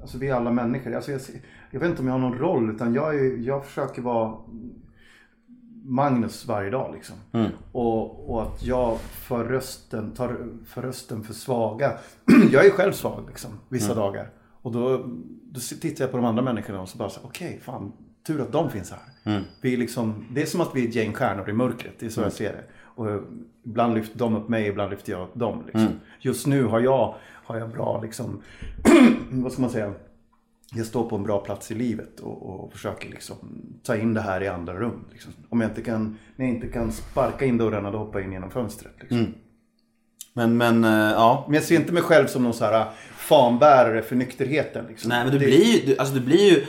alltså 0.02 0.18
vi 0.18 0.28
är 0.28 0.34
alla 0.34 0.52
människor. 0.52 0.96
Alltså 0.96 1.12
jag, 1.12 1.22
ser- 1.22 1.42
jag 1.72 1.80
vet 1.80 1.90
inte 1.90 2.02
om 2.02 2.08
jag 2.08 2.14
har 2.14 2.20
någon 2.20 2.38
roll 2.38 2.70
utan 2.70 2.94
jag, 2.94 3.16
är, 3.16 3.38
jag 3.38 3.66
försöker 3.66 4.02
vara 4.02 4.38
Magnus 5.84 6.46
varje 6.48 6.70
dag 6.70 6.94
liksom. 6.94 7.16
Och, 7.72 8.30
och 8.30 8.42
att 8.44 8.64
jag 8.64 9.00
för 9.00 9.44
rösten, 9.46 10.12
tar 10.12 10.38
för 10.66 10.82
rösten 10.82 11.24
för 11.24 11.34
svaga. 11.34 11.92
jag 12.52 12.66
är 12.66 12.70
själv 12.70 12.92
svag 12.92 13.24
liksom, 13.28 13.52
vissa 13.70 13.88
dagar. 13.96 14.30
Och 14.62 14.72
då, 14.72 14.98
då 15.52 15.60
tittar 15.82 16.04
jag 16.04 16.12
på 16.12 16.18
de 16.18 16.26
andra 16.26 16.42
människorna 16.44 16.82
och 16.82 16.90
så 16.90 16.98
bara 16.98 17.10
så 17.10 17.20
okej, 17.24 17.60
fan, 17.64 17.92
tur 18.28 18.42
att 18.42 18.52
de 18.52 18.72
finns 18.72 18.92
här. 18.92 19.40
Vi 19.62 19.74
är 19.74 19.78
liksom, 19.78 20.26
det 20.32 20.42
är 20.42 20.46
som 20.46 20.62
att 20.62 20.72
vi 20.76 20.84
är 20.86 20.88
ett 20.90 20.96
gäng 20.96 21.14
stjärnor 21.14 21.50
i 21.50 21.54
mörkret, 21.54 21.94
det 22.00 22.06
är 22.06 22.10
så 22.10 22.22
jag 22.22 22.34
ser 22.34 22.54
det. 22.54 22.64
Och 22.84 23.08
ibland 23.66 23.94
lyfter 23.96 24.20
de 24.20 24.36
upp 24.36 24.50
mig, 24.50 24.68
ibland 24.68 24.92
lyfter 24.92 25.12
jag 25.12 25.22
upp 25.24 25.36
dem. 25.36 25.64
Liksom. 25.66 25.88
Just 26.20 26.48
nu 26.48 26.64
har 26.64 26.80
jag, 26.80 27.16
har 27.46 27.58
jag 27.58 27.70
bra, 27.70 28.02
liksom, 28.02 28.42
vad 29.32 29.52
ska 29.52 29.62
man 29.62 29.72
säga, 29.72 29.94
jag 30.74 30.86
står 30.86 31.10
på 31.10 31.16
en 31.16 31.24
bra 31.24 31.40
plats 31.40 31.72
i 31.72 31.76
livet 31.76 32.20
och, 32.20 32.50
och 32.66 32.72
försöker 32.74 33.10
liksom 33.10 33.38
ta 33.84 33.96
in 33.96 34.14
det 34.14 34.22
här 34.22 34.44
i 34.44 34.48
andra 34.48 34.80
rum. 34.80 35.06
Liksom. 35.12 35.34
Om 35.50 35.62
jag 35.62 35.72
inte 35.72 35.82
kan, 35.82 36.18
när 36.36 36.46
jag 36.46 36.56
inte 36.56 36.68
kan 36.68 36.92
sparka 36.92 37.46
in 37.46 37.58
dörrarna, 37.58 37.92
då 37.92 37.98
hoppar 37.98 38.20
jag 38.20 38.26
in 38.28 38.34
genom 38.34 38.52
fönstret. 38.52 38.94
Liksom. 39.00 39.34
Men, 40.34 40.58
men 40.58 40.84
eh, 40.84 40.92
ja. 41.12 41.44
Men 41.48 41.54
jag 41.56 41.64
ser 41.64 41.76
inte 41.76 41.94
mig 41.94 42.04
själv 42.04 42.28
som 42.28 42.44
någon 42.44 42.54
så 42.54 42.66
här 42.66 42.86
fanbärare 43.16 44.02
för 44.02 44.16
nykterheten. 44.16 44.86
Liksom. 44.90 45.10
Nej 45.10 45.24
men 45.24 45.34
du 45.34 45.40
Det- 45.40 45.46
blir 45.46 45.66
ju, 45.80 45.86
du, 45.86 45.98
alltså 45.98 46.14
du 46.16 46.22
blir 46.22 46.52
ju 46.52 46.66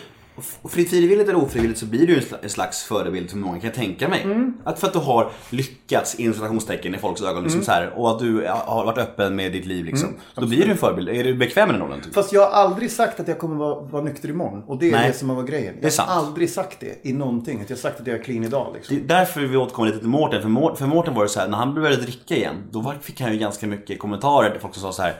fri- 0.68 0.84
Frivilligt 0.84 1.28
eller 1.28 1.38
ofrivilligt 1.42 1.80
så 1.80 1.86
blir 1.86 2.06
du 2.06 2.12
ju 2.12 2.18
en 2.18 2.24
sla- 2.24 2.38
en 2.42 2.50
slags 2.50 2.82
förebild 2.82 3.30
för 3.30 3.36
många 3.36 3.60
kan 3.60 3.66
jag 3.66 3.74
tänka 3.74 4.08
mig. 4.08 4.22
Mm. 4.22 4.54
Att 4.64 4.78
för 4.80 4.86
att 4.86 4.92
du 4.92 4.98
har 4.98 5.30
lyckats 5.50 6.14
inom 6.14 6.34
citationstecken 6.34 6.94
i 6.94 6.98
folks 6.98 7.22
ögon 7.22 7.42
liksom 7.42 7.62
så 7.62 7.70
här, 7.72 7.92
och 7.96 8.10
att 8.10 8.18
du 8.18 8.46
har 8.48 8.84
varit 8.84 8.98
öppen 8.98 9.36
med 9.36 9.52
ditt 9.52 9.66
liv 9.66 9.84
liksom. 9.84 10.08
Mm. 10.08 10.20
Då 10.34 10.46
blir 10.46 10.64
du 10.64 10.70
en 10.70 10.76
förebild. 10.78 11.08
Är 11.08 11.24
du 11.24 11.34
bekväm 11.34 11.68
med 11.68 11.74
den 11.80 11.86
rollen? 11.86 12.00
Typ? 12.00 12.14
Fast 12.14 12.32
jag 12.32 12.40
har 12.40 12.50
aldrig 12.50 12.90
sagt 12.90 13.20
att 13.20 13.28
jag 13.28 13.38
kommer 13.38 13.56
vara, 13.56 13.80
vara 13.80 14.02
nykter 14.02 14.28
imorgon. 14.28 14.62
Och 14.66 14.78
det 14.78 14.88
är 14.88 14.92
Nej. 14.92 15.08
det 15.08 15.14
som 15.14 15.28
har 15.28 15.36
varit 15.36 15.48
grejen. 15.50 15.74
Jag 15.80 15.90
har 15.98 16.14
aldrig 16.22 16.50
sagt 16.50 16.80
det 16.80 17.08
i 17.08 17.12
någonting. 17.12 17.60
Att 17.60 17.70
jag 17.70 17.76
har 17.76 17.80
sagt 17.80 18.00
att 18.00 18.06
jag 18.06 18.18
är 18.18 18.22
clean 18.22 18.44
idag. 18.44 18.72
Liksom. 18.74 18.96
Det 18.96 19.02
är 19.02 19.18
därför 19.18 19.40
vi 19.40 19.56
återkommer 19.56 19.86
lite 19.88 19.98
till 20.00 20.08
Mårten. 20.08 20.42
För, 20.42 20.86
Mårten, 20.86 21.14
var 21.14 21.22
det 21.22 21.28
så 21.28 21.40
här, 21.40 21.48
när 21.48 21.58
han 21.58 21.74
började 21.74 21.96
dricka 22.02 22.36
igen, 22.36 22.54
då 22.70 22.94
fick 23.00 23.20
han 23.20 23.32
ju 23.32 23.38
ganska 23.38 23.66
mycket 23.66 23.98
kommentarer 23.98 24.50
där 24.50 24.58
folk 24.58 24.74
som 24.74 24.82
sa 24.82 24.92
så 24.92 25.02
här. 25.02 25.14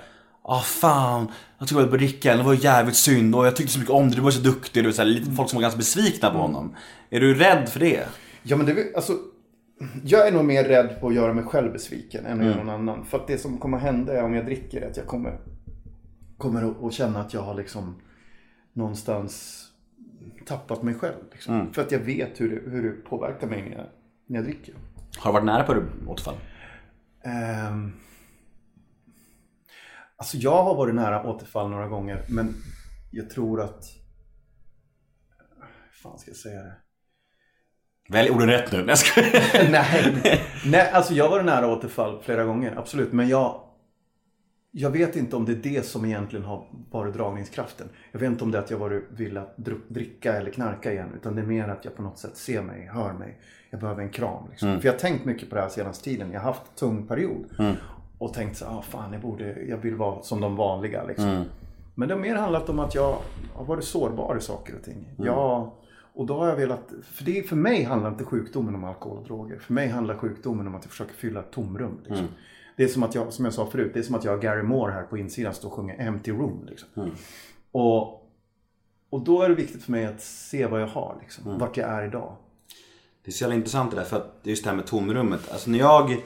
Ah 0.50 0.60
fan, 0.60 1.28
jag 1.58 1.68
tror 1.68 1.80
jag 1.80 1.90
dricka 1.90 2.28
igen, 2.28 2.38
det 2.38 2.44
var 2.44 2.54
jävligt 2.54 2.96
synd 2.96 3.34
och 3.34 3.46
jag 3.46 3.56
tyckte 3.56 3.72
så 3.72 3.78
mycket 3.78 3.94
om 3.94 4.08
det, 4.08 4.16
du 4.16 4.22
var 4.22 4.30
så 4.30 4.40
duktig. 4.40 4.82
Du, 4.82 4.86
vet, 4.86 4.96
så 4.96 5.02
här, 5.02 5.08
lite 5.08 5.30
folk 5.30 5.50
som 5.50 5.56
var 5.56 5.62
ganska 5.62 5.78
besvikna 5.78 6.30
på 6.30 6.38
honom. 6.38 6.76
Är 7.10 7.20
du 7.20 7.34
rädd 7.34 7.68
för 7.68 7.80
det? 7.80 8.08
Ja, 8.42 8.56
men 8.56 8.66
det, 8.66 8.96
alltså, 8.96 9.12
jag 10.04 10.28
är 10.28 10.32
nog 10.32 10.44
mer 10.44 10.64
rädd 10.64 11.00
på 11.00 11.08
att 11.08 11.14
göra 11.14 11.32
mig 11.32 11.44
själv 11.44 11.72
besviken 11.72 12.26
än 12.26 12.40
att 12.40 12.46
göra 12.46 12.56
någon 12.56 12.68
annan. 12.68 13.04
För 13.04 13.18
att 13.18 13.26
det 13.26 13.38
som 13.38 13.58
kommer 13.58 13.78
hända 13.78 14.12
är 14.12 14.22
om 14.22 14.34
jag 14.34 14.44
dricker 14.44 14.86
att 14.90 14.96
jag 14.96 15.06
kommer, 15.06 15.38
kommer 16.38 16.86
att, 16.86 16.92
känna 16.92 17.20
att 17.20 17.34
jag 17.34 17.40
har 17.40 17.54
liksom 17.54 17.94
någonstans 18.72 19.64
tappat 20.46 20.82
mig 20.82 20.94
själv. 20.94 21.24
Liksom. 21.32 21.72
För 21.72 21.82
att 21.82 21.92
jag 21.92 21.98
vet 21.98 22.40
hur 22.40 22.50
det, 22.50 22.70
hur 22.70 22.82
det 22.82 22.90
påverkar 22.90 23.46
mig 23.46 23.62
när 23.62 23.76
jag, 23.76 23.86
när 24.26 24.36
jag 24.36 24.44
dricker. 24.44 24.74
Har 25.18 25.30
du 25.30 25.34
varit 25.34 25.46
nära 25.46 25.62
på 25.62 25.74
det 25.74 25.82
återfall? 26.06 26.34
Um, 27.70 27.92
alltså 30.18 30.36
jag 30.36 30.62
har 30.64 30.74
varit 30.74 30.94
nära 30.94 31.26
återfall 31.26 31.70
några 31.70 31.88
gånger. 31.88 32.24
Men 32.28 32.54
jag 33.10 33.30
tror 33.30 33.60
att... 33.60 33.84
Hur 35.90 36.02
fan 36.02 36.18
ska 36.18 36.30
jag 36.30 36.36
säga 36.36 36.62
det? 36.62 36.76
Välj 38.08 38.30
orden 38.30 38.48
rätt 38.48 38.72
nu. 38.72 38.78
Nej, 38.78 38.88
jag 38.88 38.98
skojar. 38.98 39.70
nej, 39.70 40.42
nej, 40.66 40.90
alltså 40.90 41.14
jag 41.14 41.30
var 41.30 41.42
nära 41.42 41.66
återfall 41.66 42.22
flera 42.22 42.44
gånger, 42.44 42.74
absolut. 42.76 43.12
Men 43.12 43.28
jag, 43.28 43.60
jag 44.70 44.90
vet 44.90 45.16
inte 45.16 45.36
om 45.36 45.44
det 45.44 45.52
är 45.52 45.74
det 45.74 45.86
som 45.86 46.04
egentligen 46.04 46.44
har 46.44 46.66
varit 46.90 47.14
dragningskraften. 47.14 47.88
Jag 48.12 48.20
vet 48.20 48.30
inte 48.30 48.44
om 48.44 48.50
det 48.50 48.58
är 48.58 48.62
att 48.62 48.70
jag 48.70 48.78
varit, 48.78 49.04
vill 49.10 49.36
att 49.36 49.56
dricka 49.88 50.34
eller 50.34 50.50
knarka 50.50 50.92
igen. 50.92 51.08
Utan 51.16 51.34
det 51.34 51.42
är 51.42 51.46
mer 51.46 51.68
att 51.68 51.84
jag 51.84 51.96
på 51.96 52.02
något 52.02 52.18
sätt 52.18 52.36
ser 52.36 52.62
mig, 52.62 52.86
hör 52.86 53.12
mig. 53.12 53.38
Jag 53.70 53.80
behöver 53.80 54.02
en 54.02 54.10
kram. 54.10 54.50
Liksom. 54.50 54.80
För 54.80 54.86
jag 54.86 54.92
har 54.92 54.98
tänkt 54.98 55.24
mycket 55.24 55.48
på 55.48 55.54
det 55.54 55.62
här 55.62 55.68
senaste 55.68 56.04
tiden. 56.04 56.32
Jag 56.32 56.40
har 56.40 56.52
haft 56.52 56.76
tung 56.76 57.06
period. 57.06 57.46
Och 58.18 58.34
tänkt 58.34 58.56
så 58.56 58.66
ah, 58.66 58.82
fan 58.82 59.12
jag 59.12 59.22
borde, 59.22 59.62
jag 59.62 59.76
vill 59.76 59.94
vara 59.94 60.22
som 60.22 60.40
de 60.40 60.56
vanliga. 60.56 61.04
Liksom. 61.04 61.44
Men 61.94 62.08
det 62.08 62.14
har 62.14 62.20
mer 62.20 62.34
handlat 62.34 62.68
om 62.68 62.78
att 62.78 62.94
jag 62.94 63.18
har 63.54 63.64
varit 63.64 63.84
sårbar 63.84 64.36
i 64.36 64.40
saker 64.40 64.74
och 64.76 64.82
ting. 64.82 65.08
Jag, 65.16 65.70
och 66.14 66.26
då 66.26 66.38
har 66.38 66.48
jag 66.48 66.56
velat, 66.56 66.92
för, 67.02 67.24
det, 67.24 67.48
för 67.48 67.56
mig 67.56 67.82
handlar 67.82 68.10
inte 68.10 68.24
sjukdomen 68.24 68.74
om 68.74 68.84
alkohol 68.84 69.18
och 69.18 69.24
droger. 69.24 69.58
För 69.58 69.72
mig 69.72 69.88
handlar 69.88 70.16
sjukdomen 70.16 70.66
om 70.66 70.74
att 70.74 70.84
jag 70.84 70.90
försöker 70.90 71.14
fylla 71.14 71.40
ett 71.40 71.50
tomrum. 71.50 72.00
Liksom. 72.04 72.28
Det 72.76 72.84
är 72.84 72.88
som 72.88 73.02
att 73.02 73.14
jag, 73.14 73.32
som 73.32 73.44
jag 73.44 73.54
sa 73.54 73.66
förut, 73.66 73.90
det 73.94 73.98
är 74.00 74.02
som 74.02 74.14
att 74.14 74.24
jag 74.24 74.32
har 74.32 74.38
Gary 74.38 74.62
Moore 74.62 74.92
här 74.92 75.02
på 75.02 75.18
insidan 75.18 75.54
står 75.54 75.68
och 75.68 75.74
sjunger 75.74 76.06
Empty 76.06 76.32
Room. 76.32 76.66
Liksom. 76.68 76.88
Och, 77.72 78.30
och 79.10 79.20
då 79.20 79.42
är 79.42 79.48
det 79.48 79.54
viktigt 79.54 79.82
för 79.82 79.92
mig 79.92 80.06
att 80.06 80.20
se 80.20 80.66
vad 80.66 80.82
jag 80.82 80.86
har, 80.86 81.16
liksom, 81.20 81.58
vart 81.58 81.76
jag 81.76 81.90
är 81.90 82.06
idag. 82.06 82.36
Det 83.24 83.30
är 83.30 83.32
så 83.32 83.44
jävla 83.44 83.54
intressant 83.54 83.90
det 83.90 83.96
där 83.96 84.04
för 84.04 84.16
att 84.16 84.40
just 84.42 84.64
det 84.64 84.70
här 84.70 84.76
med 84.76 84.86
tomrummet. 84.86 85.52
Alltså 85.52 85.70
när 85.70 85.78
jag 85.78 86.16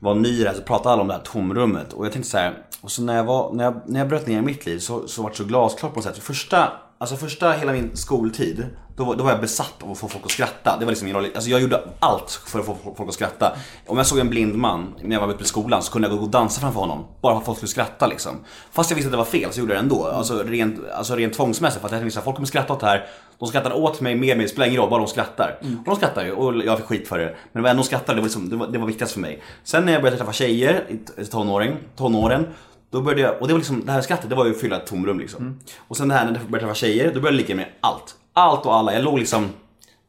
var 0.00 0.14
ny 0.14 0.28
i 0.28 0.42
det 0.42 0.48
här 0.48 0.56
så 0.56 0.62
pratade 0.62 0.92
alla 0.92 1.02
om 1.02 1.08
det 1.08 1.14
här 1.14 1.22
tomrummet. 1.22 1.92
Och 1.92 2.04
jag 2.04 2.12
tänkte 2.12 2.30
så 2.30 2.38
här, 2.38 2.66
och 2.80 2.90
så 2.90 3.02
när 3.02 3.16
jag, 3.16 3.24
var, 3.24 3.52
när 3.52 3.64
jag, 3.64 3.80
när 3.86 4.00
jag 4.00 4.08
bröt 4.08 4.26
ner 4.26 4.38
i 4.38 4.42
mitt 4.42 4.66
liv 4.66 4.78
så, 4.78 5.08
så 5.08 5.22
var 5.22 5.30
det 5.30 5.36
så 5.36 5.44
glasklart 5.44 5.92
på 5.92 5.98
något 5.98 6.04
sätt. 6.04 6.16
För 6.16 6.22
första, 6.22 6.72
alltså 7.00 7.16
första 7.16 7.52
hela 7.52 7.72
min 7.72 7.96
skoltid, 7.96 8.66
då 8.96 9.04
var, 9.04 9.16
då 9.16 9.24
var 9.24 9.30
jag 9.30 9.40
besatt 9.40 9.82
av 9.82 9.90
att 9.90 9.98
få 9.98 10.08
folk 10.08 10.24
att 10.24 10.30
skratta. 10.30 10.76
Det 10.78 10.84
var 10.84 10.92
liksom 10.92 11.06
min 11.06 11.14
roll. 11.14 11.26
Alltså 11.34 11.50
jag 11.50 11.60
gjorde 11.60 11.80
allt 11.98 12.30
för 12.30 12.60
att 12.60 12.66
få 12.66 12.76
folk 12.96 13.08
att 13.08 13.14
skratta. 13.14 13.56
Om 13.86 13.96
jag 13.96 14.06
såg 14.06 14.18
en 14.18 14.30
blind 14.30 14.54
man 14.54 14.94
när 15.02 15.16
jag 15.16 15.26
var 15.26 15.34
ute 15.34 15.44
i 15.44 15.46
skolan 15.46 15.82
så 15.82 15.92
kunde 15.92 16.08
jag 16.08 16.18
gå 16.18 16.24
och 16.24 16.30
dansa 16.30 16.60
framför 16.60 16.80
honom. 16.80 17.04
Bara 17.20 17.32
för 17.32 17.38
att 17.38 17.46
folk 17.46 17.58
skulle 17.58 17.70
skratta 17.70 18.06
liksom. 18.06 18.36
Fast 18.72 18.90
jag 18.90 18.96
visste 18.96 19.08
att 19.08 19.12
det 19.12 19.16
var 19.16 19.24
fel 19.24 19.52
så 19.52 19.60
gjorde 19.60 19.74
jag 19.74 19.82
det 19.82 19.84
ändå. 19.84 20.06
Alltså 20.06 20.42
rent, 20.42 20.90
alltså 20.90 21.14
rent 21.16 21.34
tvångsmässigt. 21.34 21.80
För 21.80 21.88
att 21.88 21.92
jag 21.92 22.00
tänkte 22.00 22.18
att 22.18 22.24
folk 22.24 22.36
kommer 22.36 22.46
skratta 22.46 22.72
åt 22.72 22.80
det 22.80 22.86
här. 22.86 23.06
De 23.38 23.48
skrattar 23.48 23.72
åt 23.72 24.00
mig 24.00 24.14
mer, 24.14 24.36
mer, 24.36 24.42
det 24.42 24.48
spelar 24.48 24.66
ingen 24.66 24.80
roll, 24.80 24.90
bara 24.90 25.00
de 25.00 25.08
skrattar. 25.08 25.58
Och 25.60 25.84
de 25.84 25.96
skrattar 25.96 26.24
ju 26.24 26.32
och 26.32 26.64
jag 26.64 26.78
fick 26.78 26.86
skit 26.86 27.08
för 27.08 27.18
det. 27.18 27.24
Men 27.24 27.36
det 27.52 27.60
var 27.62 27.70
ändå 27.70 27.82
de 27.82 27.86
skrattade, 27.86 28.16
det 28.16 28.20
var, 28.20 28.26
liksom, 28.26 28.50
det 28.50 28.56
var, 28.56 28.66
det 28.66 28.78
var 28.78 28.86
viktigast 28.86 29.12
för 29.12 29.20
mig. 29.20 29.42
Sen 29.64 29.84
när 29.84 29.92
jag 29.92 30.02
började 30.02 30.16
träffa 30.16 30.32
tjejer 30.32 30.84
i 31.16 31.24
tonåring, 31.24 31.76
tonåren. 31.96 32.46
Då 32.90 33.00
började 33.00 33.22
jag, 33.22 33.42
och 33.42 33.46
det 33.48 33.52
var 33.54 33.58
liksom, 33.58 33.84
det 33.86 33.92
här 33.92 34.00
skrattet 34.00 34.30
det 34.30 34.36
var 34.36 34.44
ju 34.44 34.50
att 34.50 34.60
fylla 34.60 34.76
ett 34.76 34.86
tomrum 34.86 35.18
liksom. 35.18 35.42
Mm. 35.42 35.58
Och 35.78 35.96
sen 35.96 36.08
det 36.08 36.14
här 36.14 36.24
när 36.24 36.32
jag 36.32 36.42
började 36.42 36.66
träffa 36.66 36.74
tjejer, 36.74 37.06
då 37.14 37.20
började 37.20 37.26
jag 37.28 37.34
ligga 37.34 37.54
med 37.54 37.66
allt. 37.80 38.14
Allt 38.32 38.66
och 38.66 38.74
alla. 38.74 38.94
Jag 38.94 39.04
låg 39.04 39.18
liksom 39.18 39.48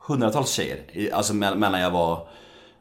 hundratals 0.08 0.50
tjejer. 0.52 0.80
Alltså 1.13 1.34
me- 1.34 1.56
mellan 1.56 1.82
jag 1.82 1.91
var 1.91 2.28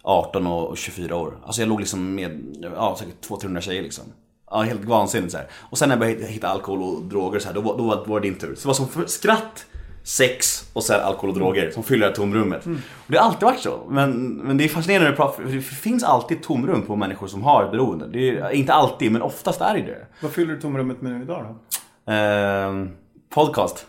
18 0.03 0.47
och 0.47 0.77
24 0.77 1.17
år. 1.17 1.39
Alltså 1.45 1.63
jag 1.63 1.69
låg 1.69 1.81
liksom 1.81 2.15
med, 2.15 2.57
ja 2.77 2.97
säkert 2.99 3.29
200-300 3.29 3.61
tjejer 3.61 3.83
liksom. 3.83 4.05
Ja, 4.51 4.63
helt 4.63 4.85
vansinnigt 4.85 5.33
så 5.33 5.39
här. 5.39 5.47
Och 5.71 5.79
sen 5.79 5.89
när 5.89 5.97
jag 5.97 6.01
började 6.01 6.27
hitta 6.27 6.49
alkohol 6.49 6.83
och 6.83 7.03
droger 7.03 7.39
så 7.39 7.47
här, 7.49 7.55
då, 7.55 7.63
då, 7.63 7.77
då 7.77 8.05
var 8.07 8.21
det 8.21 8.29
din 8.29 8.39
tur. 8.39 8.55
Så 8.55 8.61
det 8.61 8.67
var 8.67 8.75
som 8.75 8.89
för, 8.89 9.07
skratt, 9.07 9.67
sex 10.03 10.65
och 10.73 10.85
sen 10.85 11.01
alkohol 11.01 11.31
och 11.31 11.37
droger 11.37 11.71
som 11.71 11.83
fyller 11.83 12.01
det 12.01 12.07
här 12.07 12.17
tomrummet. 12.17 12.67
Och 12.67 12.73
det 13.07 13.19
har 13.19 13.25
alltid 13.27 13.43
varit 13.43 13.61
så. 13.61 13.87
Men, 13.89 14.35
men 14.35 14.57
det 14.57 14.65
är 14.65 14.69
fascinerande 14.69 15.17
för 15.17 15.43
det 15.45 15.61
finns 15.61 16.05
alltid 16.05 16.43
tomrum 16.43 16.83
på 16.83 16.97
människor 16.97 17.27
som 17.27 17.43
har 17.43 17.65
ett 17.65 17.71
beroende. 17.71 18.09
Det 18.09 18.31
är, 18.31 18.51
inte 18.51 18.73
alltid, 18.73 19.13
men 19.13 19.23
oftast 19.23 19.61
är 19.61 19.75
det 19.75 19.83
det. 19.83 20.07
Vad 20.21 20.33
fyller 20.33 20.55
du 20.55 20.61
tomrummet 20.61 21.03
med 21.03 21.13
nu 21.13 21.23
idag 21.23 21.45
då? 21.45 22.13
Ehm, 22.13 22.91
podcast. 23.35 23.87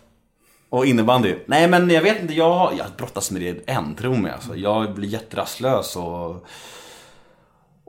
Och 0.70 0.86
innebandy. 0.86 1.36
Nej 1.46 1.68
men 1.68 1.90
jag 1.90 2.02
vet 2.02 2.22
inte, 2.22 2.34
jag, 2.34 2.74
jag 2.78 2.88
brottas 2.98 3.32
med 3.32 3.42
det 3.42 3.70
än, 3.72 3.96
tro 3.96 4.16
mig 4.16 4.32
alltså. 4.32 4.56
Jag 4.56 4.94
blir 4.94 5.10
jätterastlös 5.10 5.96
och... 5.96 6.46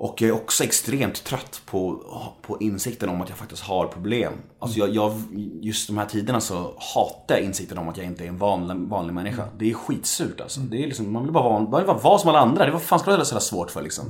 Och 0.02 0.22
jag 0.22 0.28
är 0.28 0.34
också 0.34 0.64
extremt 0.64 1.24
trött 1.24 1.62
på, 1.66 2.04
på 2.42 2.56
insikten 2.60 3.08
om 3.08 3.20
att 3.22 3.28
jag 3.28 3.38
faktiskt 3.38 3.62
har 3.62 3.86
problem. 3.86 4.32
Alltså 4.58 4.78
jag, 4.78 4.88
jag, 4.94 5.12
just 5.60 5.86
de 5.88 5.98
här 5.98 6.06
tiderna 6.06 6.40
så 6.40 6.74
hatar 6.94 7.34
jag 7.34 7.40
insikten 7.44 7.78
om 7.78 7.88
att 7.88 7.96
jag 7.96 8.06
inte 8.06 8.24
är 8.24 8.28
en 8.28 8.38
vanlig, 8.38 8.76
vanlig 8.88 9.14
människa. 9.14 9.48
Det 9.58 9.70
är 9.70 9.74
skitsurt 9.74 10.40
alltså. 10.40 10.60
Det 10.60 10.76
är 10.82 10.86
liksom, 10.86 11.12
man 11.12 11.22
vill 11.22 11.32
bara 11.32 11.44
vara, 11.44 11.60
man 11.60 11.80
vill 11.80 11.86
bara 11.86 11.98
vara 11.98 12.18
som 12.18 12.28
alla 12.30 12.38
andra. 12.40 12.66
Det 12.66 12.72
var 12.72 12.78
fan 12.78 12.98
ska 12.98 13.10
det 13.10 13.16
vara 13.16 13.24
så 13.24 13.40
svårt 13.40 13.70
för 13.70 13.82
liksom. 13.82 14.04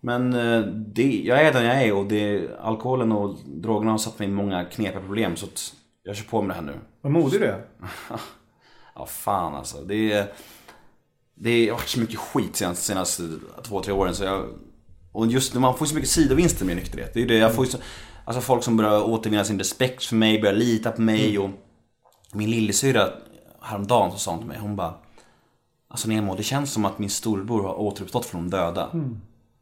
Men 0.00 0.32
eh, 0.34 0.60
det, 0.70 1.22
jag 1.24 1.40
är 1.42 1.52
den 1.52 1.64
jag 1.64 1.82
är 1.82 1.92
och 1.92 2.06
det, 2.06 2.48
alkoholen 2.60 3.12
och 3.12 3.36
drogerna 3.46 3.90
har 3.90 3.98
satt 3.98 4.18
mig 4.18 4.28
i 4.28 4.30
många 4.30 4.64
knepiga 4.64 5.00
problem 5.00 5.36
så 5.36 5.46
jag 6.02 6.16
kör 6.16 6.24
på 6.24 6.42
med 6.42 6.50
det 6.50 6.54
här 6.54 6.62
nu. 6.66 6.80
Vad 7.00 7.12
modig 7.12 7.40
du 7.40 7.46
är. 7.46 7.64
Ja 8.94 9.06
fan 9.06 9.54
alltså. 9.54 9.78
Det, 9.84 10.12
är- 10.12 10.32
det 11.34 11.68
har 11.68 11.76
varit 11.76 11.88
så 11.88 12.00
mycket 12.00 12.18
skit 12.18 12.56
senaste, 12.56 12.84
senaste 12.84 13.22
två, 13.62 13.80
tre 13.80 13.92
åren 13.92 14.14
så 14.14 14.24
jag... 14.24 14.44
Och 15.12 15.26
just 15.26 15.54
när 15.54 15.60
man 15.60 15.76
får 15.78 15.86
så 15.86 15.94
mycket 15.94 16.10
sidovinster 16.10 16.64
med 16.64 16.76
nykterhet. 16.76 17.14
Det 17.14 17.18
är 17.18 17.22
ju 17.22 17.26
det, 17.28 17.36
jag 17.36 17.54
får 17.54 17.64
ju 17.64 17.70
så, 17.70 17.78
Alltså 18.24 18.40
folk 18.40 18.62
som 18.64 18.76
börjar 18.76 19.02
återvinna 19.02 19.44
sin 19.44 19.58
respekt 19.58 20.04
för 20.04 20.16
mig, 20.16 20.40
börjar 20.40 20.54
lita 20.54 20.90
på 20.90 21.00
mig 21.02 21.38
och... 21.38 21.50
Min 22.32 22.50
lillasyrra 22.50 23.08
häromdagen 23.60 24.12
så 24.12 24.18
sa 24.18 24.30
hon 24.30 24.38
till 24.40 24.48
mig, 24.48 24.58
hon 24.60 24.76
bara... 24.76 24.94
Alltså 25.88 26.08
Nemo, 26.08 26.34
det 26.36 26.42
känns 26.42 26.72
som 26.72 26.84
att 26.84 26.98
min 26.98 27.10
storbror 27.10 27.62
har 27.62 27.80
återuppstått 27.80 28.26
från 28.26 28.50
de 28.50 28.56
döda. 28.56 28.90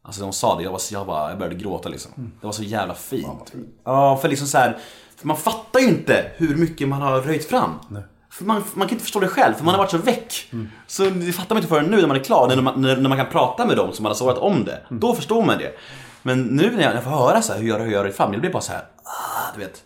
Alltså 0.01 0.21
de 0.21 0.33
sa 0.33 0.57
det, 0.57 0.63
jag, 0.63 0.71
var, 0.71 0.79
så- 0.79 0.93
jag, 0.93 1.07
bara, 1.07 1.29
jag 1.29 1.37
började 1.39 1.55
gråta 1.55 1.89
liksom. 1.89 2.11
Det 2.41 2.45
var 2.47 2.53
så 2.53 2.63
jävla 2.63 2.93
fint. 2.95 3.53
Ja, 3.83 4.17
för 4.17 4.29
liksom 4.29 4.47
så 4.47 4.57
här, 4.57 4.77
för 5.15 5.27
man 5.27 5.37
fattar 5.37 5.79
ju 5.79 5.87
inte 5.87 6.31
hur 6.35 6.55
mycket 6.55 6.87
man 6.87 7.01
har 7.01 7.21
röjt 7.21 7.45
fram. 7.49 7.71
För 7.87 8.03
man, 8.39 8.63
man 8.73 8.87
kan 8.87 8.95
inte 8.95 9.03
förstå 9.03 9.19
det 9.19 9.27
själv, 9.27 9.53
för 9.53 9.63
man 9.63 9.73
har 9.73 9.79
varit 9.79 9.91
så 9.91 9.97
väck. 9.97 10.51
Så 10.87 11.03
det 11.03 11.33
fattar 11.33 11.55
man 11.55 11.57
inte 11.57 11.69
förrän 11.69 11.85
nu 11.85 11.97
när 12.01 12.07
man 12.07 12.17
är 12.17 12.23
klar, 12.23 12.47
när 12.47 12.61
man, 12.61 12.81
när, 12.81 12.97
när 12.97 13.09
man 13.09 13.17
kan 13.17 13.27
prata 13.27 13.65
med 13.65 13.77
dem 13.77 13.93
som 13.93 14.05
har 14.05 14.13
sårat 14.13 14.37
om 14.37 14.63
det. 14.65 14.81
Då 14.89 15.15
förstår 15.15 15.45
man 15.45 15.57
det. 15.57 15.73
Men 16.21 16.43
nu 16.43 16.71
när 16.75 16.83
jag, 16.83 16.95
jag 16.95 17.03
får 17.03 17.11
höra 17.11 17.41
så 17.41 17.53
här, 17.53 17.59
hur 17.59 17.67
jag, 17.69 17.79
hur 17.79 17.91
jag 17.91 18.05
röjt 18.05 18.15
fram, 18.15 18.31
det 18.31 18.37
blir 18.37 18.51
bara 18.51 18.61
så 18.61 18.71
här, 18.71 18.81
ah, 19.03 19.53
du 19.53 19.59
vet. 19.59 19.83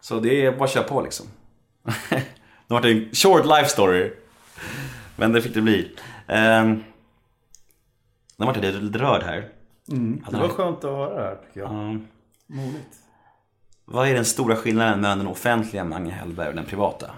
Så 0.00 0.20
det 0.20 0.46
är 0.46 0.52
bara 0.52 0.64
att 0.64 0.70
köra 0.70 0.84
på 0.84 1.00
liksom. 1.00 1.26
det 2.68 2.74
varit 2.74 2.84
en 2.84 3.08
short 3.12 3.46
life 3.46 3.68
story. 3.68 4.12
Men 5.16 5.32
det 5.32 5.42
fick 5.42 5.54
det 5.54 5.60
bli. 5.60 5.96
Um, 6.28 6.84
nu 8.36 8.46
vart 8.46 8.56
jag 8.56 8.74
lite 8.74 8.98
rörd 8.98 9.22
här. 9.22 9.48
Det 10.30 10.36
var 10.36 10.48
skönt 10.48 10.84
att 10.84 10.90
höra 10.90 11.14
det 11.14 11.22
här 11.22 11.36
tycker 11.36 11.60
jag. 11.60 11.70
Um, 11.70 12.08
Modigt. 12.46 12.96
vad 13.84 14.08
är 14.08 14.14
den 14.14 14.24
stora 14.24 14.56
skillnaden 14.56 15.00
mellan 15.00 15.18
den 15.18 15.26
offentliga 15.26 15.84
Mange 15.84 16.10
Hellberg 16.10 16.48
och 16.48 16.54
den 16.54 16.64
privata? 16.64 17.10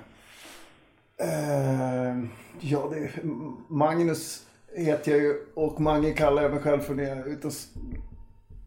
Eh, 1.20 2.24
ja, 2.60 2.90
det, 2.92 3.10
Magnus 3.68 4.46
heter 4.74 5.12
jag 5.12 5.20
ju 5.20 5.34
och 5.54 5.80
Mange 5.80 6.12
kallar 6.12 6.42
jag 6.42 6.50
mig 6.52 6.60
själv 6.62 6.80
för 6.80 6.94
när 6.94 7.04
jag 7.04 7.44
s- 7.44 7.74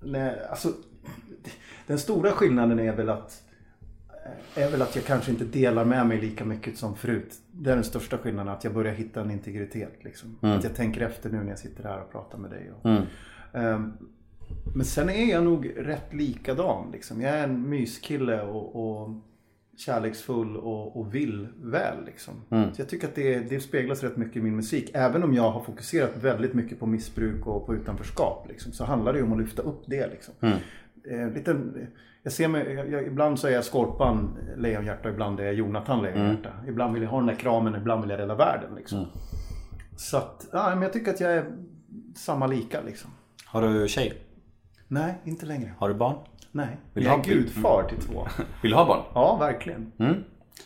Nej, 0.02 0.40
alltså, 0.50 0.74
den 1.88 2.00
stora 2.00 2.32
skillnaden 2.32 2.80
är 2.80 2.96
väl 2.96 3.10
att 3.10 3.44
är 4.56 4.72
väl 4.72 4.82
att 4.82 4.96
jag 4.96 5.06
kanske 5.06 5.32
inte 5.32 5.44
delar 5.44 5.86
med 5.86 6.08
mig 6.08 6.22
lika 6.22 6.46
mycket 6.46 6.78
som 6.78 6.96
förut. 6.96 7.36
Det 7.52 7.72
är 7.72 7.76
den 7.76 7.84
största 7.84 8.18
skillnaden, 8.18 8.54
att 8.54 8.64
jag 8.64 8.74
börjar 8.74 8.94
hitta 8.94 9.22
en 9.22 9.32
integritet. 9.32 9.94
Liksom. 10.04 10.38
Att 10.42 10.64
jag 10.64 10.76
tänker 10.76 11.02
efter 11.02 11.30
nu 11.30 11.38
när 11.44 11.50
jag 11.50 11.60
sitter 11.60 11.84
här 11.84 12.02
och 12.02 12.12
pratar 12.12 12.38
med 12.38 12.50
dig. 12.52 12.72
Och, 12.72 12.90
Ehm, 13.54 13.94
men 14.76 14.86
sen 14.86 15.10
är 15.10 15.26
jag 15.32 15.44
nog 15.44 15.72
rätt 15.78 16.14
likadan. 16.14 16.92
Liksom. 16.92 17.22
Jag 17.22 17.32
är 17.32 17.44
en 17.44 17.70
myskille 17.70 18.42
och, 18.42 18.76
och 19.02 19.10
kärleksfull 19.80 20.58
och, 20.58 21.00
och 21.00 21.16
vill 21.16 21.48
väl. 21.62 22.06
Liksom. 22.06 22.34
Så 22.50 22.82
jag 22.82 22.90
tycker 22.90 23.08
att 23.08 23.16
det, 23.16 23.40
det 23.40 23.60
speglas 23.60 24.04
rätt 24.04 24.18
mycket 24.18 24.36
i 24.36 24.42
min 24.42 24.56
musik. 24.56 24.92
Även 24.94 25.24
om 25.24 25.34
jag 25.34 25.52
har 25.52 25.62
fokuserat 25.62 26.18
väldigt 26.22 26.54
mycket 26.54 26.80
på 26.80 26.86
missbruk 26.86 27.48
och 27.48 27.66
på 27.66 27.76
utanförskap. 27.76 28.46
Liksom, 28.50 28.72
så 28.72 28.84
handlar 28.84 29.14
det 29.14 29.20
ju 29.20 29.26
om 29.26 29.34
att 29.34 29.40
lyfta 29.40 29.62
upp 29.62 29.84
det. 29.86 30.08
Liksom. 30.08 30.34
Eh, 31.10 31.34
lite, 31.34 31.60
jag 32.24 32.34
ser 32.34 32.48
mig, 32.48 32.74
jag, 32.74 32.92
jag, 32.92 33.08
ibland 33.08 33.40
så 33.40 33.48
är 33.48 33.52
jag 33.52 33.64
Skorpan 33.64 34.38
Lejonhjärta, 34.58 35.10
ibland 35.10 35.40
är 35.40 35.44
jag 35.44 35.54
Jonathan 35.54 36.04
Lejonhjärta. 36.04 36.50
Ibland 36.68 36.94
vill 36.94 37.04
jag 37.04 37.10
ha 37.10 37.18
den 37.18 37.28
där 37.28 37.36
kramen, 37.36 37.76
ibland 37.76 38.02
vill 38.02 38.10
jag 38.10 38.20
rädda 38.20 38.36
världen. 38.36 38.76
Liksom. 38.76 39.06
Så 39.98 40.18
att, 40.18 40.48
ja, 40.52 40.70
men 40.70 40.82
jag 40.82 40.94
tycker 40.94 41.12
att 41.12 41.20
jag 41.20 41.34
är 41.34 41.46
samma 42.16 42.48
lika 42.48 42.82
liksom. 42.82 43.12
Har 43.46 43.62
du 43.62 43.88
tjej? 43.88 44.29
Nej, 44.92 45.14
inte 45.24 45.46
längre. 45.46 45.74
Har 45.80 45.90
du 45.90 45.96
barn? 45.96 46.16
Nej. 46.52 46.78
Vill 46.94 47.06
jag 47.06 47.20
är 47.20 47.24
gudfar 47.24 47.84
till 47.84 47.98
två. 47.98 48.28
Vill 48.62 48.72
du 48.72 48.78
ha 48.78 48.86
barn? 48.86 49.02
Ja, 49.14 49.36
verkligen. 49.36 49.92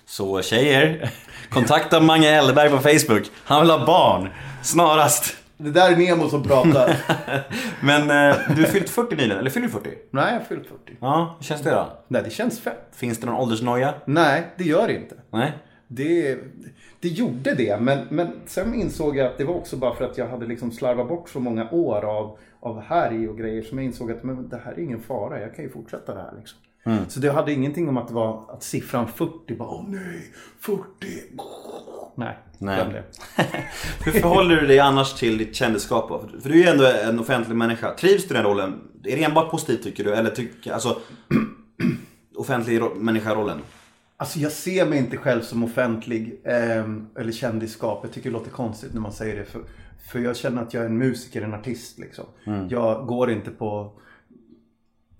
Så 0.05 0.41
tjejer, 0.41 1.09
kontakta 1.49 1.99
Mange 1.99 2.29
Hellberg 2.31 2.69
på 2.69 2.77
Facebook. 2.77 3.31
Han 3.43 3.61
vill 3.61 3.69
ha 3.71 3.85
barn. 3.85 4.29
Snarast. 4.63 5.37
Det 5.57 5.71
där 5.71 5.91
är 5.91 5.97
Nemo 5.97 6.29
som 6.29 6.43
pratar. 6.43 6.95
Men 7.81 8.01
eh, 8.01 8.37
du 8.55 8.61
har 8.61 8.69
fyllt 8.69 8.89
40 8.89 9.15
nyligen, 9.15 9.37
eller 9.37 9.49
fyller 9.49 9.67
du 9.67 9.73
40? 9.73 9.89
Nej, 10.11 10.33
jag 10.33 10.39
har 10.39 10.45
fyllt 10.45 10.67
40. 10.67 10.97
Ja, 10.99 11.35
hur 11.39 11.45
känns 11.45 11.61
det 11.61 11.71
då? 11.71 11.87
Nej, 12.07 12.21
det 12.23 12.29
känns 12.29 12.59
fett. 12.59 12.89
Finns 12.91 13.19
det 13.19 13.25
någon 13.25 13.35
åldersnoja? 13.35 13.93
Nej, 14.05 14.43
det 14.57 14.63
gör 14.63 14.87
det 14.87 14.95
inte. 14.95 15.15
Nej? 15.31 15.51
Det, 15.87 16.37
det 16.99 17.07
gjorde 17.07 17.53
det, 17.53 17.79
men, 17.79 18.07
men 18.09 18.27
sen 18.45 18.75
insåg 18.75 19.17
jag 19.17 19.27
att 19.27 19.37
det 19.37 19.43
var 19.43 19.55
också 19.55 19.77
bara 19.77 19.95
för 19.95 20.05
att 20.05 20.17
jag 20.17 20.27
hade 20.27 20.45
liksom 20.45 20.71
slarvat 20.71 21.07
bort 21.07 21.29
så 21.29 21.39
många 21.39 21.69
år 21.71 22.05
av, 22.05 22.37
av 22.63 22.81
härj 22.81 23.27
och 23.29 23.37
grejer 23.37 23.61
som 23.61 23.77
jag 23.77 23.85
insåg 23.85 24.11
att 24.11 24.23
men 24.23 24.49
det 24.49 24.61
här 24.65 24.71
är 24.71 24.79
ingen 24.79 24.99
fara, 25.01 25.39
jag 25.41 25.55
kan 25.55 25.65
ju 25.65 25.71
fortsätta 25.71 26.13
det 26.13 26.21
här. 26.21 26.33
Liksom. 26.37 26.59
Så 27.09 27.19
det 27.19 27.31
hade 27.31 27.51
ingenting 27.53 27.89
om 27.89 27.97
att 27.97 28.07
det 28.07 28.13
var 28.13 28.45
att 28.53 28.63
siffran 28.63 29.07
40, 29.07 29.55
bara 29.55 29.69
åh 29.69 29.85
nej, 29.89 30.31
40. 30.59 30.81
Nej, 32.15 32.37
Nej. 32.57 32.85
det. 32.91 33.03
Hur 34.05 34.11
förhåller 34.11 34.55
du 34.61 34.67
dig 34.67 34.79
annars 34.79 35.13
till 35.13 35.37
ditt 35.37 35.55
kändisskap? 35.55 36.09
då? 36.09 36.39
För 36.41 36.49
du 36.49 36.55
är 36.55 36.63
ju 36.63 36.69
ändå 36.69 36.85
en 36.85 37.19
offentlig 37.19 37.55
människa. 37.55 37.93
Trivs 37.93 38.27
du 38.27 38.33
i 38.33 38.37
den 38.37 38.45
rollen? 38.45 38.81
Är 39.03 39.17
det 39.17 39.23
enbart 39.23 39.51
positivt 39.51 39.83
tycker 39.83 40.03
du? 40.03 40.13
Eller 40.13 40.29
tycker, 40.29 40.71
alltså, 40.73 40.99
offentlig 42.35 42.81
ro- 42.81 42.95
människa-rollen? 42.95 43.57
Alltså 44.17 44.39
jag 44.39 44.51
ser 44.51 44.85
mig 44.85 44.99
inte 44.99 45.17
själv 45.17 45.41
som 45.41 45.63
offentlig 45.63 46.41
ehm, 46.45 47.07
eller 47.19 47.31
kändisskap. 47.31 47.99
Jag 48.03 48.11
tycker 48.11 48.29
det 48.29 48.33
låter 48.33 48.51
konstigt 48.51 48.93
när 48.93 49.01
man 49.01 49.13
säger 49.13 49.35
det. 49.35 49.45
För, 49.45 49.61
för 50.03 50.19
jag 50.19 50.37
känner 50.37 50.61
att 50.61 50.73
jag 50.73 50.83
är 50.83 50.87
en 50.87 50.97
musiker, 50.97 51.41
en 51.41 51.53
artist 51.53 51.99
liksom. 51.99 52.25
Mm. 52.45 52.67
Jag 52.69 53.07
går 53.07 53.31
inte 53.31 53.51
på... 53.51 53.91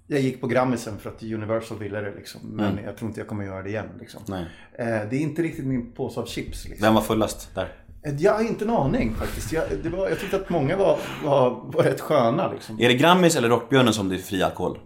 Jag 0.08 0.22
gick 0.22 0.42
på 0.42 0.48
Grammisen 0.48 0.98
för 1.00 1.10
att 1.10 1.24
Universal 1.24 1.78
ville 1.80 2.02
det 2.02 2.14
liksom. 2.16 2.42
Men 2.44 2.80
jag 2.86 2.98
tror 2.98 3.08
inte 3.10 3.20
jag 3.20 3.28
kommer 3.28 3.46
göra 3.46 3.62
det 3.64 3.70
igen 3.70 3.86
liksom. 4.00 4.22
Mm. 4.28 4.44
Nej. 4.78 4.88
Eh, 5.02 5.10
det 5.10 5.16
är 5.16 5.20
inte 5.20 5.42
riktigt 5.42 5.66
min 5.66 5.92
påse 5.92 6.20
av 6.20 6.26
chips 6.26 6.68
liksom. 6.68 6.86
Vem 6.86 6.94
var 6.94 7.02
fullast 7.02 7.56
där? 7.56 7.68
Eh, 8.06 8.16
Jag 8.16 8.34
har 8.34 8.42
inte 8.44 8.66
en 8.66 8.70
aning 8.72 9.14
faktiskt. 9.16 9.54
Jag, 9.54 9.64
det 9.84 9.90
var, 9.90 10.10
jag 10.10 10.20
tyckte 10.20 10.36
att 10.36 10.50
många 10.50 10.78
var, 10.78 10.98
var, 11.24 11.50
var 11.66 11.84
rätt 11.84 12.02
sköna 12.02 12.52
liksom. 12.52 12.80
Är 12.82 12.88
det 12.88 12.94
Grammis 12.96 13.36
eller 13.36 13.50
Rockbjörnen 13.50 13.94
som 13.94 14.10
det 14.10 14.16
är 14.16 14.20
fri 14.20 14.44
alkohol? 14.44 14.80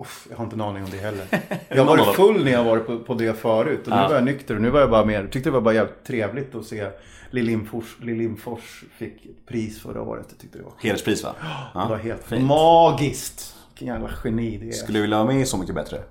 Uff, 0.00 0.26
jag 0.30 0.36
har 0.36 0.44
inte 0.44 0.56
en 0.56 0.60
aning 0.60 0.84
om 0.84 0.90
det 0.90 0.96
heller. 0.96 1.26
Jag 1.68 1.84
har 1.84 1.96
varit 1.96 2.16
full 2.16 2.44
när 2.44 2.52
jag 2.52 2.64
varit 2.64 2.86
på, 2.86 2.98
på 2.98 3.14
det 3.14 3.38
förut. 3.38 3.80
Och 3.82 3.88
nu 3.88 3.96
Ja. 3.96 4.08
var 4.08 4.14
jag 4.14 4.24
nykter. 4.24 4.54
Och 4.54 4.60
nu 4.62 4.70
var 4.70 4.80
jag 4.80 4.90
bara 4.90 5.04
mer, 5.04 5.22
tyckte 5.26 5.48
det 5.48 5.54
var 5.54 5.60
bara 5.60 5.74
jävligt 5.74 6.04
trevligt 6.04 6.54
att 6.54 6.64
se 6.64 6.88
Lill 7.30 7.44
Lindfors, 7.44 7.96
Lill 8.02 8.16
Lindfors 8.18 8.84
fick 8.98 9.46
pris 9.46 9.80
förra 9.80 10.02
året. 10.02 10.26
Jag 10.28 10.38
tyckte 10.38 10.58
det 10.58 10.64
var, 10.64 10.72
Hederspris 10.80 11.24
va? 11.24 11.34
Ja, 11.74 11.80
det 11.82 11.88
var 11.88 11.96
helt 11.96 12.24
fint. 12.24 12.44
magiskt. 12.44 13.54
Vilken 13.68 13.94
jävla 13.94 14.10
geni 14.24 14.58
det 14.58 14.68
är. 14.68 14.72
Skulle 14.72 14.98
du 14.98 15.02
vilja 15.02 15.24
vara 15.24 15.34
med 15.34 15.48
Så 15.48 15.56
Mycket 15.56 15.74
Bättre? 15.74 16.02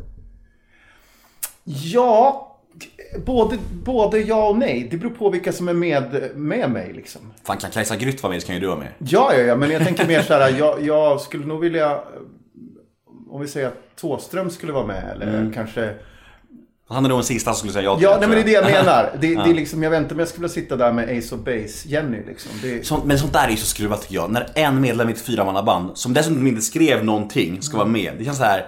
Ja, 1.64 2.44
både, 3.26 3.58
både 3.84 4.20
ja 4.20 4.50
och 4.50 4.58
nej. 4.58 4.88
Det 4.92 4.98
beror 4.98 5.12
på 5.12 5.30
vilka 5.30 5.54
som 5.54 5.68
är 5.68 5.74
med, 5.74 6.32
med 6.36 6.72
mig 6.72 6.94
liksom. 6.94 7.22
Fan 7.44 7.58
kan 7.58 7.72
Kajsa 7.72 7.96
Grytt 7.96 8.24
vara 8.24 8.34
med 8.34 8.42
så 8.42 8.46
kan 8.48 8.56
ju 8.56 8.62
du 8.62 8.68
vara 8.68 8.80
med. 8.80 8.92
Ja, 9.00 9.34
ja, 9.34 9.40
ja, 9.40 9.56
men 9.56 9.72
jag 9.72 9.86
tänker 9.86 10.08
mer 10.08 10.22
så 10.22 10.34
här. 10.34 10.50
Jag, 10.60 10.82
jag 10.86 11.22
skulle 11.22 11.46
nog 11.46 11.60
vilja, 11.60 12.02
om 13.30 13.42
vi 13.42 13.48
säger 13.48 13.68
att 13.68 13.96
Thåström 13.96 14.50
skulle 14.50 14.72
vara 14.72 14.88
med. 14.88 15.12
Eller 15.12 15.52
kanske 15.54 15.94
Han 16.90 17.06
är 17.06 17.10
nog 17.10 17.18
den 17.18 17.24
sista 17.24 17.52
som 17.54 17.58
skulle 17.58 17.74
säga 17.74 17.84
ja 17.84 17.96
till 17.96 18.04
Ja, 18.04 18.18
nej, 18.20 18.30
men 18.30 18.38
det 18.38 18.42
är 18.42 18.46
det 18.46 18.52
jag 18.52 18.66
menar. 18.66 19.12
Det, 19.22 19.36
det 19.36 19.50
är 19.50 19.54
liksom, 19.54 19.84
jag 19.84 19.98
inte 19.98 20.14
om 20.14 20.20
jag 20.20 20.28
skulle 20.28 20.42
vilja 20.42 20.54
sitta 20.54 20.76
där 20.76 20.94
med 20.94 21.18
Ace 21.18 21.36
of 21.36 21.42
Base, 21.42 21.88
Jenny 21.88 22.24
liksom. 22.28 22.52
Det, 22.62 22.86
Sånt, 22.86 23.06
men 23.06 23.20
sånt 23.20 23.34
där 23.34 23.48
är 23.48 23.52
ju 23.52 23.58
så 23.58 23.66
skruvat 23.66 24.02
tycker 24.02 24.16
jag. 24.16 24.32
När 24.32 24.50
en 24.56 24.82
medlem 24.82 25.10
i 25.10 25.12
ett 25.12 25.22
fyramannaband, 25.22 25.98
som 25.98 26.14
dessutom 26.14 26.48
inte 26.48 26.62
skrev 26.62 27.06
någonting, 27.06 27.62
ska 27.62 27.78
vara 27.78 27.88
med. 27.88 28.14
Det 28.18 28.26
känns 28.26 28.38
så 28.38 28.44
här. 28.44 28.66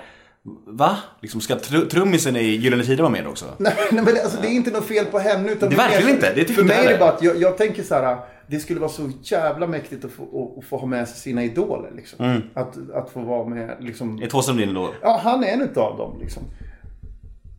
Va? 0.68 0.98
Liksom 1.22 1.42
ska 1.42 1.56
tr- 1.56 1.90
trummisen 1.90 2.36
i 2.36 2.44
Gyllene 2.44 2.84
Tider 2.84 3.04
vara 3.04 3.12
med 3.12 3.28
också? 3.28 3.46
Nej, 3.58 3.74
nej 3.92 4.04
men 4.04 4.14
det, 4.14 4.24
alltså, 4.24 4.38
det 4.42 4.48
är 4.48 4.52
inte 4.52 4.72
något 4.72 4.86
fel 4.88 5.06
på 5.06 5.20
henne. 5.20 5.52
Utan 5.52 5.70
Det 5.70 5.76
är 5.76 5.78
verkligen 5.78 6.10
inte. 6.10 6.34
Det 6.34 6.42
tycker 6.42 6.54
För 6.54 6.62
inte 6.62 6.76
mig 6.76 6.86
är 6.86 6.92
det 6.92 6.98
bara 6.98 7.12
att 7.12 7.24
jag, 7.24 7.42
jag 7.42 7.58
tänker 7.58 7.84
så 7.84 7.96
här. 7.96 8.18
Det 8.48 8.60
skulle 8.60 8.80
vara 8.80 8.92
så 8.92 9.12
jävla 9.24 9.68
mäktigt 9.68 10.06
att 10.06 10.12
få, 10.12 10.56
att, 10.60 10.66
få 10.66 10.78
ha 10.78 10.88
med 10.88 11.08
sig 11.08 11.18
sina 11.18 11.44
idoler. 11.44 11.92
Liksom. 11.96 12.26
Mm. 12.26 12.42
Att, 12.54 12.76
att 12.94 13.10
få 13.14 13.20
vara 13.20 13.46
med. 13.50 13.76
Liksom, 13.80 14.22
Är 14.22 14.28
Thåström 14.28 14.58
din 14.58 14.74
då? 14.74 14.94
ja, 15.02 15.20
han 15.24 15.44
är 15.44 15.48
en 15.48 15.62
utav 15.62 15.98
dem. 15.98 16.20
Liksom. 16.22 16.44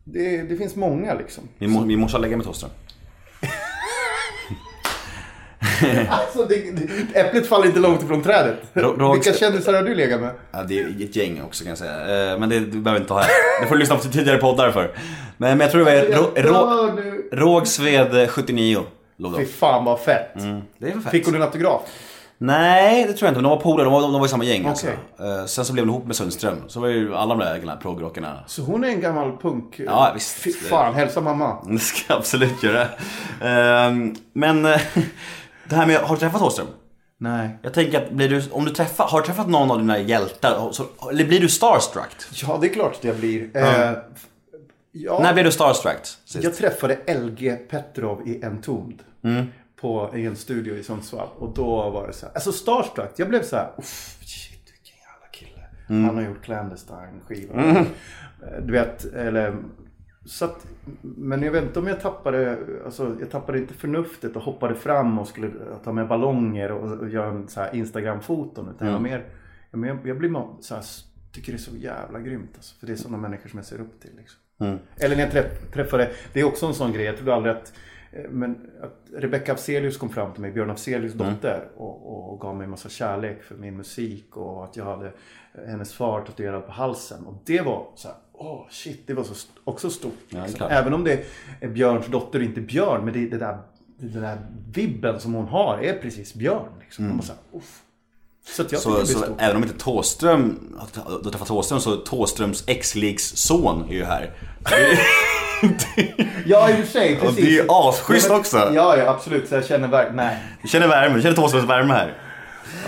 Det, 0.03 0.41
det 0.41 0.55
finns 0.55 0.75
många 0.75 1.13
liksom. 1.13 1.43
Vi, 1.57 1.67
må, 1.67 1.83
vi 1.83 1.97
måste 1.97 2.17
lägga 2.17 2.37
med 2.37 2.45
Thåström. 2.45 2.71
Alltså, 6.09 6.45
det, 6.49 6.71
det, 6.71 7.19
äpplet 7.19 7.47
faller 7.47 7.65
inte 7.67 7.79
långt 7.79 8.03
ifrån 8.03 8.23
trädet. 8.23 8.57
Rogs- 8.73 9.13
Vilka 9.13 9.33
kändisar 9.33 9.73
har 9.73 9.81
du 9.83 9.95
legat 9.95 10.21
med? 10.21 10.31
Ja, 10.51 10.63
det 10.63 10.79
är 10.79 11.03
ett 11.03 11.15
gäng 11.15 11.41
också 11.41 11.63
kan 11.63 11.69
jag 11.69 11.77
säga. 11.77 12.31
Eh, 12.33 12.39
Men 12.39 12.49
det 12.49 12.59
du 12.59 12.79
behöver 12.81 12.99
inte 13.01 13.09
ta 13.09 13.19
här. 13.19 13.29
Det 13.61 13.67
får 13.67 13.75
du 13.75 13.79
lyssna 13.79 13.95
på 13.95 14.03
tidigare 14.03 14.37
poddar 14.37 14.71
för. 14.71 14.91
Men, 15.37 15.57
men 15.57 15.59
jag 15.59 15.71
tror 15.71 15.85
det 16.35 16.51
var. 16.51 17.35
Rågsved 17.35 18.29
79. 18.29 18.79
Låg 19.17 19.37
Fy 19.37 19.45
fan 19.45 19.85
vad 19.85 19.99
fett. 19.99 20.33
Det 20.77 20.87
är 20.87 20.91
fett. 20.99 21.11
Fick 21.11 21.25
hon 21.25 21.35
en 21.35 21.41
autograf? 21.41 21.81
Nej, 22.43 23.05
det 23.07 23.13
tror 23.13 23.27
jag 23.27 23.31
inte. 23.31 23.41
Men 23.41 23.43
de 23.43 23.49
var 23.49 23.57
polare, 23.63 23.83
de 23.85 23.93
var, 23.93 24.01
de 24.01 24.13
var 24.13 24.25
i 24.25 24.29
samma 24.29 24.43
gäng 24.43 24.65
alltså. 24.65 24.87
Okej. 24.87 25.27
Eh, 25.29 25.45
Sen 25.45 25.65
så 25.65 25.73
blev 25.73 25.85
de 25.85 25.89
ihop 25.91 26.05
med 26.05 26.15
Sundström. 26.15 26.57
Så 26.67 26.79
var 26.79 26.87
ju 26.87 27.15
alla 27.15 27.35
de 27.35 27.45
där 27.45 27.57
gamla 27.57 27.75
proggrockarna. 27.75 28.43
Så 28.47 28.61
hon 28.61 28.83
är 28.83 28.87
en 28.87 29.01
gammal 29.01 29.37
punk? 29.37 29.75
Ja, 29.79 30.11
visst. 30.13 30.37
Fy 30.37 30.51
fan, 30.53 30.93
hälsa 30.95 31.21
mamma. 31.21 31.57
Det 31.69 31.79
ska 31.79 32.13
jag 32.13 32.17
absolut 32.17 32.63
göra. 32.63 32.87
Ehm, 33.41 34.15
Men 34.33 34.65
eh, 34.65 34.81
det 35.69 35.75
här 35.75 35.85
med, 35.85 35.97
har 35.97 36.15
du 36.15 36.19
träffat 36.19 36.41
Thåström? 36.41 36.67
Nej. 37.17 37.49
Jag 37.61 37.73
tänker 37.73 38.01
att 38.05 38.11
blir 38.11 38.29
du, 38.29 38.43
om 38.51 38.65
du 38.65 38.71
träffar, 38.71 39.07
har 39.07 39.21
du 39.21 39.25
träffat 39.27 39.49
någon 39.49 39.71
av 39.71 39.77
dina 39.77 39.99
hjältar? 39.99 40.69
Så, 40.71 40.83
eller 41.11 41.25
blir 41.25 41.39
du 41.39 41.49
starstruck? 41.49 42.09
Ja, 42.33 42.57
det 42.61 42.67
är 42.67 42.73
klart 42.73 42.95
att 42.95 43.03
jag 43.03 43.15
blir. 43.15 43.57
Eh, 43.57 43.91
ja, 44.91 45.19
När 45.23 45.33
blev 45.33 45.45
du 45.45 45.51
starstruck 45.51 45.97
sist? 46.25 46.43
Jag 46.43 46.55
träffade 46.55 46.97
LG 47.07 47.55
Petrov 47.69 48.27
i 48.27 48.43
Entombed. 48.45 48.99
Mm. 49.23 49.45
På, 49.81 50.11
I 50.15 50.25
en 50.25 50.35
studio 50.35 50.75
i 50.75 50.83
Sundsvall. 50.83 51.27
Och 51.37 51.53
då 51.53 51.89
var 51.89 52.07
det 52.07 52.13
så 52.13 52.25
här. 52.25 52.33
Alltså 52.33 52.51
starstruck. 52.51 53.11
Jag 53.15 53.29
blev 53.29 53.43
så 53.43 53.55
här. 53.55 53.71
"Uff, 53.77 54.17
Shit, 54.21 54.71
vilken 54.73 54.97
jävla 54.97 55.27
kille. 55.31 55.67
Mm. 55.89 56.05
Han 56.05 56.15
har 56.15 56.23
gjort 56.23 56.45
Clandestine-skivan. 56.45 57.59
Eh, 57.77 57.85
Du 58.61 58.71
vet, 58.73 59.05
eller... 59.05 59.55
Så 60.25 60.45
att, 60.45 60.67
men 61.01 61.43
jag 61.43 61.51
vet 61.51 61.63
inte 61.63 61.79
om 61.79 61.87
jag 61.87 62.01
tappade, 62.01 62.57
alltså 62.85 63.15
jag 63.19 63.29
tappade 63.31 63.57
inte 63.57 63.73
förnuftet 63.73 64.35
och 64.35 64.41
hoppade 64.41 64.75
fram 64.75 65.19
och 65.19 65.27
skulle 65.27 65.51
ta 65.83 65.91
med 65.91 66.07
ballonger 66.07 66.71
och, 66.71 66.91
och 66.99 67.09
göra 67.09 67.27
en 67.29 67.47
så 67.47 67.61
här 67.61 67.75
Instagram-foton. 67.75 68.69
Utan 68.75 68.87
jag 68.87 68.93
var 68.93 69.01
mer, 69.01 69.25
jag, 69.71 69.99
jag 70.07 70.17
blir 70.17 70.61
så 70.61 70.75
här, 70.75 70.83
tycker 71.31 71.51
det 71.51 71.55
är 71.55 71.59
så 71.59 71.75
jävla 71.77 72.19
grymt 72.19 72.51
alltså. 72.55 72.75
För 72.79 72.87
det 72.87 72.93
är 72.93 72.97
sådana 72.97 73.17
människor 73.17 73.49
som 73.49 73.59
jag 73.59 73.65
ser 73.65 73.81
upp 73.81 74.01
till. 74.01 74.11
Liksom. 74.17 74.39
Eller 74.97 75.15
när 75.15 75.23
jag 75.23 75.31
träff, 75.31 75.71
träffade, 75.73 76.11
det 76.33 76.39
är 76.39 76.43
också 76.43 76.65
en 76.65 76.73
sån 76.73 76.93
grej, 76.93 77.05
jag 77.05 77.15
trodde 77.17 77.35
aldrig 77.35 77.55
att 77.55 77.67
eh, 77.67 77.73
men 78.29 78.71
att 78.81 79.07
Rebecca 79.13 79.53
Afzelius 79.53 79.97
kom 79.97 80.09
fram 80.09 80.33
till 80.33 80.41
mig, 80.41 80.51
Björn 80.51 80.69
Afzelius 80.69 81.13
dotter, 81.13 81.69
och, 81.77 82.33
och 82.33 82.39
gav 82.39 82.55
mig 82.55 82.63
en 82.63 82.69
massa 82.69 82.89
kärlek 82.89 83.43
för 83.43 83.55
min 83.55 83.77
musik 83.77 84.37
och 84.37 84.63
att 84.63 84.77
jag 84.77 84.85
hade 84.85 85.07
eh, 85.53 85.65
hennes 85.67 85.93
far 85.93 86.21
tatuerad 86.21 86.65
på 86.65 86.71
halsen. 86.71 87.25
Och 87.25 87.35
det 87.45 87.61
var 87.61 87.87
så 87.95 88.07
här, 88.07 88.17
åh 88.33 88.67
shit, 88.69 89.07
det 89.07 89.13
var 89.13 89.23
så 89.23 89.47
också 89.63 89.89
stort. 89.89 90.13
liksom. 90.29 90.57
klart. 90.57 90.71
Även 90.71 90.93
om 90.93 91.03
det 91.03 91.25
är 91.59 91.67
Björns 91.67 92.07
dotter 92.07 92.39
och 92.39 92.45
inte 92.45 92.61
Björn, 92.61 93.05
men 93.05 93.13
det, 93.13 93.29
det 93.29 93.37
där, 93.37 93.57
den 93.97 94.21
där 94.21 94.37
vibben 94.73 95.19
som 95.19 95.33
hon 95.33 95.47
har 95.47 95.77
är 95.77 96.01
precis 96.01 96.33
Björn. 96.33 96.69
Liksom. 96.79 97.07
Man 97.07 97.17
bara 97.17 97.23
så 97.23 97.33
här. 97.33 97.61
Så 98.43 98.61
att 98.61 98.71
jag 98.71 98.81
Så, 98.81 99.05
så 99.05 99.25
även 99.37 99.55
om 99.55 99.63
inte 99.63 99.77
Thåström, 99.77 100.59
du 101.23 101.29
träffat 101.29 101.47
Thåström 101.47 101.79
så 101.79 101.95
Thåströms 101.95 102.63
ex-leagues 102.67 103.37
son 103.37 103.89
är 103.89 103.93
ju 103.93 104.03
här. 104.03 104.31
Ja, 106.45 106.69
i 106.69 106.73
och 106.73 106.77
för 106.77 106.85
sig. 106.85 107.15
Och 107.15 107.21
Precis. 107.21 107.35
det 107.35 107.41
är 107.41 107.51
ju 107.51 107.65
asschysst 107.69 108.27
Ja, 108.29 108.37
också. 108.37 108.57
Ja, 108.57 108.97
ja, 108.97 109.09
absolut. 109.09 109.49
Så 109.49 109.55
jag 109.55 109.65
känner 109.65 110.11
nej. 110.13 110.37
Du 110.61 110.67
känner 110.67 110.87
värme, 110.87 111.15
du 111.15 111.21
känner 111.21 111.35
Thåströms 111.35 111.69
värme 111.69 111.93
här. 111.93 112.17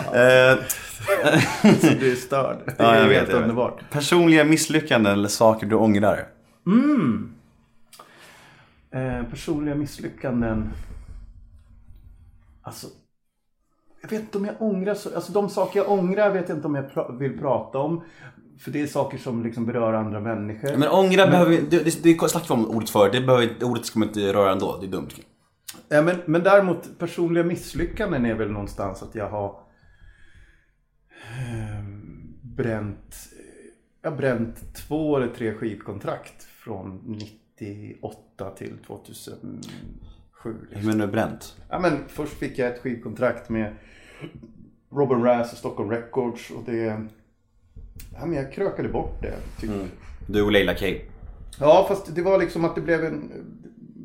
Eh, 0.07 0.57
Du 1.99 2.11
är 2.11 2.15
störd. 2.15 2.57
Det 2.65 2.75
ja, 2.77 2.95
är 2.95 3.01
jag 3.01 3.07
vet, 3.07 3.17
helt 3.17 3.33
underbart. 3.33 3.79
Personliga 3.91 4.43
misslyckanden 4.43 5.13
eller 5.13 5.29
saker 5.29 5.67
du 5.67 5.75
ångrar? 5.75 6.27
Eh, 8.93 9.23
personliga 9.29 9.75
misslyckanden. 9.75 10.73
Alltså. 12.61 12.87
Jag 14.03 14.09
vet 14.09 14.21
inte 14.21 14.37
om 14.37 14.45
jag 14.45 14.61
ångrar 14.61 14.93
så. 14.93 15.15
Alltså 15.15 15.31
de 15.31 15.49
saker 15.49 15.79
jag 15.79 15.91
ångrar 15.91 16.29
vet 16.33 16.49
jag 16.49 16.57
inte 16.57 16.67
om 16.67 16.75
jag 16.75 16.85
pra- 16.91 17.17
vill 17.17 17.39
prata 17.39 17.77
om. 17.77 18.03
För 18.59 18.71
det 18.71 18.81
är 18.81 18.87
saker 18.87 19.17
som 19.17 19.43
liksom 19.43 19.65
berör 19.65 19.93
andra 19.93 20.19
människor. 20.19 20.77
Men 20.77 20.89
ångra 20.89 21.27
behöver 21.27 21.51
vi, 21.51 21.57
det, 21.57 21.83
det, 21.83 22.03
det 22.03 22.29
snackade 22.29 22.45
vi 22.61 22.65
om 22.67 22.75
ordet 22.75 22.89
förut, 22.89 23.11
det 23.13 23.21
behöver, 23.21 23.55
det 23.59 23.65
ordet 23.65 23.85
ska 23.85 23.99
man 23.99 24.07
inte 24.07 24.33
röra 24.33 24.51
ändå, 24.51 24.77
det 24.81 24.85
är 24.87 24.91
dumt. 24.91 25.07
Ja, 25.89 26.01
men, 26.01 26.15
men 26.25 26.43
däremot 26.43 26.99
personliga 26.99 27.43
misslyckanden 27.43 28.25
är 28.25 28.33
väl 28.35 28.51
någonstans 28.51 29.03
att 29.03 29.15
jag 29.15 29.29
har 29.29 29.59
eh, 31.09 31.83
bränt, 32.41 33.15
jag 34.01 34.17
bränt 34.17 34.75
två 34.75 35.17
eller 35.17 35.27
tre 35.27 35.53
skivkontrakt 35.53 36.43
från 36.43 37.17
98 37.59 38.49
till 38.57 38.77
2007. 38.87 39.67
Hur 40.43 40.55
Liksom. 40.69 40.87
menar 40.87 41.05
du 41.05 41.11
bränt? 41.11 41.55
Ja, 41.69 41.79
men 41.79 41.91
först 42.07 42.33
fick 42.33 42.57
jag 42.57 42.67
ett 42.73 42.81
skivkontrakt 42.81 43.49
med 43.49 43.73
Robin 44.91 45.23
Razz 45.23 45.51
och 45.51 45.57
Stockholm 45.57 45.89
Records 45.89 46.51
och 46.51 46.63
det... 46.65 47.01
Ja, 48.19 48.25
men 48.25 48.33
jag 48.33 48.53
krökade 48.53 48.89
bort 48.89 49.21
det. 49.21 49.35
Typ. 49.61 49.71
Du 50.27 50.41
och 50.41 50.51
Leila 50.51 50.75
K. 50.75 50.85
Ja, 51.59 51.85
fast 51.87 52.15
det 52.15 52.21
var 52.21 52.39
liksom 52.39 52.65
att 52.65 52.75
det 52.75 52.81
blev 52.81 53.03
en... 53.05 53.31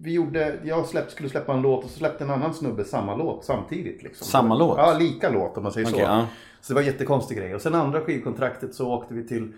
Vi 0.02 0.12
gjorde, 0.12 0.58
jag 0.64 0.86
släpp, 0.86 1.10
skulle 1.10 1.28
släppa 1.28 1.52
en 1.52 1.62
låt 1.62 1.84
och 1.84 1.90
så 1.90 1.98
släppte 1.98 2.24
en 2.24 2.30
annan 2.30 2.54
snubbe 2.54 2.84
samma 2.84 3.16
låt 3.16 3.44
samtidigt. 3.44 4.02
Liksom. 4.02 4.26
Samma 4.26 4.54
låt? 4.54 4.78
Ja, 4.78 4.98
lika 4.98 5.30
låt 5.30 5.56
om 5.56 5.62
man 5.62 5.72
säger 5.72 5.86
Okej, 5.86 5.98
så. 5.98 6.04
ja. 6.04 6.26
Så 6.60 6.72
det 6.72 6.74
var 6.74 6.80
en 6.82 6.86
jättekonstig 6.86 7.38
grej. 7.38 7.54
Och 7.54 7.62
sen 7.62 7.74
andra 7.74 8.00
skivkontraktet 8.00 8.74
så 8.74 8.92
åkte 8.92 9.14
vi 9.14 9.28
till 9.28 9.52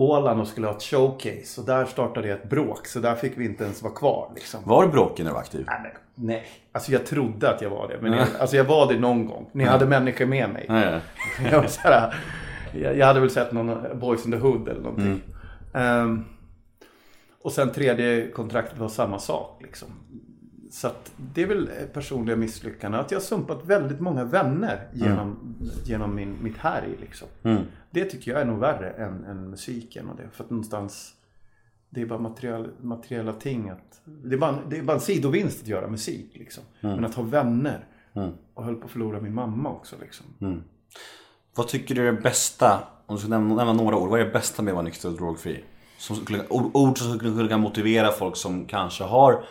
Åland 0.00 0.40
och 0.40 0.48
skulle 0.48 0.66
ha 0.66 0.74
ett 0.76 0.82
showcase. 0.82 1.60
Och 1.60 1.66
där 1.66 1.84
startade 1.84 2.28
jag 2.28 2.38
ett 2.38 2.50
bråk. 2.50 2.86
Så 2.86 3.00
där 3.00 3.14
fick 3.14 3.32
vi 3.38 3.44
inte 3.44 3.64
ens 3.64 3.82
vara 3.82 3.94
kvar. 3.94 4.30
Liksom. 4.34 4.60
Var 4.64 4.82
du 4.82 4.88
bråkig 4.88 5.24
när 5.24 5.30
du 5.30 5.34
var 5.34 5.40
aktiv? 5.40 5.64
Nej, 5.66 5.80
men, 5.82 6.26
nej. 6.26 6.46
Alltså 6.72 6.92
jag 6.92 7.06
trodde 7.06 7.50
att 7.50 7.62
jag 7.62 7.70
var 7.70 7.88
det. 7.88 7.98
Men 8.00 8.12
jag, 8.12 8.28
alltså 8.40 8.56
jag 8.56 8.64
var 8.64 8.92
det 8.92 8.98
någon 8.98 9.26
gång. 9.26 9.50
Ni 9.52 9.64
hade 9.64 9.86
människor 9.86 10.26
med 10.26 10.50
mig. 10.50 10.64
Ja, 10.68 10.80
ja. 10.90 11.00
Jag, 11.50 11.60
var 11.60 11.68
så 11.68 11.80
här, 11.80 12.14
jag, 12.74 12.96
jag 12.96 13.06
hade 13.06 13.20
väl 13.20 13.30
sett 13.30 13.52
någon 13.52 13.98
Boys 13.98 14.26
in 14.26 14.32
the 14.32 14.38
Hood 14.38 14.68
eller 14.68 14.80
någonting. 14.80 15.20
Ehm, 15.74 16.24
och 17.42 17.52
sen 17.52 17.72
tredje 17.72 18.30
kontraktet 18.30 18.78
var 18.78 18.88
samma 18.88 19.18
sak. 19.18 19.62
Liksom. 19.62 19.88
Så 20.70 20.90
det 21.16 21.42
är 21.42 21.46
väl 21.46 21.70
personliga 21.92 22.36
misslyckanden. 22.36 23.00
Att 23.00 23.10
jag 23.10 23.18
har 23.18 23.24
sumpat 23.24 23.64
väldigt 23.66 24.00
många 24.00 24.24
vänner 24.24 24.88
genom, 24.92 25.56
genom 25.84 26.14
min, 26.14 26.36
mitt 26.42 26.56
härj. 26.56 26.96
Liksom. 27.00 27.28
Det 27.90 28.04
tycker 28.04 28.30
jag 28.30 28.40
är 28.40 28.44
nog 28.44 28.58
värre 28.58 28.90
än, 28.90 29.24
än 29.24 29.50
musiken 29.50 30.08
och 30.08 30.16
det. 30.16 30.28
För 30.32 30.44
att 30.44 30.50
någonstans 30.50 31.14
det 31.90 32.02
är 32.02 32.06
bara 32.06 32.18
material, 32.18 32.70
materiella 32.80 33.32
ting. 33.32 33.68
Att, 33.68 34.00
det, 34.04 34.34
är 34.34 34.38
bara, 34.38 34.58
det 34.70 34.78
är 34.78 34.82
bara 34.82 34.94
en 34.96 35.00
sidovinst 35.00 35.62
att 35.62 35.68
göra 35.68 35.88
musik. 35.88 36.30
Liksom. 36.34 36.64
Men 36.80 37.04
att 37.04 37.14
ha 37.14 37.22
vänner. 37.22 37.84
Och 38.54 38.64
höll 38.64 38.74
på 38.74 38.84
att 38.84 38.90
förlora 38.90 39.20
min 39.20 39.34
mamma 39.34 39.70
också. 39.70 39.96
Liksom. 40.00 40.26
Vad 41.54 41.68
tycker 41.68 41.94
du 41.94 42.08
är 42.08 42.12
det 42.12 42.20
bästa, 42.22 42.88
om 43.06 43.16
du 43.16 43.20
ska 43.20 43.30
nämna, 43.30 43.54
nämna 43.54 43.72
några 43.72 43.96
ord, 43.96 44.10
vad 44.10 44.20
är 44.20 44.24
det 44.24 44.30
bästa 44.30 44.62
med 44.62 44.72
att 44.72 44.74
vara 44.74 44.84
nykter 44.84 45.08
och 45.08 45.14
drogfri? 45.14 45.64
Som 45.98 46.16
ord 46.50 46.98
som 46.98 47.18
skulle 47.18 47.48
kunna 47.48 47.58
motivera 47.58 48.12
folk 48.12 48.36
som 48.36 48.64
kanske 48.64 49.04
har 49.04 49.44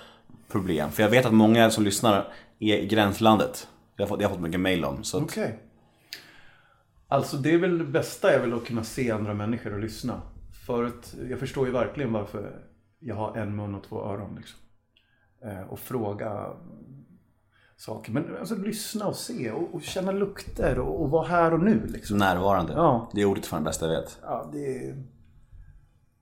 problem. 0.47 0.91
För 0.91 1.03
jag 1.03 1.09
vet 1.09 1.25
att 1.25 1.33
många 1.33 1.69
som 1.69 1.83
lyssnar 1.83 2.33
är 2.59 2.77
i 2.77 2.87
gränslandet. 2.87 3.67
Det 3.95 4.03
har 4.03 4.07
fått, 4.07 4.19
det 4.19 4.25
har 4.25 4.31
fått 4.31 4.41
mycket 4.41 4.59
mail 4.59 4.85
om. 4.85 5.03
Okej. 5.13 5.59
Alltså 7.07 7.37
det 7.37 7.53
är 7.53 7.57
väl 7.57 7.77
det 7.77 7.85
bästa 7.85 8.31
är 8.31 8.39
väl 8.39 8.53
att 8.53 8.65
kunna 8.65 8.83
se 8.83 9.11
andra 9.11 9.33
människor 9.33 9.73
och 9.73 9.79
lyssna. 9.79 10.21
Förut, 10.65 11.15
jag 11.29 11.39
förstår 11.39 11.65
ju 11.65 11.71
verkligen 11.71 12.13
varför 12.13 12.61
jag 12.99 13.15
har 13.15 13.37
en 13.37 13.55
mun 13.55 13.75
och 13.75 13.83
två 13.83 14.01
öron. 14.01 14.35
Liksom. 14.35 14.59
Eh, 15.43 15.61
och 15.61 15.79
fråga 15.79 16.53
saker. 17.77 18.11
Men 18.11 18.37
alltså 18.37 18.55
lyssna 18.55 19.07
och 19.07 19.15
se 19.15 19.51
och, 19.51 19.75
och 19.75 19.81
känna 19.81 20.11
lukter 20.11 20.79
och, 20.79 21.01
och 21.01 21.09
vara 21.09 21.27
här 21.27 21.53
och 21.53 21.59
nu. 21.59 21.87
Liksom. 21.87 22.17
närvarande. 22.17 22.73
Ja. 22.73 23.09
Det 23.13 23.21
är 23.21 23.25
ordet 23.25 23.45
för 23.45 23.55
den 23.55 23.63
bästa 23.63 23.85
jag 23.85 24.01
vet. 24.01 24.19
Ja, 24.21 24.49
det 24.53 24.87
är... 24.87 25.03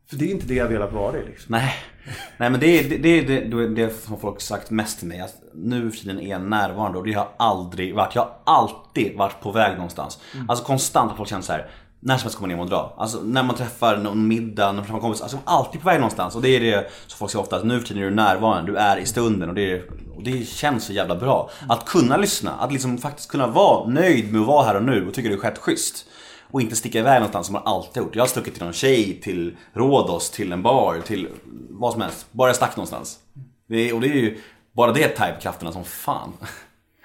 För 0.10 0.16
det 0.16 0.26
är 0.26 0.32
inte 0.32 0.46
det 0.46 0.54
jag 0.54 0.68
velat 0.68 0.94
vara 0.94 1.18
i 1.18 1.26
liksom. 1.26 1.46
Nej, 1.52 1.74
Nej 2.38 2.50
men 2.50 2.60
det 2.60 2.68
är 2.68 2.90
det, 2.90 2.98
det, 2.98 3.10
är 3.10 3.46
det, 3.46 3.68
det, 3.68 4.04
som 4.04 4.20
folk 4.20 4.42
sagt 4.42 4.70
mest 4.70 5.00
till 5.00 5.08
mig. 5.08 5.22
Att 5.22 5.36
nu 5.54 5.92
för 5.92 6.00
tiden 6.00 6.20
är 6.20 6.30
jag 6.30 6.42
närvarande 6.42 6.98
och 6.98 7.06
det 7.06 7.14
har 7.14 7.24
jag 7.24 7.32
aldrig 7.38 7.96
varit. 7.96 8.16
Jag 8.16 8.22
har 8.22 8.38
alltid 8.44 9.18
varit 9.18 9.42
på 9.42 9.52
väg 9.52 9.76
någonstans. 9.76 10.20
Alltså 10.48 10.66
konstant 10.66 11.10
har 11.10 11.18
folk 11.18 11.30
känt 11.30 11.46
så 11.46 11.52
här. 11.52 11.68
När 12.00 12.18
som 12.18 12.24
helst 12.24 12.38
kommer 12.38 12.56
ner 12.56 12.62
och 12.62 12.70
dra. 12.70 12.94
Alltså 12.98 13.22
när 13.24 13.44
man 13.44 13.56
träffar 13.56 13.98
någon 13.98 14.28
middag, 14.28 14.66
när 14.66 14.74
man 14.74 14.86
träffar 14.86 15.00
kompis. 15.00 15.22
Alltså 15.22 15.38
alltid 15.46 15.82
på 15.82 15.90
väg 15.90 16.00
någonstans. 16.00 16.36
Och 16.36 16.42
det 16.42 16.50
är 16.50 16.60
det 16.60 16.92
som 17.08 17.18
folk 17.18 17.32
säger 17.32 17.44
ofta. 17.44 17.56
Att 17.56 17.66
nu 17.66 17.80
för 17.80 17.88
tiden 17.88 18.04
är 18.04 18.10
du 18.10 18.16
närvarande. 18.16 18.72
Du 18.72 18.78
är 18.78 18.98
i 18.98 19.06
stunden. 19.06 19.50
Och 19.50 19.56
det, 19.56 19.72
är, 19.72 19.84
och 20.16 20.24
det 20.24 20.48
känns 20.48 20.86
så 20.86 20.94
jävla 20.94 21.16
bra. 21.16 21.50
Att 21.70 21.86
kunna 21.86 22.18
lyssna. 22.18 22.52
Att 22.52 22.72
liksom 22.72 22.98
faktiskt 22.98 23.30
kunna 23.30 23.48
vara 23.48 23.88
nöjd 23.88 24.32
med 24.32 24.42
att 24.42 24.48
vara 24.48 24.66
här 24.66 24.76
och 24.76 24.84
nu 24.84 25.08
och 25.08 25.14
tycka 25.14 25.30
det 25.30 25.36
är 25.36 25.40
skett 25.40 25.58
schysst. 25.58 26.06
Och 26.56 26.62
inte 26.62 26.76
sticka 26.76 27.00
iväg 27.00 27.16
någonstans 27.16 27.48
som 27.48 27.54
man 27.54 27.62
alltid 27.66 28.04
gjort. 28.04 28.16
Jag 28.16 28.24
har 28.24 28.28
stuckit 28.28 28.54
till 28.54 28.64
någon 28.64 28.74
tjej, 28.74 29.22
till 29.22 29.58
Rhodos, 29.74 30.30
till 30.30 30.52
en 30.52 30.64
bar, 30.64 31.00
till 31.00 31.30
vad 31.70 31.94
som 31.94 32.02
helst. 32.02 32.28
Bara 32.32 32.50
jag 32.50 32.56
stack 32.56 32.76
någonstans. 32.76 33.20
Det 33.68 33.90
är, 33.90 33.96
och 33.96 34.02
det 34.02 34.08
är 34.08 34.14
ju 34.14 34.42
bara 34.72 34.92
det 34.92 35.08
type-krafterna 35.08 35.72
som 35.72 35.84
fan. 35.84 36.34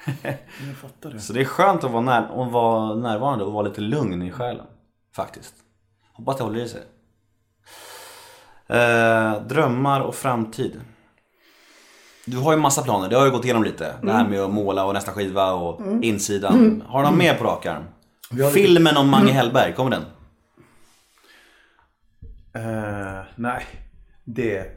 Jag 0.23 0.77
fattar 0.81 1.11
det. 1.11 1.21
Så 1.21 1.33
det 1.33 1.41
är 1.41 1.45
skönt 1.45 1.85
att 1.85 1.91
vara, 1.91 2.03
när, 2.03 2.43
att 2.47 2.53
vara 2.53 2.95
närvarande 2.95 3.45
och 3.45 3.53
vara 3.53 3.69
lite 3.69 3.81
lugn 3.81 4.23
i 4.23 4.31
själen. 4.31 4.67
Faktiskt. 5.17 5.55
Hoppas 6.13 6.37
det 6.37 6.45
håller 6.45 6.61
i 6.61 6.69
sig. 6.69 6.83
Eh, 8.67 9.43
drömmar 9.43 10.01
och 10.01 10.15
framtid. 10.15 10.81
Du 12.25 12.39
har 12.39 12.53
ju 12.53 12.59
massa 12.59 12.83
planer, 12.83 13.09
det 13.09 13.17
har 13.17 13.23
jag 13.23 13.33
gått 13.33 13.45
igenom 13.45 13.65
lite. 13.65 13.95
Det 14.03 14.13
här 14.13 14.29
med 14.29 14.41
att 14.41 14.51
måla 14.51 14.85
och 14.85 14.95
nästa 14.95 15.13
skiva 15.13 15.53
och 15.53 15.81
insidan. 16.03 16.83
Har 16.87 17.03
du 17.03 17.09
någon 17.09 17.19
mer 17.19 17.35
på 17.35 17.45
rak 17.45 17.67
arm? 17.67 17.85
Filmen 18.55 18.97
om 18.97 19.09
Mange 19.11 19.33
Hellberg, 19.33 19.75
kommer 19.75 19.91
den? 19.91 20.03
Eh, 22.53 23.21
nej, 23.37 23.65
det 24.25 24.57
är 24.59 24.71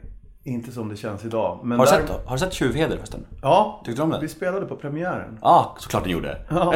inte 0.44 0.72
som 0.72 0.88
det 0.88 0.96
känns 0.96 1.24
idag. 1.24 1.60
Men 1.64 1.78
Har 1.78 1.86
du 1.86 1.92
där- 1.92 2.06
sett, 2.06 2.26
har 2.26 2.32
du 2.32 2.38
sett 2.38 2.52
Tjuvheder 2.52 2.96
förresten? 2.96 3.26
Ja, 3.42 3.82
Tyckte 3.84 4.00
du 4.00 4.04
om 4.04 4.10
den? 4.10 4.20
vi 4.20 4.28
spelade 4.28 4.66
på 4.66 4.76
premiären. 4.76 5.38
Ja, 5.42 5.76
såklart 5.78 6.02
den 6.02 6.12
gjorde. 6.12 6.46
Ja, 6.50 6.74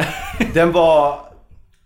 den 0.53 0.71
var, 0.71 1.19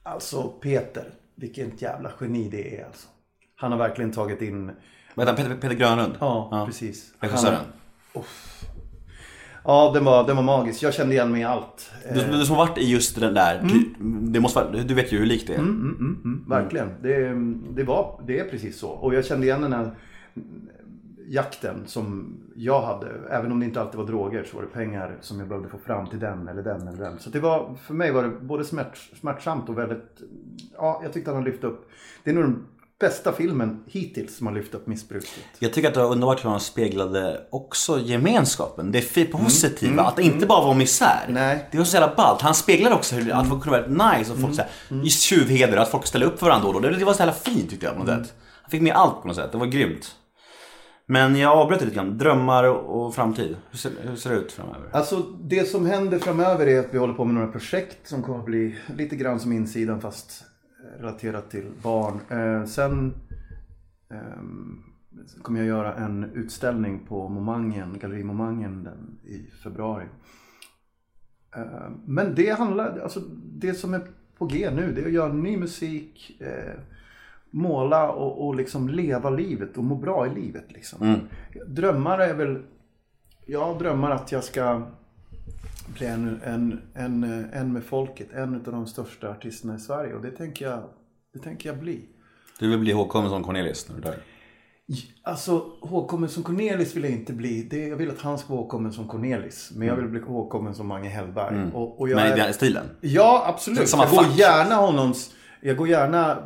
alltså 0.03 0.43
Peter, 0.43 1.05
vilket 1.35 1.81
jävla 1.81 2.11
geni 2.21 2.49
det 2.49 2.79
är 2.79 2.85
alltså. 2.85 3.07
Han 3.55 3.71
har 3.71 3.79
verkligen 3.79 4.11
tagit 4.11 4.41
in, 4.41 4.71
Vad 5.15 5.27
heter 5.27 5.43
han? 5.43 5.49
Peter, 5.51 5.61
Peter 5.69 5.75
Grönlund? 5.75 6.15
ja, 6.19 6.63
precis. 6.65 7.13
Regissören. 7.19 7.59
Ja, 9.66 9.91
den 9.93 10.05
var, 10.05 10.28
den 10.28 10.36
var 10.36 10.43
magisk. 10.43 10.84
Jag 10.84 10.93
kände 10.93 11.14
igen 11.16 11.32
mig 11.32 11.41
i 11.41 11.43
allt. 11.43 11.91
Du, 12.14 12.22
Eh, 12.22 12.32
du 12.32 12.45
som 12.45 12.55
varit 12.57 12.78
i 12.78 12.91
just 12.91 13.20
den 13.20 13.34
där, 13.34 13.61
ty, 13.70 13.86
det 14.32 14.39
måste 14.39 14.59
vara, 14.59 14.72
du 14.84 14.93
vet 14.93 15.11
ju 15.11 15.18
hur 15.18 15.26
likt 15.26 15.47
det 15.47 15.53
är. 15.53 15.59
mm, 15.59 15.97
mm, 15.99 16.22
mm, 16.24 16.45
verkligen. 16.49 16.89
Det, 17.01 17.34
det, 17.76 17.84
var, 17.84 18.22
det 18.28 18.39
är 18.39 18.45
precis 18.49 18.80
så. 18.80 18.89
Och 18.89 19.14
jag 19.16 19.26
kände 19.26 19.45
igen 19.47 19.61
den 19.61 19.74
här 19.74 19.91
jakten 21.28 21.76
som 21.86 22.34
jag 22.55 22.82
hade. 22.82 23.07
Även 23.30 23.51
om 23.51 23.59
det 23.59 23.66
inte 23.66 23.82
alltid 23.82 23.97
var 23.99 24.07
droger 24.07 24.43
så 24.43 24.55
var 24.57 24.64
det 24.64 24.70
pengar 24.70 25.18
som 25.22 25.39
jag 25.39 25.47
behövde 25.47 25.70
få 25.70 25.78
fram 25.78 26.07
till 26.07 26.20
den 26.20 26.47
eller 26.47 26.64
den 26.64 26.88
eller 26.88 27.03
den. 27.03 27.20
Så 27.20 27.30
det 27.30 27.39
var, 27.39 27.76
för 27.82 27.93
mig 27.93 28.11
var 28.11 28.24
det 28.24 28.30
både 28.30 28.66
smärt, 28.66 28.97
smärtsamt 29.22 29.70
och 29.70 29.78
väldigt, 29.78 30.22
ja 30.78 30.99
jag 31.03 31.14
tyckte 31.14 31.32
att 31.32 31.36
han 31.36 31.43
lyfte 31.43 31.68
upp. 31.68 31.89
Det 32.24 32.30
är 32.32 32.36
nog 32.36 32.43
den 32.43 32.66
bästa 33.04 33.32
filmen 33.34 33.84
hittills 33.88 34.38
som 34.38 34.47
har 34.47 34.54
lyft 34.54 34.74
upp 34.74 34.88
missbruket. 34.88 35.30
Jag 35.60 35.74
tycker 35.74 35.88
att 35.88 35.93
det 35.93 35.99
var 35.99 36.12
underbart 36.12 36.45
hur 36.45 36.49
han 36.49 36.60
speglade 36.60 37.47
också 37.49 37.99
gemenskapen. 37.99 38.91
Det 38.91 39.01
fi- 39.01 39.26
positiva, 39.26 40.04
att 40.04 40.16
det 40.16 40.24
inte 40.24 40.45
bara 40.45 40.66
var 40.68 40.74
misär. 40.74 41.26
Nej. 41.30 41.68
Det 41.72 41.78
var 41.78 41.86
så 41.86 41.97
jävla 41.97 42.16
ballt. 42.16 42.41
Han 42.41 42.56
speglade 42.56 42.95
också 42.95 43.16
hur 43.16 43.32
att 43.32 43.43
det 43.43 43.49
kunde 43.49 43.70
vara 43.70 44.12
nice 44.18 44.32
och 44.34 44.39
folk 44.39 44.56
såhär, 44.56 44.72
just 45.04 45.22
tjuvheder, 45.22 45.78
att 45.78 45.89
folk 45.89 46.06
ställer 46.08 46.26
upp 46.26 46.39
för 46.39 46.45
varandra 46.45 46.68
då 46.72 46.76
och 46.76 46.82
då. 46.82 46.89
Det, 46.89 47.06
var 47.06 47.14
så 47.14 47.20
jävla 47.20 47.34
fint 47.34 47.70
tyckte 47.70 47.86
jag 47.86 47.95
på 47.95 47.99
något 48.04 48.26
sätt. 48.26 48.34
Han 48.62 48.70
fick 48.72 48.82
med 48.82 48.93
allt 48.93 49.22
på 49.22 49.28
något 49.28 49.38
sätt, 49.38 49.51
det 49.51 49.58
var 49.58 49.66
grymt. 49.66 50.16
Men 51.06 51.36
jag 51.36 51.58
avbröt 51.58 51.82
lite 51.82 51.95
grann. 51.95 52.18
Drömmar 52.18 52.64
och 52.64 53.16
framtid. 53.16 53.56
Hur 53.72 53.78
ser, 53.78 53.91
hur 54.01 54.16
ser 54.16 54.30
det 54.30 54.36
ut 54.36 54.51
framöver? 54.51 54.89
Alltså 54.93 55.18
det 55.49 55.70
som 55.70 55.86
händer 55.86 56.20
framöver 56.20 56.68
är 56.68 56.80
att 56.80 56.88
vi 56.91 56.97
håller 56.97 57.14
på 57.14 57.26
med 57.26 57.36
några 57.36 57.47
projekt 57.47 58.08
som 58.08 58.24
kommer 58.24 58.39
att 58.39 58.45
bli 58.45 58.76
lite 58.97 59.16
grann 59.16 59.39
som 59.39 59.51
insidan 59.51 60.01
fast 60.01 60.43
relaterat 60.99 61.49
till 61.49 61.71
barn. 61.84 62.19
Eh, 62.29 62.65
sen 62.65 63.13
ehm, 64.09 64.84
kommer 65.41 65.59
jag 65.59 65.67
göra 65.67 65.95
en 65.95 66.23
utställning 66.23 67.05
på 67.07 67.29
Momangen, 67.29 67.97
Galleri 67.99 68.23
Momangen 68.23 68.84
den, 68.84 69.19
i 69.23 69.51
februari. 69.63 70.05
Eh, 71.55 71.89
men 72.05 72.36
det 72.36 72.49
handlar, 72.49 72.99
alltså 72.99 73.19
det 73.43 73.73
som 73.73 73.93
är 73.93 74.01
på 74.38 74.45
G 74.45 74.71
nu 74.71 74.91
det 74.91 75.01
är 75.01 75.05
att 75.05 75.11
göra 75.11 75.34
ny 75.34 75.57
musik, 75.57 76.41
eh, 76.41 76.79
måla 77.51 78.11
och, 78.11 78.47
och 78.47 78.55
liksom 78.55 78.89
leva 78.89 79.29
livet 79.29 79.77
och 79.77 79.84
må 79.84 79.95
bra 79.95 80.27
i 80.27 80.29
livet. 80.29 80.71
Liksom. 80.71 81.17
Drömmar 81.67 82.19
är 82.19 82.34
väl 82.34 82.63
jag 83.45 83.79
drömmar 83.79 84.11
att 84.11 84.31
jag 84.31 84.43
ska 84.43 84.81
bli 85.87 86.07
en, 86.07 86.41
en, 86.43 86.81
en, 86.93 87.23
en 87.53 87.73
med 87.73 87.83
folket, 87.83 88.31
en 88.33 88.55
av 88.55 88.61
de 88.61 88.87
största 88.87 89.29
artisterna 89.29 89.75
i 89.75 89.79
Sverige. 89.79 90.13
Och 90.13 90.21
det 90.21 90.31
tänker 90.31 90.65
jag, 90.69 90.83
det 91.33 91.39
tänker 91.39 91.69
jag 91.69 91.79
bli. 91.79 92.05
Du 92.59 92.69
vill 92.69 92.79
bli 92.79 92.91
ihågkommen 92.91 93.29
som 93.29 93.43
Cornelis 93.43 93.89
när 93.89 93.95
du 93.95 94.01
dör? 94.01 94.15
Alltså, 95.21 95.65
ihågkommen 95.83 96.29
som 96.29 96.43
Cornelis 96.43 96.95
vill 96.95 97.03
jag 97.03 97.11
inte 97.11 97.33
bli. 97.33 97.63
Det, 97.63 97.87
jag 97.87 97.97
vill 97.97 98.09
att 98.09 98.21
han 98.21 98.37
ska 98.37 98.49
vara 98.49 98.61
ihågkommen 98.61 98.93
som 98.93 99.07
Cornelis. 99.07 99.71
Men 99.75 99.87
jag 99.87 99.95
vill 99.95 100.07
bli 100.07 100.19
ihågkommen 100.19 100.75
som 100.75 100.87
Mange 100.87 101.09
Hellberg. 101.09 101.71
Och, 101.73 101.99
och 101.99 102.09
jag 102.09 102.15
Men 102.15 102.33
i 102.33 102.35
den 102.35 102.53
stilen? 102.53 102.85
Ja, 103.01 103.45
absolut. 103.47 103.89
Samma 103.89 104.03
jag 104.03 104.11
går 104.11 104.23
fack. 104.23 104.39
gärna 104.39 104.75
honums... 104.75 105.35
Jag 105.65 105.77
går 105.77 105.87
gärna 105.87 106.37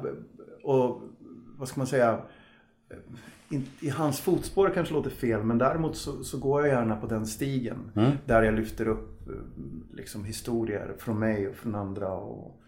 och, 0.63 1.01
vad 1.57 1.67
ska 1.67 1.79
man 1.79 1.87
säga, 1.87 2.21
i 3.79 3.89
hans 3.89 4.19
fotspår 4.19 4.71
kanske 4.73 4.93
låter 4.93 5.09
fel, 5.09 5.43
men 5.43 5.57
däremot 5.57 5.97
så, 5.97 6.23
så 6.23 6.37
går 6.37 6.67
jag 6.67 6.79
gärna 6.79 6.95
på 6.95 7.07
den 7.07 7.27
stigen. 7.27 7.91
Där 8.25 8.43
jag 8.43 8.53
lyfter 8.53 8.87
upp 8.87 9.29
eh, 9.29 9.35
liksom, 9.93 10.25
historier 10.25 10.95
från 10.97 11.19
mig 11.19 11.47
och 11.47 11.55
från 11.55 11.75
andra. 11.75 12.13
Och 12.13 12.61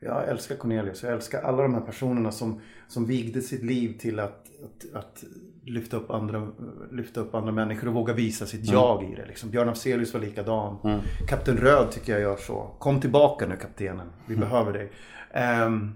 jag 0.00 0.28
älskar 0.28 0.56
Cornelius, 0.56 1.02
jag 1.02 1.12
älskar 1.12 1.42
alla 1.42 1.62
de 1.62 1.74
här 1.74 1.80
personerna 1.80 2.30
som, 2.32 2.60
som 2.88 3.06
vigde 3.06 3.42
sitt 3.42 3.62
liv 3.64 3.98
till 3.98 4.20
att, 4.20 4.46
att, 4.64 4.94
att 4.94 5.24
lyfta, 5.64 5.96
upp 5.96 6.10
andra, 6.10 6.48
lyfta 6.92 7.20
upp 7.20 7.34
andra 7.34 7.52
människor 7.52 7.88
och 7.88 7.94
våga 7.94 8.12
visa 8.12 8.46
sitt 8.46 8.70
jag 8.70 9.12
i 9.12 9.14
det. 9.14 9.26
Liksom. 9.26 9.50
Björn 9.50 9.68
Afzelius 9.68 10.14
var 10.14 10.20
likadan. 10.20 11.00
Kapten 11.28 11.56
Röd 11.56 11.90
tycker 11.90 12.12
jag 12.12 12.20
gör 12.20 12.36
så. 12.36 12.70
Kom 12.78 13.00
tillbaka 13.00 13.46
nu 13.46 13.56
kaptenen, 13.56 14.06
vi 14.26 14.36
behöver 14.36 14.72
dig. 14.72 14.92
Ehm, 15.30 15.92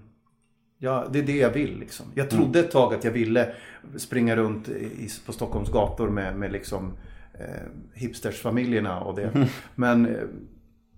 Ja, 0.83 1.07
det 1.11 1.19
är 1.19 1.23
det 1.23 1.37
jag 1.37 1.49
vill 1.49 1.79
liksom. 1.79 2.05
Jag 2.15 2.29
trodde 2.29 2.59
ett 2.59 2.71
tag 2.71 2.93
att 2.93 3.03
jag 3.03 3.11
ville 3.11 3.53
springa 3.97 4.35
runt 4.35 4.69
i, 4.69 5.09
på 5.25 5.33
Stockholms 5.33 5.69
gator 5.69 6.09
med, 6.09 6.35
med 6.35 6.51
liksom 6.51 6.93
eh, 7.39 7.45
hipstersfamiljerna 7.93 8.99
och 8.99 9.15
det. 9.15 9.47
Men 9.75 10.05
eh, 10.05 10.21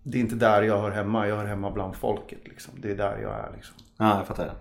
det 0.03 0.17
är 0.17 0.19
inte 0.19 0.36
där 0.36 0.61
jag 0.61 0.81
hör 0.81 0.91
hemma. 0.91 1.27
Jag 1.27 1.36
hör 1.36 1.45
hemma 1.45 1.71
bland 1.71 1.95
folket 1.95 2.39
liksom. 2.43 2.73
Det 2.81 2.91
är 2.91 2.95
där 2.95 3.17
jag 3.21 3.31
är 3.31 3.51
liksom. 3.55 3.75
Ja, 3.97 4.17
jag 4.17 4.27
fattar. 4.27 4.53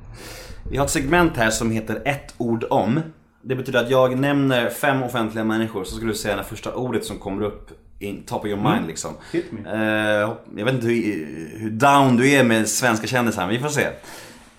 Vi 0.70 0.76
har 0.76 0.84
ett 0.84 0.90
segment 0.90 1.36
här 1.36 1.50
som 1.50 1.70
heter 1.70 2.02
ett 2.04 2.34
ord 2.38 2.64
om. 2.70 3.00
Det 3.42 3.56
betyder 3.56 3.84
att 3.84 3.90
jag 3.90 4.18
nämner 4.18 4.70
fem 4.70 5.02
offentliga 5.02 5.44
människor 5.44 5.84
så 5.84 5.96
ska 5.96 6.06
du 6.06 6.14
säga 6.14 6.36
det 6.36 6.44
första 6.44 6.74
ordet 6.74 7.04
som 7.04 7.18
kommer 7.18 7.42
upp 7.42 7.70
in 7.98 8.22
top 8.22 8.40
of 8.40 8.46
your 8.46 8.72
mind 8.72 8.86
liksom. 8.86 9.10
Hit 9.32 9.52
me. 9.52 9.70
Eh, 9.70 10.36
jag 10.56 10.64
vet 10.64 10.74
inte 10.74 10.86
hur, 10.86 11.58
hur 11.58 11.70
down 11.70 12.16
du 12.16 12.30
är 12.30 12.44
med 12.44 12.68
svenska 12.68 13.06
kändisar, 13.06 13.42
men 13.42 13.54
vi 13.54 13.58
får 13.58 13.68
se. 13.68 13.86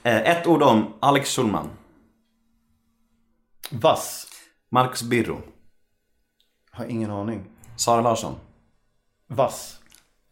Eh, 0.04 0.30
ett 0.38 0.47
ord 0.47 0.64
om 0.64 0.93
Alex 0.99 1.30
Schulman, 1.36 1.70
Vass. 3.70 4.28
Marcus 4.70 5.04
Birro, 5.04 5.41
Har 6.72 6.86
ingen 6.86 7.12
aning. 7.12 7.45
Sara 7.76 8.01
Larsson, 8.01 8.36
Vass. 9.28 9.80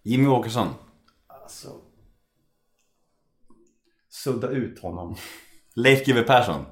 Jimmy 0.04 0.28
Åkesson, 0.28 0.68
Alltså. 1.28 1.82
Sudda 4.10 4.48
ut 4.50 4.80
honom. 4.80 5.16
Leif 5.76 6.06
GW 6.06 6.22
Persson 6.24 6.66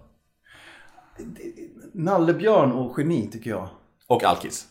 Nallebjörn 1.93 2.71
och 2.71 2.99
geni 2.99 3.27
tycker 3.31 3.49
jag. 3.49 3.69
och 4.07 4.23
Alkis. 4.23 4.67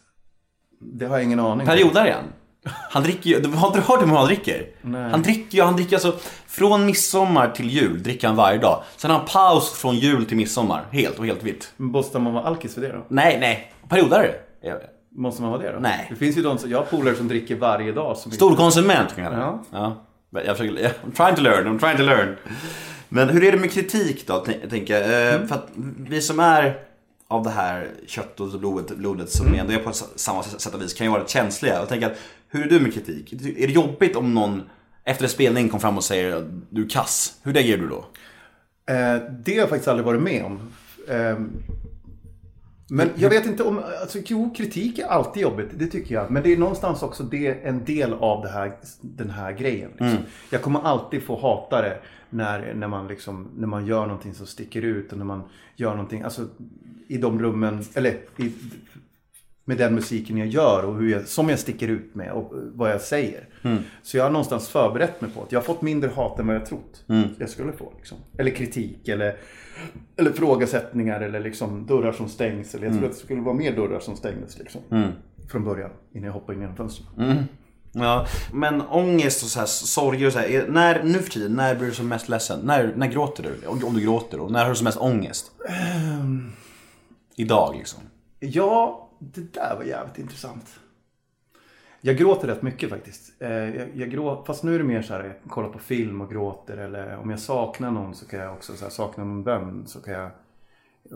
Det 0.80 1.06
har 1.06 1.16
jag 1.16 1.24
ingen 1.24 1.40
aning 1.40 1.60
om. 1.60 1.66
Periodare 1.66 2.08
igen. 2.08 2.32
Han 2.64 3.02
dricker 3.02 3.30
ju, 3.30 3.46
har 3.48 3.66
inte 3.66 3.80
hört 3.80 4.02
hur 4.02 4.06
han 4.06 4.26
dricker? 4.26 4.66
Nej. 4.82 5.10
Han 5.10 5.22
dricker 5.22 5.58
ju, 5.58 5.64
han 5.64 5.76
dricker 5.76 5.96
alltså 5.96 6.14
från 6.46 6.86
midsommar 6.86 7.50
till 7.50 7.70
jul 7.70 8.02
dricker 8.02 8.26
han 8.26 8.36
varje 8.36 8.58
dag. 8.58 8.82
Sen 8.96 9.10
har 9.10 9.18
han 9.18 9.26
paus 9.28 9.72
från 9.72 9.96
jul 9.96 10.26
till 10.26 10.36
midsommar. 10.36 10.84
Helt 10.90 11.18
och 11.18 11.26
helt 11.26 11.42
vitt. 11.42 11.72
Men 11.76 11.88
Måste 11.88 12.18
man 12.18 12.34
vara 12.34 12.44
alkis 12.44 12.74
för 12.74 12.80
det 12.80 12.92
då? 12.92 13.04
Nej, 13.08 13.36
nej. 13.40 13.72
Periodare. 13.88 14.34
är 14.62 14.70
det. 14.70 14.88
Måste 15.16 15.42
man 15.42 15.50
vara 15.50 15.62
det 15.62 15.72
då? 15.72 15.78
Nej. 15.78 16.06
Det 16.10 16.16
finns 16.16 16.36
ju 16.36 16.42
de 16.42 16.58
som, 16.58 16.70
jag 16.70 16.78
har 16.78 16.84
polare 16.84 17.14
som 17.14 17.28
dricker 17.28 17.56
varje 17.56 17.92
dag. 17.92 18.16
Som 18.16 18.32
Storkonsument 18.32 19.14
kan 19.16 19.24
jag. 19.24 19.32
Ja. 19.32 19.62
ja. 19.70 19.96
Jag 20.44 20.56
försöker, 20.56 20.84
I'm 20.88 21.16
trying 21.16 21.36
to 21.36 21.42
learn, 21.42 21.66
I'm 21.66 21.78
trying 21.80 21.96
to 21.96 22.02
learn. 22.02 22.36
Men 23.08 23.28
hur 23.28 23.44
är 23.44 23.52
det 23.52 23.58
med 23.58 23.72
kritik 23.72 24.26
då, 24.26 24.44
tänker 24.70 24.94
jag? 24.94 25.34
Eh, 25.34 25.46
För 25.46 25.54
att 25.54 25.68
vi 25.98 26.22
som 26.22 26.40
är 26.40 26.78
av 27.28 27.42
det 27.44 27.50
här 27.50 27.88
köttet 28.06 28.40
och 28.40 28.60
blodet, 28.60 28.96
blodet 28.96 29.30
som 29.30 29.54
ändå 29.54 29.72
är 29.72 29.78
på 29.78 29.92
samma 30.16 30.42
sätt 30.42 30.74
och 30.74 30.82
vis 30.82 30.94
kan 30.94 31.06
ju 31.06 31.10
vara 31.10 31.22
rätt 31.22 31.30
känsliga. 31.30 31.74
Jag 31.74 31.88
tänker 31.88 32.06
att, 32.06 32.18
hur 32.48 32.64
är 32.64 32.68
du 32.68 32.80
med 32.80 32.94
kritik? 32.94 33.32
Är 33.32 33.66
det 33.66 33.72
jobbigt 33.72 34.16
om 34.16 34.34
någon 34.34 34.62
efter 35.04 35.24
en 35.24 35.30
spelning 35.30 35.68
kom 35.68 35.80
fram 35.80 35.96
och 35.96 36.04
säger 36.04 36.36
att 36.36 36.44
du 36.70 36.84
är 36.84 36.88
kass? 36.88 37.40
Hur 37.42 37.52
reagerar 37.52 37.80
du 37.80 37.88
då? 37.88 38.04
Eh, 38.92 39.22
det 39.44 39.52
har 39.52 39.58
jag 39.58 39.68
faktiskt 39.68 39.88
aldrig 39.88 40.06
varit 40.06 40.22
med 40.22 40.44
om. 40.44 40.60
Eh, 41.08 41.38
men 42.90 43.10
jag 43.16 43.30
vet 43.30 43.46
inte 43.46 43.62
om, 43.62 43.82
alltså 44.00 44.18
jo, 44.26 44.54
kritik 44.56 44.98
är 44.98 45.06
alltid 45.06 45.42
jobbigt, 45.42 45.68
det 45.72 45.86
tycker 45.86 46.14
jag. 46.14 46.30
Men 46.30 46.42
det 46.42 46.52
är 46.52 46.56
någonstans 46.56 47.02
också 47.02 47.22
det, 47.22 47.48
en 47.48 47.84
del 47.84 48.12
av 48.12 48.46
här, 48.46 48.76
den 49.00 49.30
här 49.30 49.52
grejen. 49.52 49.90
Liksom. 49.90 50.18
Jag 50.50 50.62
kommer 50.62 50.80
alltid 50.80 51.22
få 51.22 51.40
hata 51.40 51.82
det 51.82 52.00
när, 52.30 52.74
när, 52.74 52.88
man 52.88 53.08
liksom, 53.08 53.48
när 53.56 53.66
man 53.66 53.86
gör 53.86 54.06
någonting 54.06 54.34
som 54.34 54.46
sticker 54.46 54.82
ut 54.82 55.12
och 55.12 55.18
när 55.18 55.24
man 55.24 55.42
gör 55.76 55.90
någonting, 55.90 56.22
alltså 56.22 56.48
i 57.08 57.18
de 57.18 57.42
rummen, 57.42 57.84
eller 57.94 58.10
i, 58.36 58.52
med 59.68 59.78
den 59.78 59.94
musiken 59.94 60.36
jag 60.36 60.48
gör 60.48 60.84
och 60.84 60.96
hur 60.96 61.08
jag, 61.08 61.26
som 61.26 61.48
jag 61.48 61.58
sticker 61.58 61.88
ut 61.88 62.14
med 62.14 62.32
och 62.32 62.52
vad 62.52 62.90
jag 62.90 63.00
säger. 63.00 63.48
Så 64.02 64.16
jag 64.16 64.24
har 64.24 64.30
någonstans 64.30 64.68
förberett 64.68 65.20
mig 65.20 65.30
på 65.30 65.42
att 65.42 65.52
jag 65.52 65.60
har 65.60 65.64
fått 65.64 65.82
mindre 65.82 66.10
hat 66.10 66.38
än 66.38 66.46
vad 66.46 66.56
jag 66.56 66.66
trott 66.66 67.04
jag 67.38 67.48
skulle 67.48 67.72
få. 67.72 67.92
Liksom. 67.96 68.18
Eller 68.38 68.50
kritik 68.50 69.08
eller, 69.08 69.36
eller 70.16 70.32
frågesättningar 70.32 71.20
eller 71.20 71.40
liksom 71.40 71.86
dörrar 71.86 72.12
som 72.12 72.28
stängs. 72.28 72.74
Eller 72.74 72.86
jag 72.86 72.96
tror 72.96 73.06
att 73.06 73.12
det 73.12 73.18
skulle 73.18 73.40
vara 73.40 73.54
mer 73.54 73.76
dörrar 73.76 74.00
som 74.00 74.16
stängdes 74.16 74.58
liksom, 74.58 74.80
från 75.50 75.64
början 75.64 75.90
innan 76.12 76.26
jag 76.26 76.32
hoppade 76.32 76.54
in 76.54 76.60
genom 76.60 76.76
fönstret. 76.76 77.08
Ja, 77.92 78.26
men 78.52 78.82
ångest 78.82 79.42
och 79.42 79.48
så 79.48 79.58
här, 79.58 79.66
sorger 79.66 80.26
och 80.26 80.32
så 80.32 80.38
här, 80.38 80.48
är, 80.48 80.68
när, 80.68 81.02
nu 81.02 81.18
för 81.18 81.30
tiden, 81.30 81.52
när 81.52 81.74
blir 81.74 81.88
du 81.88 81.94
som 81.94 82.08
mest 82.08 82.28
ledsen? 82.28 82.60
När, 82.62 82.94
när 82.96 83.06
gråter 83.06 83.42
du? 83.42 83.66
Om, 83.66 83.84
om 83.84 83.94
du 83.94 84.00
gråter 84.00 84.40
och 84.40 84.52
när 84.52 84.62
har 84.62 84.70
du 84.70 84.76
som 84.76 84.84
mest 84.84 84.98
ångest? 84.98 85.50
Idag 87.36 87.74
liksom. 87.76 88.00
Ja, 88.40 89.07
det 89.18 89.52
där 89.52 89.76
var 89.76 89.84
jävligt 89.84 90.18
intressant. 90.18 90.80
Jag 92.00 92.16
gråter 92.16 92.48
rätt 92.48 92.62
mycket 92.62 92.90
faktiskt. 92.90 93.42
Eh, 93.42 93.50
Jag, 93.50 93.96
jag 93.96 94.10
grå, 94.10 94.44
fast 94.44 94.64
nu 94.64 94.74
är 94.74 94.78
det 94.78 94.84
mer 94.84 95.02
så 95.02 95.14
här, 95.14 95.24
jag 95.24 95.50
kollar 95.50 95.68
på 95.68 95.78
film 95.78 96.20
och 96.20 96.30
gråter 96.30 96.76
eller 96.76 97.16
om 97.16 97.30
jag 97.30 97.40
saknar 97.40 97.90
någon 97.90 98.14
så 98.14 98.26
kan 98.28 98.40
jag 98.40 98.52
också 98.52 98.72
så 98.72 98.84
här, 98.84 98.90
sakna 98.90 99.24
någon 99.24 99.42
vän 99.42 99.86
så 99.86 100.00
kan 100.00 100.14
jag 100.14 100.30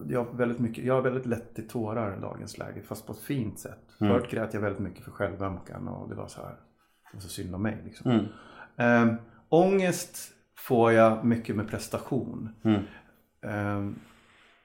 jag 0.08 0.24
har, 0.24 0.32
väldigt 0.32 0.58
mycket, 0.58 0.84
jag 0.84 0.94
har 0.94 1.02
väldigt 1.02 1.26
lätt 1.26 1.54
till 1.54 1.68
tårar 1.68 2.16
i 2.16 2.20
dagens 2.20 2.58
läge, 2.58 2.82
fast 2.82 3.06
på 3.06 3.12
ett 3.12 3.18
fint 3.18 3.58
sätt. 3.58 3.78
Förut 3.98 4.30
grät 4.30 4.54
jag 4.54 4.60
väldigt 4.60 4.82
mycket 4.82 5.04
för 5.04 5.10
självömkan 5.10 5.88
och 5.88 6.08
det 6.08 6.14
var 6.14 6.28
så 6.28 6.40
här, 6.42 6.50
det 7.10 7.16
var 7.16 7.20
så 7.20 7.28
synd 7.28 7.54
om 7.54 7.62
mig. 7.62 7.78
Liksom. 7.84 8.28
Mm. 8.76 9.16
ångest 9.48 10.32
får 10.56 10.92
jag 10.92 11.24
mycket 11.24 11.56
med 11.56 11.68
prestation. 11.68 12.48
Ehm, 13.42 13.98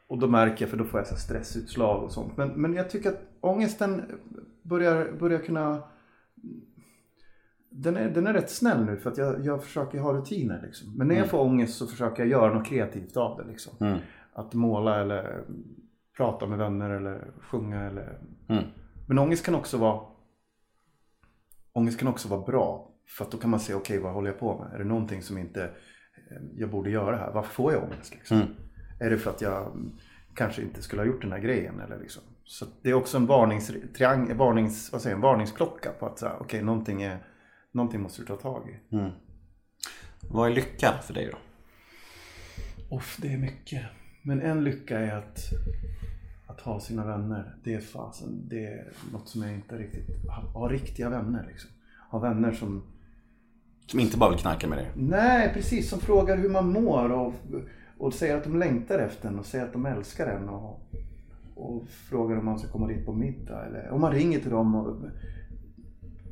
och 0.07 0.19
då 0.19 0.27
märker 0.27 0.63
jag, 0.63 0.69
för 0.69 0.77
då 0.77 0.83
får 0.83 0.99
jag 0.99 1.07
så 1.07 1.15
stressutslag 1.15 2.03
och 2.03 2.11
sånt. 2.11 2.37
Men, 2.37 2.49
men 2.49 2.73
jag 2.73 2.89
tycker 2.89 3.09
att 3.09 3.21
ångesten 3.41 4.01
börjar, 4.61 5.11
börjar 5.19 5.39
kunna... 5.39 5.83
Den 7.69 7.97
är, 7.97 8.09
den 8.09 8.27
är 8.27 8.33
rätt 8.33 8.49
snäll 8.49 8.85
nu 8.85 8.97
för 8.97 9.11
att 9.11 9.17
jag, 9.17 9.45
jag 9.45 9.63
försöker 9.63 9.99
ha 9.99 10.13
rutiner. 10.13 10.61
Liksom. 10.65 10.97
Men 10.97 11.07
när 11.07 11.15
jag 11.15 11.29
får 11.29 11.39
ångest 11.39 11.77
så 11.77 11.87
försöker 11.87 12.23
jag 12.23 12.29
göra 12.29 12.53
något 12.53 12.67
kreativt 12.67 13.17
av 13.17 13.37
det. 13.37 13.51
Liksom. 13.51 13.99
Att 14.33 14.53
måla 14.53 15.01
eller 15.01 15.43
prata 16.17 16.45
med 16.45 16.57
vänner 16.57 16.89
eller 16.89 17.31
sjunga. 17.41 17.83
Eller... 17.83 18.19
Men 19.07 19.19
ångest 19.19 19.45
kan 19.45 19.55
också 19.55 19.77
vara 19.77 20.01
Ångest 21.73 21.99
kan 21.99 22.07
också 22.07 22.27
vara 22.27 22.41
bra. 22.41 22.91
För 23.07 23.25
att 23.25 23.31
då 23.31 23.37
kan 23.37 23.49
man 23.49 23.59
se, 23.59 23.73
okej 23.73 23.99
vad 23.99 24.13
håller 24.13 24.29
jag 24.29 24.39
på 24.39 24.57
med? 24.57 24.73
Är 24.73 24.77
det 24.77 24.83
någonting 24.83 25.21
som 25.21 25.37
inte 25.37 25.63
eh, 25.63 26.37
jag 26.55 26.69
borde 26.69 26.89
göra 26.89 27.17
här? 27.17 27.31
Varför 27.33 27.53
får 27.53 27.73
jag 27.73 27.83
ångest? 27.83 28.13
Liksom? 28.13 28.41
Är 28.99 29.09
det 29.09 29.17
för 29.17 29.31
att 29.31 29.41
jag 29.41 29.65
mm, 29.65 29.91
kanske 30.33 30.61
inte 30.61 30.81
skulle 30.81 31.01
ha 31.01 31.07
gjort 31.07 31.21
den 31.21 31.31
här 31.31 31.39
grejen? 31.39 31.79
Eller 31.79 31.99
liksom? 31.99 32.23
Så 32.45 32.65
det 32.81 32.89
är 32.89 32.93
också 32.93 33.17
en 33.17 33.25
varnings, 33.25 33.71
triang, 33.97 34.37
varnings, 34.37 34.91
vad 34.91 35.01
säger, 35.01 35.15
en 35.15 35.21
varningsklocka 35.21 35.91
på 35.99 36.05
att 36.05 36.23
okej, 36.39 36.63
någonting, 36.63 37.01
är, 37.01 37.17
någonting 37.71 38.01
måste 38.01 38.21
du 38.21 38.25
ta 38.25 38.35
tag 38.35 38.69
i. 38.69 38.97
Vad 40.29 40.51
är 40.51 40.55
lycka 40.55 40.93
för 41.03 41.13
dig 41.13 41.29
då? 41.31 41.37
Off, 42.95 43.17
det 43.21 43.33
är 43.33 43.37
mycket. 43.37 43.81
Men 44.21 44.41
en 44.41 44.63
lycka 44.63 44.99
är 44.99 45.15
att, 45.15 45.39
att 46.47 46.61
ha 46.61 46.79
sina 46.79 47.05
vänner. 47.05 47.55
Det 47.63 47.73
är 47.73 47.81
fasen, 47.81 48.49
det 48.49 48.65
är 48.65 48.91
något 49.11 49.29
som 49.29 49.43
jag 49.43 49.53
inte 49.53 49.77
riktigt... 49.77 50.27
Ha, 50.27 50.59
ha 50.59 50.69
riktiga 50.69 51.09
vänner 51.09 51.45
liksom. 51.47 51.69
Ha 52.09 52.19
vänner 52.19 52.51
som... 52.51 52.83
Som 53.87 53.99
inte 53.99 54.17
bara 54.17 54.29
vill 54.29 54.39
knarka 54.39 54.67
med 54.67 54.77
dig? 54.77 54.91
Nej, 54.95 55.53
precis. 55.53 55.89
Som 55.89 55.99
frågar 55.99 56.37
hur 56.37 56.49
man 56.49 56.71
mår 56.71 57.11
och, 57.11 57.33
och 57.97 58.13
säger 58.13 58.37
att 58.37 58.43
de 58.43 58.59
längtar 58.59 58.99
efter 58.99 59.29
en 59.29 59.39
och 59.39 59.45
säger 59.45 59.65
att 59.65 59.73
de 59.73 59.85
älskar 59.85 60.27
en. 60.27 60.49
Och, 60.49 60.81
och 61.55 61.87
frågar 61.87 62.37
om 62.37 62.45
man 62.45 62.59
ska 62.59 62.71
komma 62.71 62.87
dit 62.87 63.05
på 63.05 63.13
middag. 63.13 63.65
Eller 63.65 63.89
om 63.89 64.01
man 64.01 64.11
ringer 64.11 64.39
till 64.39 64.51
dem 64.51 64.75
och... 64.75 64.95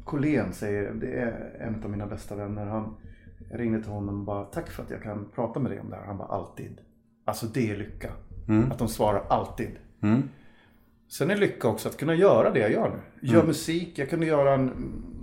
Colén 0.04 0.54
säger, 0.54 0.94
det 0.94 1.08
är 1.08 1.58
en 1.60 1.84
av 1.84 1.90
mina 1.90 2.08
bästa 2.08 2.36
vänner. 2.36 2.66
Han, 2.66 2.96
jag 3.52 3.60
ringde 3.60 3.82
till 3.82 3.92
honom 3.92 4.20
och 4.20 4.26
bara, 4.26 4.46
tack 4.46 4.70
för 4.70 4.84
att 4.84 4.90
jag 4.90 5.04
kan 5.04 5.30
prata 5.36 5.60
med 5.60 5.72
dig 5.72 5.80
om 5.80 5.90
det 5.90 5.96
här. 5.96 6.06
Han 6.06 6.18
bara, 6.18 6.28
alltid. 6.28 6.82
Alltså 7.26 7.46
det 7.46 7.72
är 7.72 7.78
lycka. 7.78 8.12
Att 8.72 8.80
de 8.80 8.88
svarar 8.88 9.24
alltid. 9.30 9.72
Sen 11.08 11.32
är 11.32 11.36
lycka 11.36 11.68
också 11.68 11.90
att 11.90 11.98
kunna 11.98 12.16
göra 12.16 12.52
det 12.52 12.60
jag 12.60 12.72
gör 12.72 12.90
nu. 12.90 13.28
Gör 13.28 13.46
musik, 13.46 14.00
jag 14.00 14.10
kunde 14.10 14.26
göra, 14.26 14.54
en, 14.54 14.72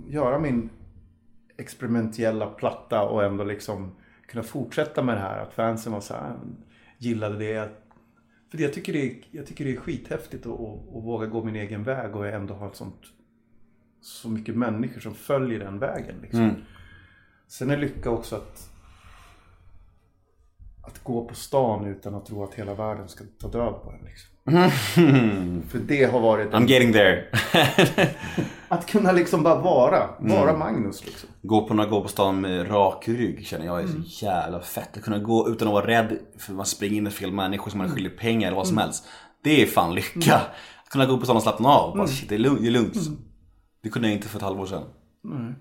göra 0.07 0.39
min 0.39 0.69
experimentella 1.57 2.47
platta 2.47 3.03
och 3.03 3.23
ändå 3.23 3.43
liksom 3.43 3.91
kunna 4.33 4.43
fortsätta 4.43 5.03
med 5.03 5.15
det 5.15 5.21
här. 5.21 5.39
Att 5.39 5.53
fansen 5.53 5.93
var 5.93 6.01
så 6.01 6.13
här, 6.13 6.35
gillade 6.97 7.37
det. 7.37 7.71
För 8.51 8.61
jag 8.61 8.73
tycker 8.73 8.93
det 8.93 9.11
är, 9.11 9.15
jag 9.31 9.45
tycker 9.45 9.65
det 9.65 9.71
är 9.71 9.77
skithäftigt 9.77 10.45
att, 10.45 10.51
att, 10.51 10.95
att 10.95 11.03
våga 11.03 11.27
gå 11.27 11.43
min 11.43 11.55
egen 11.55 11.83
väg 11.83 12.15
och 12.15 12.27
ändå 12.27 12.53
ha 12.53 12.67
ett 12.67 12.75
sånt 12.75 13.01
så 14.01 14.29
mycket 14.29 14.55
människor 14.55 15.01
som 15.01 15.15
följer 15.15 15.59
den 15.59 15.79
vägen. 15.79 16.15
Liksom. 16.21 16.55
Sen 17.47 17.71
är 17.71 17.77
lycka 17.77 18.09
också 18.09 18.35
att 18.35 18.69
att 20.83 21.03
gå 21.03 21.25
på 21.25 21.35
stan 21.35 21.85
utan 21.85 22.15
att 22.15 22.25
tro 22.25 22.43
att 22.43 22.53
hela 22.53 22.73
världen 22.73 23.07
ska 23.09 23.23
ta 23.39 23.47
död 23.47 23.81
på 23.83 23.91
en. 23.91 24.05
Liksom. 24.05 24.32
För 24.45 25.77
det 25.87 26.03
har 26.11 26.19
varit... 26.19 26.53
En, 26.53 26.63
I'm 26.63 26.69
getting 26.69 26.93
there. 26.93 27.23
att 28.67 28.85
kunna 28.87 29.11
liksom 29.11 29.43
bara 29.43 29.61
vara. 29.61 30.09
Vara 30.19 30.57
Magnus 30.57 31.05
liksom. 31.05 31.29
gå 31.41 31.67
på, 31.67 31.73
gå 31.73 32.01
på 32.01 32.07
stan 32.07 32.41
med 32.41 32.69
rak 32.71 33.07
rygg 33.07 33.45
känner 33.45 33.65
jag 33.65 33.79
är 33.79 33.83
Mm. 33.83 34.03
så 34.03 34.25
jävla 34.25 34.59
fett. 34.59 34.97
Att 34.97 35.03
kunna 35.03 35.19
gå 35.19 35.49
utan 35.49 35.67
att 35.67 35.73
vara 35.73 35.87
rädd 35.87 36.17
för 36.37 36.51
att 36.51 36.57
man 36.57 36.65
springer 36.65 36.97
in 36.97 37.07
i 37.07 37.09
fel 37.09 37.31
människor 37.31 37.71
som 37.71 37.77
man 37.77 37.85
Mm. 37.87 37.95
skyldig 37.95 38.17
pengar 38.19 38.47
eller 38.47 38.57
vad 38.57 38.67
som 38.67 38.77
helst. 38.77 39.07
Det 39.43 39.61
är 39.61 39.65
fan 39.65 39.95
lycka. 39.95 40.35
Att 40.83 40.89
kunna 40.89 41.05
gå 41.05 41.17
på 41.17 41.23
stan 41.25 41.35
och 41.35 41.43
slappna 41.43 41.69
av. 41.69 41.87
Mm. 41.87 41.97
Bara, 41.97 42.07
shit, 42.07 42.29
det 42.29 42.35
är 42.35 42.39
lugnt. 42.39 42.61
Det, 42.61 42.67
är 42.67 42.71
lugnt. 42.71 42.95
det 43.83 43.89
kunde 43.89 44.07
jag 44.07 44.15
inte 44.15 44.27
för 44.27 44.37
ett 44.37 44.43
halvår 44.43 44.65
sedan. 44.65 44.83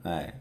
Nej. 0.05 0.35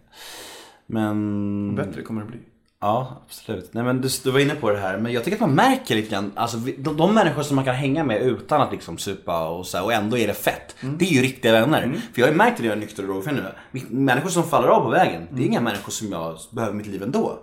Men... 0.88 1.76
Bättre 1.76 2.02
kommer 2.02 2.22
det 2.22 2.28
bli. 2.28 2.40
Ja, 2.84 3.22
absolut. 3.26 3.74
Nej 3.74 3.84
men 3.84 4.02
du, 4.02 4.10
du 4.24 4.32
var 4.32 4.40
inne 4.40 4.56
på 4.56 4.70
det 4.70 4.80
här, 4.80 4.98
men 4.98 5.14
jag 5.14 5.24
tycker 5.24 5.38
att 5.38 5.42
man 5.42 5.56
märker 5.56 5.96
lite 5.96 6.10
grann, 6.10 6.32
alltså 6.36 6.58
de, 6.58 6.98
de 6.98 7.14
människor 7.14 7.44
som 7.44 7.56
man 7.56 7.66
kan 7.66 7.76
hänga 7.76 8.04
med 8.04 8.22
utan 8.22 8.62
att 8.62 8.72
liksom 8.72 8.98
supa 8.98 9.48
och 9.48 9.68
så 9.68 9.78
här, 9.78 9.84
och 9.84 9.94
ändå 9.94 10.18
är 10.18 10.28
det 10.28 10.34
fett. 10.34 10.76
Det 10.98 11.06
är 11.06 11.10
ju 11.10 11.22
riktiga 11.22 11.52
vänner. 11.52 11.82
För 12.14 12.22
jag 12.22 12.28
har 12.28 12.32
ju 12.32 12.38
märkt 12.38 12.58
det 12.58 12.64
när 12.64 12.70
jag 12.70 12.78
är 12.78 12.80
nykter 12.80 13.04
och 13.04 13.10
drogfri 13.10 13.34
nu. 13.34 13.46
Människor 13.90 14.30
som 14.30 14.44
faller 14.44 14.68
av 14.68 14.84
på 14.84 14.90
vägen, 14.90 15.28
det 15.32 15.42
är 15.42 15.46
inga 15.46 15.62
människor 15.62 15.92
som 15.92 16.12
jag 16.12 16.38
behöver 16.52 16.74
i 16.74 16.78
mitt 16.78 16.88
liv 16.88 17.04
ändå. 17.04 17.40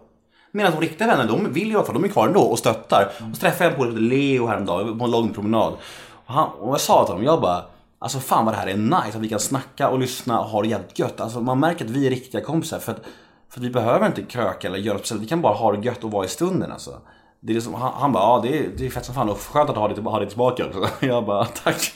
Medan 0.53 0.73
de 0.73 0.81
riktiga 0.81 1.07
vännerna, 1.07 1.33
de 1.33 1.53
vill 1.53 1.71
jag 1.71 1.87
för 1.87 1.93
de 1.93 2.05
är 2.05 2.09
kvar 2.09 2.27
ändå 2.27 2.41
och 2.41 2.59
stöttar. 2.59 3.13
Och 3.31 3.37
så 3.37 3.41
träffade 3.41 3.65
jag 3.65 3.73
en 3.73 3.79
polare 3.79 4.01
Leo 4.01 4.47
häromdagen 4.47 4.99
på 4.99 5.05
en 5.05 5.11
lång 5.11 5.35
promenad. 5.35 5.73
Och, 6.27 6.35
han, 6.35 6.49
och 6.49 6.73
jag 6.73 6.81
sa 6.81 7.05
till 7.05 7.13
honom, 7.13 7.25
jag 7.25 7.41
bara 7.41 7.65
Alltså 8.01 8.21
fan 8.21 8.45
vad 8.45 8.55
det 8.55 8.59
här 8.59 8.67
är 8.67 8.77
nice, 8.77 9.17
att 9.19 9.23
vi 9.23 9.29
kan 9.29 9.41
snacka 9.41 9.89
och 9.89 9.99
lyssna 9.99 10.41
och 10.41 10.47
ha 10.47 10.63
det 10.63 10.69
jävligt 10.69 10.99
gött. 10.99 11.21
Alltså 11.21 11.41
man 11.41 11.61
märker 11.61 11.85
att 11.85 11.91
vi 11.91 12.07
är 12.07 12.11
riktiga 12.11 12.41
kompisar 12.41 12.79
för 12.79 12.93
att, 12.93 13.03
för 13.51 13.61
vi 13.61 13.71
behöver 13.71 14.07
inte 14.07 14.23
kröka 14.23 14.69
eller 14.69 14.79
göra 14.79 14.99
speciellt. 14.99 15.23
Vi 15.23 15.27
kan 15.27 15.41
bara 15.43 15.55
ha 15.55 15.73
det 15.73 15.85
gött 15.87 16.05
och 16.05 16.11
vara 16.11 16.25
i 16.25 16.29
stunden 16.29 16.73
alltså. 16.73 16.91
Det 17.41 17.53
är 17.53 17.55
liksom, 17.55 17.75
han, 17.75 17.93
han 17.95 18.13
bara, 18.13 18.23
ja 18.23 18.41
det 18.43 18.59
är, 18.59 18.69
det 18.77 18.87
är 18.87 18.91
fett 18.91 19.05
som 19.05 19.15
fan 19.15 19.29
och 19.29 19.39
skönt 19.39 19.71
att 19.71 19.77
ha 19.77 19.89
det, 19.89 20.01
ha 20.01 20.19
det 20.21 20.27
tillbaka 20.27 20.67
också. 20.67 20.89
Jag 21.07 21.27
bara, 21.27 21.45
tack. 21.45 21.93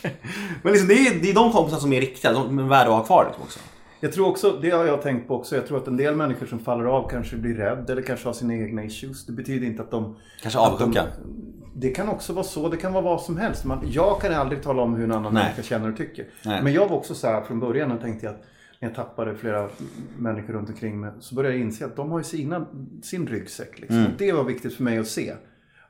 Men 0.62 0.72
liksom, 0.72 0.88
det, 0.88 0.94
är, 0.94 1.20
det 1.22 1.30
är 1.30 1.34
de 1.34 1.52
kompisarna 1.52 1.80
som 1.80 1.92
är 1.92 2.00
riktiga, 2.00 2.32
de 2.32 2.58
är 2.58 2.62
värda 2.62 2.90
att 2.90 2.96
ha 2.96 3.04
kvar 3.04 3.24
liksom 3.28 3.44
också. 3.44 3.58
Jag 4.00 4.12
tror 4.12 4.28
också, 4.28 4.58
det 4.62 4.70
har 4.70 4.84
jag 4.84 5.02
tänkt 5.02 5.28
på 5.28 5.34
också, 5.36 5.56
jag 5.56 5.66
tror 5.66 5.78
att 5.78 5.86
en 5.86 5.96
del 5.96 6.16
människor 6.16 6.46
som 6.46 6.58
faller 6.58 6.84
av 6.84 7.08
kanske 7.08 7.36
blir 7.36 7.54
rädd 7.54 7.90
eller 7.90 8.02
kanske 8.02 8.28
har 8.28 8.32
sina 8.32 8.54
egna 8.54 8.84
issues. 8.84 9.26
Det 9.26 9.32
betyder 9.32 9.66
inte 9.66 9.82
att 9.82 9.90
de... 9.90 10.16
Kanske 10.42 10.58
avundsjuka. 10.60 11.02
de- 11.22 11.50
Det 11.74 11.90
kan 11.90 12.08
också 12.08 12.32
vara 12.32 12.44
så, 12.44 12.68
det 12.68 12.76
kan 12.76 12.92
vara 12.92 13.04
vad 13.04 13.20
som 13.20 13.36
helst. 13.38 13.64
Man, 13.64 13.78
jag 13.92 14.20
kan 14.20 14.34
aldrig 14.34 14.62
tala 14.62 14.82
om 14.82 14.94
hur 14.94 15.04
en 15.04 15.12
annan 15.12 15.34
Nej. 15.34 15.42
människa 15.42 15.62
känner 15.62 15.90
och 15.90 15.96
tycker. 15.96 16.26
Nej. 16.44 16.62
Men 16.62 16.72
jag 16.72 16.88
var 16.88 16.96
också 16.96 17.14
så 17.14 17.26
här 17.26 17.42
från 17.42 17.60
början 17.60 17.92
och 17.92 18.00
tänkte 18.00 18.30
att 18.30 18.42
när 18.82 18.88
jag 18.88 18.96
tappade 18.96 19.34
flera 19.34 19.68
människor 20.18 20.52
runt 20.52 20.68
omkring 20.68 21.00
mig 21.00 21.10
så 21.20 21.34
började 21.34 21.56
jag 21.56 21.64
inse 21.66 21.84
att 21.84 21.96
de 21.96 22.10
har 22.10 22.18
ju 22.18 22.24
sina, 22.24 22.66
sin 23.02 23.26
ryggsäck. 23.26 23.78
Liksom. 23.80 23.98
Mm. 23.98 24.10
Det 24.18 24.32
var 24.32 24.44
viktigt 24.44 24.74
för 24.74 24.82
mig 24.82 24.98
att 24.98 25.06
se. 25.08 25.32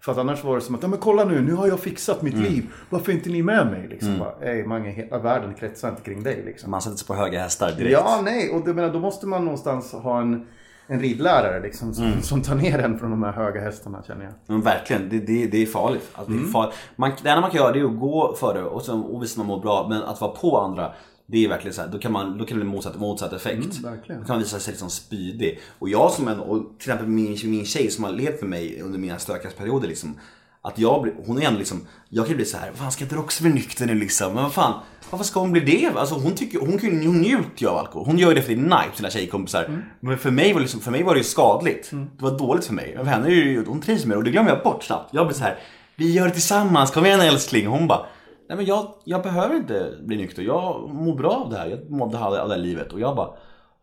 För 0.01 0.13
att 0.13 0.19
annars 0.19 0.45
var 0.45 0.55
det 0.55 0.61
som 0.61 0.75
att, 0.75 0.83
ja 0.83 0.89
men 0.89 0.99
kolla 0.99 1.25
nu, 1.25 1.41
nu 1.41 1.53
har 1.53 1.67
jag 1.67 1.81
fixat 1.81 2.23
mitt 2.23 2.35
Mm. 2.35 2.47
liv. 2.47 2.67
Varför 2.91 3.13
är 3.13 3.17
inte 3.17 3.31
ni 3.31 3.43
med 3.43 3.67
mig? 3.67 3.89
Liksom. 3.89 4.19
Bara, 4.19 4.35
Ey 4.51 4.65
Mange, 4.67 4.91
hela 4.91 5.19
världen 5.19 5.55
kretsar 5.55 5.89
inte 5.89 6.03
kring 6.03 6.23
dig. 6.23 6.43
Liksom. 6.47 6.71
Man 6.71 6.83
sätter 6.83 6.97
sig 6.97 7.07
på 7.07 7.15
höga 7.15 7.41
hästar 7.43 7.73
direkt. 7.73 7.93
Ja, 7.93 8.21
nej. 8.25 8.51
Och 8.51 8.65
det, 8.65 8.75
menar, 8.75 8.93
då 8.93 9.01
måste 9.01 9.27
man 9.27 9.45
någonstans 9.45 9.93
ha 9.93 10.21
en, 10.21 10.47
en 10.87 11.01
ridlärare 11.01 11.61
liksom, 11.63 11.95
som, 11.95 12.05
Mm. 12.05 12.21
som 12.23 12.43
tar 12.43 12.55
ner 12.55 12.79
en 12.79 12.99
från 12.99 13.11
de 13.11 13.23
här 13.23 13.33
höga 13.33 13.61
hästarna 13.61 14.03
känner 14.07 14.25
jag. 14.25 14.33
Men 14.47 14.61
verkligen, 14.61 15.09
det, 15.09 15.19
det, 15.19 15.47
det 15.47 15.63
är 15.63 15.67
farligt. 15.67 16.11
Alltså, 16.13 16.33
Mm. 16.33 16.43
det, 16.45 16.49
är 16.49 16.53
farligt. 16.53 16.75
Man, 16.97 17.11
det 17.23 17.29
enda 17.29 17.41
man 17.41 17.51
kan 17.51 17.59
göra 17.61 17.73
det 17.73 17.81
är 17.81 17.85
att 17.85 18.01
gå 18.01 18.35
före 18.41 18.65
och, 18.65 18.83
sen, 18.83 19.03
och 19.03 19.23
visa 19.23 19.33
att 19.41 19.47
man 19.47 19.57
mår 19.57 19.63
bra. 19.63 19.87
Men 19.89 20.03
att 20.03 20.21
vara 20.21 20.31
på 20.33 20.59
andra, 20.59 20.93
det 21.27 21.45
är 21.45 21.49
verkligen 21.49 21.75
så 21.75 21.81
här, 21.83 21.89
då 21.89 21.99
kan, 21.99 22.13
man, 22.13 22.39
då 22.39 22.45
kan 22.45 22.59
det 22.59 22.65
bli 22.65 22.73
motsatt, 22.75 22.97
motsatt 22.99 23.33
effekt. 23.33 23.79
Mm, 23.79 23.93
verkligen. 23.95 24.21
Då 24.21 24.27
kan 24.27 24.35
man 24.37 24.43
visa 24.43 24.59
sig 24.59 24.73
liksom 24.73 24.91
spydig. 24.91 25.61
Och 25.79 25.89
jag 25.89 26.11
som 26.13 26.29
en, 26.29 26.41
och 26.41 26.59
till 26.59 26.91
exempel 26.91 27.07
min, 27.07 27.39
min 27.45 27.65
tjej 27.67 27.91
som 27.91 28.05
har 28.05 28.13
levt 28.13 28.41
med 28.41 28.51
mig 28.51 28.83
under 28.83 28.99
mina 28.99 29.19
stökigaste 29.19 29.59
perioder 29.61 29.89
liksom. 29.89 30.19
Att 30.65 30.79
jag 30.79 31.03
blir, 31.03 31.15
hon 31.27 31.43
är 31.43 31.47
ändå 31.47 31.59
liksom, 31.59 31.87
jag 32.09 32.27
kan 32.27 32.37
bli 32.37 32.45
så 32.45 32.57
här, 32.57 32.73
fan 32.75 32.93
ska 32.93 33.05
inte 33.05 33.15
du 33.15 33.21
också 33.21 33.43
bli 33.43 33.53
nykter 33.53 33.87
nu 33.87 33.95
liksom? 33.95 34.35
Men 34.35 34.43
vad 34.43 34.53
fan, 34.53 34.81
varför 35.11 35.25
ska 35.25 35.41
hon 35.41 35.53
bli 35.53 35.61
det? 35.61 35.99
Alltså 35.99 36.15
hon 36.15 36.35
tycker, 36.35 36.59
hon, 36.59 36.71
ju- 36.79 37.07
hon 37.07 37.19
njuter 37.21 37.63
ju 37.63 37.69
av 37.69 37.77
alkohol. 37.77 38.07
Hon 38.07 38.19
gör 38.19 38.29
ju 38.29 38.35
det 38.35 38.43
för 38.43 38.55
det 38.55 38.61
är 38.61 38.63
nice, 38.85 38.97
sina 38.97 39.11
tjejkompisar. 39.11 39.65
Mm. 39.65 39.81
Men 40.01 40.19
för 40.19 40.31
mig, 40.31 40.53
var 40.53 40.61
det 40.61 40.63
liksom, 40.65 40.81
för 40.81 40.91
mig 40.91 41.03
var 41.03 41.15
det 41.15 41.19
ju 41.19 41.25
skadligt. 41.25 41.91
Det 41.91 42.23
var 42.25 42.39
dåligt 42.39 42.65
för 42.65 42.75
mig. 42.75 42.93
Men 42.97 43.05
för 43.05 43.13
henne 43.13 43.27
är 43.27 43.31
ju, 43.31 43.65
hon 43.65 43.81
trivs 43.81 44.05
med 44.05 44.15
det 44.15 44.19
och 44.19 44.25
det 44.25 44.31
glömmer 44.31 44.51
jag 44.51 44.63
bort 44.63 44.85
snabbt. 44.85 45.09
Jag 45.15 45.27
blir 45.27 45.37
så 45.37 45.43
här, 45.45 45.59
vi 45.97 46.13
gör 46.13 46.25
det 46.25 46.33
tillsammans, 46.33 46.91
kom 46.91 47.07
igen 47.07 47.21
älskling. 47.21 47.67
Hon 47.67 47.87
bara, 47.87 48.07
nej 48.53 48.57
men 48.57 48.67
jag, 48.67 48.95
jag 49.05 49.23
behöver 49.23 49.55
inte 49.57 49.99
bli 50.03 50.17
nykter. 50.17 50.43
Jag 50.43 50.91
mår 50.95 51.17
bra 51.17 51.31
av 51.31 51.51
det 51.51 51.59
här. 51.59 51.67
Jag 51.67 51.91
mådde 51.91 52.19
av 52.19 52.49
det 52.49 52.55
här 52.55 52.63
livet. 52.63 52.93
Och 52.93 53.01
jag 53.01 53.17
bara, 53.17 53.31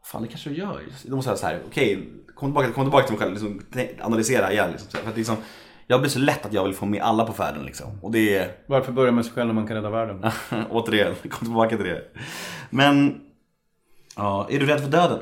fan 0.04 0.22
det 0.22 0.28
kanske 0.28 0.50
du 0.50 0.56
gör. 0.56 0.82
Då 1.06 1.16
måste 1.16 1.32
jag 1.32 1.38
säga 1.40 1.52
så 1.52 1.56
här, 1.56 1.64
okej, 1.68 2.10
kom, 2.36 2.50
tillbaka, 2.50 2.72
kom 2.72 2.84
tillbaka 2.84 3.08
till 3.08 3.18
mig 3.18 3.22
själv. 3.22 3.34
Liksom, 3.34 3.62
analysera 4.02 4.52
igen. 4.52 4.72
Liksom. 4.72 4.88
För 4.90 5.10
att 5.10 5.18
liksom, 5.18 5.36
jag 5.88 6.00
blir 6.00 6.10
så 6.10 6.20
lätt 6.20 6.46
att 6.46 6.54
jag 6.54 6.64
vill 6.64 6.74
få 6.74 6.86
med 6.86 7.02
alla 7.02 7.26
på 7.26 7.34
färden 7.34 7.64
liksom. 7.66 8.00
Och 8.02 8.12
det 8.12 8.38
är, 8.38 8.52
Varför 8.68 8.92
börja 8.92 9.12
med 9.12 9.26
sig 9.26 9.34
själv 9.34 9.48
när 9.48 9.54
man 9.54 9.68
kan 9.68 9.76
rädda 9.76 9.90
världen? 9.90 10.26
återigen, 10.70 11.16
kom 11.16 11.46
tillbaka 11.48 11.78
till 11.78 11.86
det. 11.86 12.04
Men, 12.70 13.22
ja, 14.16 14.48
är 14.50 14.60
du 14.60 14.66
rädd 14.66 14.82
för 14.82 14.92
döden? 14.92 15.20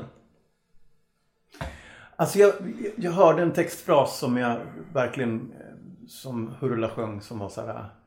Alltså 2.16 2.38
jag, 2.38 2.52
jag 2.96 3.12
hörde 3.12 3.42
en 3.42 3.52
textfras 3.52 4.18
som 4.18 4.36
jag 4.36 4.56
verkligen, 4.92 5.34
eh, 5.36 6.06
som 6.08 6.54
Hurula 6.60 6.88
sjöng 6.88 7.20
som 7.20 7.38
var 7.38 7.48
så 7.48 7.66
här. 7.66 7.97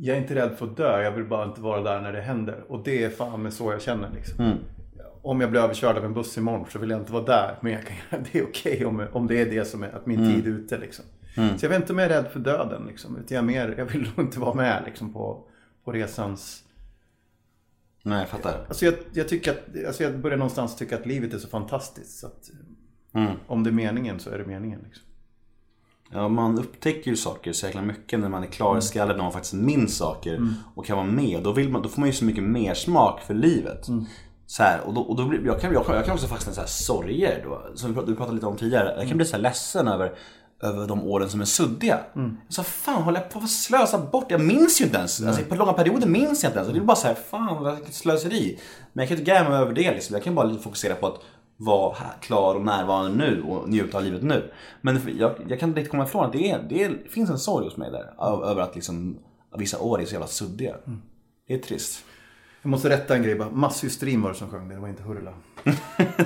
Jag 0.00 0.16
är 0.16 0.20
inte 0.20 0.34
rädd 0.34 0.52
för 0.58 0.66
att 0.66 0.76
dö, 0.76 1.02
jag 1.02 1.12
vill 1.12 1.24
bara 1.24 1.44
inte 1.44 1.60
vara 1.60 1.82
där 1.82 2.00
när 2.00 2.12
det 2.12 2.20
händer. 2.20 2.64
Och 2.68 2.84
det 2.84 3.04
är 3.04 3.10
fan 3.10 3.42
med 3.42 3.52
så 3.52 3.72
jag 3.72 3.82
känner 3.82 4.10
liksom. 4.14 4.58
Om 5.22 5.40
jag 5.40 5.50
blir 5.50 5.60
överkörd 5.60 5.96
av 5.96 6.04
en 6.04 6.14
buss 6.14 6.38
imorgon 6.38 6.66
så 6.70 6.78
vill 6.78 6.90
jag 6.90 7.00
inte 7.00 7.12
vara 7.12 7.24
där. 7.24 7.58
Men 7.60 7.72
jag 7.72 7.82
kan, 7.86 8.24
det 8.32 8.38
är 8.38 8.44
okej 8.44 8.84
om, 8.86 9.06
om 9.12 9.26
det 9.26 9.40
är 9.40 9.50
det 9.50 9.64
som 9.64 9.82
är, 9.82 9.88
att 9.88 10.06
min 10.06 10.34
tid 10.34 10.46
är 10.46 10.50
ute 10.50 10.78
liksom. 10.78 11.04
Så 11.34 11.64
jag 11.64 11.70
vet 11.70 11.80
inte 11.80 11.92
om 11.92 11.98
jag 11.98 12.10
är 12.10 12.22
rädd 12.22 12.32
för 12.32 12.40
döden 12.40 12.86
liksom. 12.86 13.16
Utan 13.16 13.34
jag, 13.34 13.42
är 13.42 13.46
mer, 13.46 13.74
jag 13.78 13.84
vill 13.84 14.10
nog 14.16 14.26
inte 14.26 14.40
vara 14.40 14.54
med 14.54 14.82
liksom 14.86 15.12
på, 15.12 15.44
på 15.84 15.92
resans... 15.92 16.64
Nej, 18.02 18.18
jag 18.18 18.28
fattar. 18.28 18.64
Alltså 18.68 18.84
jag, 18.84 18.94
jag 19.12 19.28
tycker 19.28 19.50
att, 19.50 19.86
alltså 19.86 20.02
jag 20.02 20.18
börjar 20.18 20.38
någonstans 20.38 20.76
tycka 20.76 20.96
att 20.96 21.06
livet 21.06 21.34
är 21.34 21.38
så 21.38 21.48
fantastiskt. 21.48 22.18
Så 22.18 22.26
att, 22.26 22.50
Mm. 23.14 23.36
Om 23.46 23.64
det 23.64 23.70
är 23.70 23.72
meningen 23.72 24.20
så 24.20 24.30
är 24.30 24.38
det 24.38 24.44
meningen 24.44 24.80
liksom. 24.84 25.07
Ja, 26.12 26.28
man 26.28 26.58
upptäcker 26.58 27.10
ju 27.10 27.16
saker 27.16 27.52
så 27.52 27.66
jäkla 27.66 27.82
mycket 27.82 28.20
när 28.20 28.28
man 28.28 28.42
är 28.42 28.46
klar 28.46 28.78
i 28.78 28.82
skallen, 28.82 29.16
när 29.16 29.22
man 29.24 29.32
faktiskt 29.32 29.54
minns 29.54 29.96
saker 29.96 30.40
och 30.74 30.86
kan 30.86 30.96
vara 30.96 31.06
med. 31.06 31.42
Då, 31.42 31.52
vill 31.52 31.68
man, 31.68 31.82
då 31.82 31.88
får 31.88 32.00
man 32.00 32.08
ju 32.08 32.12
så 32.12 32.24
mycket 32.24 32.44
mer 32.44 32.74
smak 32.74 33.20
för 33.20 33.34
livet. 33.34 33.86
Så 34.46 34.62
här, 34.62 34.80
och 34.80 34.94
då, 34.94 35.00
och 35.00 35.16
då 35.16 35.24
blir, 35.24 35.46
jag, 35.46 35.60
kan, 35.60 35.72
jag, 35.72 35.84
jag 35.88 36.04
kan 36.04 36.14
också 36.14 36.26
fastna 36.26 36.52
i 36.52 36.54
så 36.54 36.60
här 36.60 36.68
sorger 36.68 37.44
då, 37.44 37.62
som 37.74 37.94
du 38.06 38.14
pratade 38.14 38.34
lite 38.34 38.46
om 38.46 38.56
tidigare. 38.56 38.94
Jag 38.98 39.08
kan 39.08 39.16
bli 39.16 39.26
så 39.26 39.36
här 39.36 39.42
ledsen 39.42 39.88
över, 39.88 40.12
över 40.62 40.86
de 40.86 41.02
åren 41.02 41.30
som 41.30 41.40
är 41.40 41.44
suddiga. 41.44 42.00
Så 42.48 42.62
fan 42.62 43.02
håller 43.02 43.20
jag 43.20 43.30
på 43.30 43.38
att 43.38 43.50
slösa 43.50 43.98
bort? 43.98 44.30
Jag 44.30 44.40
minns 44.40 44.80
ju 44.80 44.84
inte 44.84 44.98
ens. 44.98 45.22
Alltså, 45.22 45.42
på 45.44 45.54
långa 45.54 45.72
perioder 45.72 46.06
minns 46.06 46.42
jag 46.42 46.50
inte 46.50 46.58
ens. 46.58 46.72
Det 46.72 46.78
är 46.78 46.84
bara 46.84 46.96
så 46.96 47.06
här, 47.06 47.14
fan 47.14 47.76
vilket 47.76 47.94
slöseri. 47.94 48.58
Men 48.92 49.02
jag 49.02 49.08
kan 49.08 49.18
inte 49.18 49.30
gräma 49.30 49.50
mig 49.50 49.58
över 49.58 49.72
det 49.72 49.90
liksom. 49.90 50.14
Jag 50.14 50.24
kan 50.24 50.34
bara 50.34 50.58
fokusera 50.58 50.94
på 50.94 51.06
att 51.06 51.20
vara 51.60 51.94
här, 51.94 52.12
klar 52.20 52.54
och 52.54 52.64
närvarande 52.64 53.16
nu 53.16 53.42
och 53.42 53.68
njuta 53.68 53.98
av 53.98 54.04
livet 54.04 54.22
nu. 54.22 54.50
Men 54.80 55.00
jag, 55.18 55.34
jag 55.48 55.60
kan 55.60 55.68
inte 55.68 55.84
komma 55.84 56.04
ifrån 56.04 56.24
att 56.24 56.32
det, 56.32 56.50
är, 56.50 56.62
det, 56.68 56.82
är, 56.82 56.88
det 56.88 57.08
finns 57.08 57.30
en 57.30 57.38
sorg 57.38 57.64
hos 57.64 57.76
mig 57.76 57.90
där. 57.90 58.12
Av, 58.16 58.44
över 58.44 58.62
att 58.62 58.74
liksom, 58.74 59.18
vissa 59.56 59.78
år 59.78 60.00
är 60.00 60.04
så 60.04 60.12
jävla 60.12 60.26
suddiga. 60.26 60.74
Det 61.48 61.54
är 61.54 61.58
trist. 61.58 62.04
Jag 62.62 62.70
måste 62.70 62.88
rätta 62.88 63.16
en 63.16 63.22
grej 63.22 63.34
bara. 63.34 63.50
Masshystrin 63.50 64.22
var 64.22 64.30
det 64.30 64.36
som 64.36 64.50
sjöng 64.50 64.68
det, 64.68 64.74
det 64.74 64.80
var 64.80 64.88
inte 64.88 65.02
Hurula. 65.02 65.32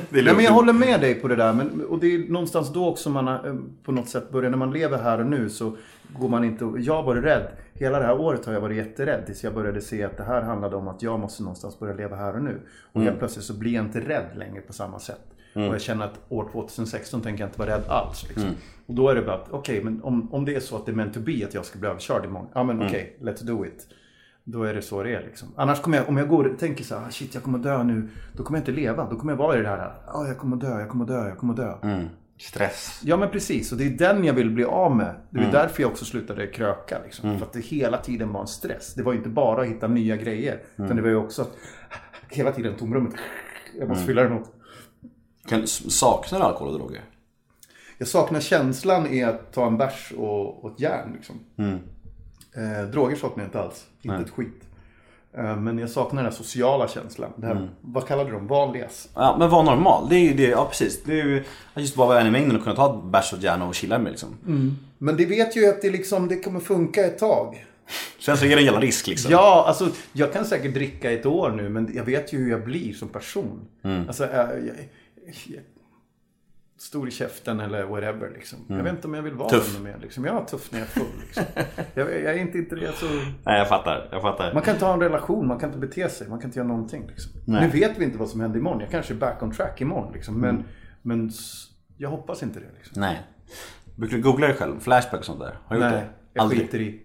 Nej, 0.09 0.35
men 0.35 0.41
jag 0.41 0.53
håller 0.53 0.73
med 0.73 1.01
dig 1.01 1.15
på 1.15 1.29
det 1.29 1.37
där. 1.37 1.53
Men, 1.53 1.85
och 1.85 1.99
det 1.99 2.15
är 2.15 2.19
någonstans 2.19 2.73
då 2.73 2.89
också 2.89 3.11
man 3.11 3.27
har, 3.27 3.47
eh, 3.47 3.55
på 3.85 3.93
något 3.93 4.09
sätt 4.09 4.31
börjar, 4.31 4.51
när 4.51 4.59
man 4.59 4.73
lever 4.73 4.99
här 4.99 5.21
och 5.21 5.27
nu 5.27 5.51
så 5.51 5.77
går 6.19 6.29
man 6.29 6.45
inte 6.45 6.73
Jag 6.79 7.03
varit 7.03 7.25
rädd. 7.25 7.49
Hela 7.75 7.99
det 7.99 8.05
här 8.05 8.21
året 8.21 8.47
har 8.47 8.53
jag 8.53 8.61
varit 8.61 8.77
jätterädd 8.77 9.27
tills 9.27 9.45
jag 9.45 9.55
började 9.55 9.81
se 9.81 10.05
att 10.05 10.17
det 10.17 10.25
här 10.25 10.43
handlade 10.43 10.77
om 10.77 10.89
att 10.89 11.03
jag 11.03 11.21
måste 11.21 11.43
någonstans 11.43 11.79
börja 11.79 11.95
leva 11.95 12.17
här 12.17 12.37
och 12.37 12.43
nu. 12.43 12.61
Och 12.93 13.03
helt 13.03 13.19
plötsligt 13.19 13.45
så 13.45 13.55
blir 13.55 13.75
jag 13.75 13.85
inte 13.85 14.01
rädd 14.01 14.27
längre 14.35 14.61
på 14.61 14.73
samma 14.73 14.99
sätt. 14.99 15.21
Och 15.55 15.61
jag 15.61 15.81
känner 15.81 16.05
att 16.05 16.21
år 16.29 16.49
2016 16.53 17.21
tänker 17.21 17.43
jag 17.43 17.49
inte 17.49 17.59
vara 17.59 17.71
rädd 17.71 17.85
alls. 17.89 18.29
Liksom. 18.29 18.51
Och 18.87 18.95
då 18.95 19.09
är 19.09 19.15
det 19.15 19.23
bara 19.23 19.37
att, 19.37 19.49
okej, 19.51 19.85
men 19.85 20.03
om, 20.03 20.35
om 20.35 20.45
det 20.45 20.55
är 20.55 20.61
så 20.61 20.77
att 20.77 20.87
det 20.87 20.93
är 20.93 20.97
meant 20.97 21.15
to 21.15 21.21
be 21.21 21.47
att 21.47 21.55
jag 21.55 21.65
ska 21.65 21.79
bli 21.79 21.89
överkörd 21.89 22.25
imorgon. 22.25 22.49
Ja 22.55 22.63
men 22.65 22.83
okej, 22.83 23.17
let's 23.21 23.45
do 23.45 23.67
it. 23.67 23.87
Då 24.45 24.63
är 24.63 24.75
det 24.75 24.83
så 24.83 25.03
det 25.03 25.15
är 25.15 25.23
liksom. 25.23 25.49
Annars 25.57 25.81
kommer 25.81 25.99
jag, 25.99 26.09
om 26.09 26.17
jag 26.17 26.29
går 26.29 26.45
och 26.45 26.59
tänker 26.59 26.85
så 26.85 26.99
här, 26.99 27.11
shit 27.11 27.35
jag 27.35 27.43
kommer 27.43 27.59
dö 27.59 27.83
nu. 27.83 28.09
Då 28.33 28.43
kommer 28.43 28.59
jag 28.59 28.63
inte 28.63 28.81
leva. 28.81 29.11
Då 29.11 29.17
kommer 29.17 29.33
jag 29.33 29.39
vara 29.39 29.59
i 29.59 29.63
det 29.63 29.69
här, 29.69 29.93
ja 30.07 30.27
jag 30.27 30.39
kommer 30.39 30.57
dö, 30.57 30.81
jag 30.81 30.89
kommer 30.89 31.05
dö, 31.05 31.29
jag 31.29 31.39
kommer 31.39 31.55
dö. 31.55 31.75
Mm. 31.83 32.07
Stress. 32.43 33.01
Ja 33.05 33.17
men 33.17 33.31
precis, 33.31 33.73
och 33.73 33.79
det 33.79 33.87
är 33.87 33.91
den 33.91 34.25
jag 34.25 34.35
vill 34.35 34.51
bli 34.51 34.65
av 34.65 34.97
med. 34.97 35.15
Det 35.31 35.41
är 35.41 35.53
därför 35.53 35.83
jag 35.83 35.91
också 35.91 36.05
slutade 36.05 36.47
kröka. 36.47 36.99
Liksom. 37.05 37.39
För 37.39 37.47
att 37.47 37.53
det 37.53 37.61
hela 37.61 37.99
tiden 37.99 38.33
var 38.33 38.41
en 38.41 38.47
stress. 38.47 38.95
Det 38.95 39.03
var 39.03 39.15
inte 39.15 39.29
bara 39.29 39.63
att 39.63 39.69
hitta 39.69 39.89
nya 39.89 40.17
grejer. 40.17 40.63
Utan 40.77 40.97
det 40.97 41.03
var 41.03 41.09
ju 41.09 41.17
också 41.17 41.43
att 41.43 41.57
hela 42.29 42.53
tiden 42.53 42.77
tomrummet. 42.77 43.15
Jag 43.79 43.89
måste 43.89 44.05
fylla 44.07 44.23
det 44.23 44.29
med 44.29 44.39
något. 44.39 44.53
Kan, 45.49 45.67
saknar 45.67 46.39
du 46.39 46.45
alkohol 46.45 46.73
och 46.73 46.79
droger? 46.79 47.03
Jag 47.99 48.09
saknar 48.09 48.41
känslan 48.41 49.07
i 49.07 49.25
att 49.25 49.53
ta 49.53 49.67
en 49.67 49.77
bärs 49.77 50.13
och, 50.17 50.65
och 50.65 50.71
ett 50.73 50.81
järn. 50.81 51.13
Liksom. 51.13 51.37
Eh, 52.57 52.91
droger 52.91 53.17
saknar 53.17 53.45
jag 53.45 53.49
inte 53.49 53.61
alls. 53.61 53.87
Inte 54.03 54.17
ett 54.17 54.31
skit. 54.31 54.65
Eh, 55.39 55.57
men 55.57 55.79
jag 55.79 55.91
saknar 55.91 56.23
den 56.23 56.33
här 56.33 56.39
sociala 56.39 56.89
känslan. 56.89 57.33
Det 57.37 57.47
här, 57.47 57.69
Vad 57.81 58.07
kallade 58.07 58.31
de? 58.31 58.47
Vanligas. 58.47 59.09
Ja, 59.15 59.37
men 59.39 59.51
var 59.51 59.63
normal. 59.63 60.09
Det 60.09 60.17
är 60.17 60.21
ju 60.21 60.35
det, 60.35 60.49
ja 60.49 60.67
precis. 60.71 61.03
Det 61.05 61.21
är 61.21 61.25
ju 61.25 61.45
just 61.77 61.97
bara 61.97 62.09
vara 62.09 62.21
en 62.21 62.27
i 62.27 62.31
mängden 62.31 62.57
och 62.57 62.63
kunna 62.63 62.77
ta 62.77 63.03
bärs 63.03 63.33
och 63.33 63.39
järn 63.39 63.63
och 63.63 63.75
chilla 63.75 63.99
med 63.99 64.11
liksom. 64.13 64.29
Men 64.99 65.17
det 65.17 65.27
vet 65.27 65.57
ju 65.57 65.69
att 65.69 65.83
det, 65.83 65.91
liksom, 65.91 66.29
det 66.29 66.37
kommer 66.37 66.61
funka 66.61 67.07
ett 67.07 67.19
tag. 67.19 67.67
Sen 68.21 68.37
så 68.37 68.45
är 68.45 68.49
det 68.49 68.57
en 68.57 68.65
jävla 68.65 68.81
risk 68.81 69.07
liksom. 69.07 69.33
Ja, 69.33 69.65
alltså 69.69 69.89
jag 70.13 70.33
kan 70.33 70.45
säkert 70.45 70.75
dricka 70.75 71.11
ett 71.11 71.27
år 71.27 71.51
nu 71.51 71.69
men 71.69 71.91
jag 71.95 72.05
vet 72.05 72.33
ju 72.33 72.39
hur 72.39 72.51
jag 72.51 72.65
blir 72.65 72.93
som 72.93 73.09
person. 73.09 73.61
Alltså, 74.07 74.25
jag, 74.25 74.49
jag, 74.49 74.77
jag, 75.47 75.61
stor 76.83 77.09
i 77.09 77.11
käften 77.11 77.61
eller 77.61 77.85
whatever 77.85 78.31
liksom. 78.35 78.59
Jag 78.69 78.83
vet 78.83 78.93
inte 78.93 79.07
om 79.07 79.15
jag 79.15 79.23
vill 79.23 79.35
vara 79.35 79.49
Tuff. 79.49 79.81
mer 79.81 79.99
liksom. 80.03 80.25
Jag 80.25 80.37
är 80.43 80.45
tuff 80.45 80.73
när 80.73 80.79
jag 80.79 80.87
är 80.89 80.91
full 80.91 81.21
liksom. 81.25 81.45
jag, 81.95 82.09
jag 82.13 82.35
är 82.35 82.39
inte 82.39 82.59
intresserad 82.59 82.95
så... 82.95 83.07
Nej, 83.45 83.59
jag 83.59 83.69
fattar. 83.69 84.09
Jag 84.13 84.23
fattar. 84.23 84.55
Man 84.55 84.63
kan 84.63 84.75
inte 84.75 84.85
ha 84.87 84.93
en 84.95 85.01
relation, 85.01 85.47
man 85.47 85.59
kan 85.59 85.69
inte 85.69 85.79
bete 85.79 86.09
sig, 86.09 86.29
man 86.29 86.39
kan 86.39 86.49
inte 86.49 86.59
göra 86.59 86.69
någonting. 86.69 87.07
Liksom. 87.07 87.33
Nu 87.47 87.69
vet 87.69 87.99
vi 87.99 88.05
inte 88.05 88.19
vad 88.19 88.29
som 88.29 88.41
händer 88.41 88.59
imorgon. 88.59 88.81
Jag 88.81 88.91
kanske 88.91 89.15
är 89.15 89.19
back 89.19 89.43
on 89.43 89.51
track 89.53 89.81
imorgon. 89.81 90.13
Liksom. 90.13 90.41
Men, 90.41 90.65
men 91.03 91.29
s- 91.29 91.67
jag 91.97 92.09
hoppas 92.11 92.43
inte 92.43 92.61
det. 92.61 92.67
Liksom. 92.77 93.01
Nej. 93.01 93.21
Brukar 93.97 94.17
du 94.17 94.23
googla 94.23 94.47
dig 94.47 94.57
själv? 94.57 94.81
Flashback 94.81 95.21
och 95.21 95.27
sånt 95.27 95.41
där? 95.41 95.59
Har 95.67 95.77
du 95.77 95.83
gjort 95.83 95.91
Nej, 95.93 96.01
det? 96.01 96.09
jag 96.33 96.43
Aldrig? 96.43 96.61
skiter 96.61 96.81
i. 96.81 97.01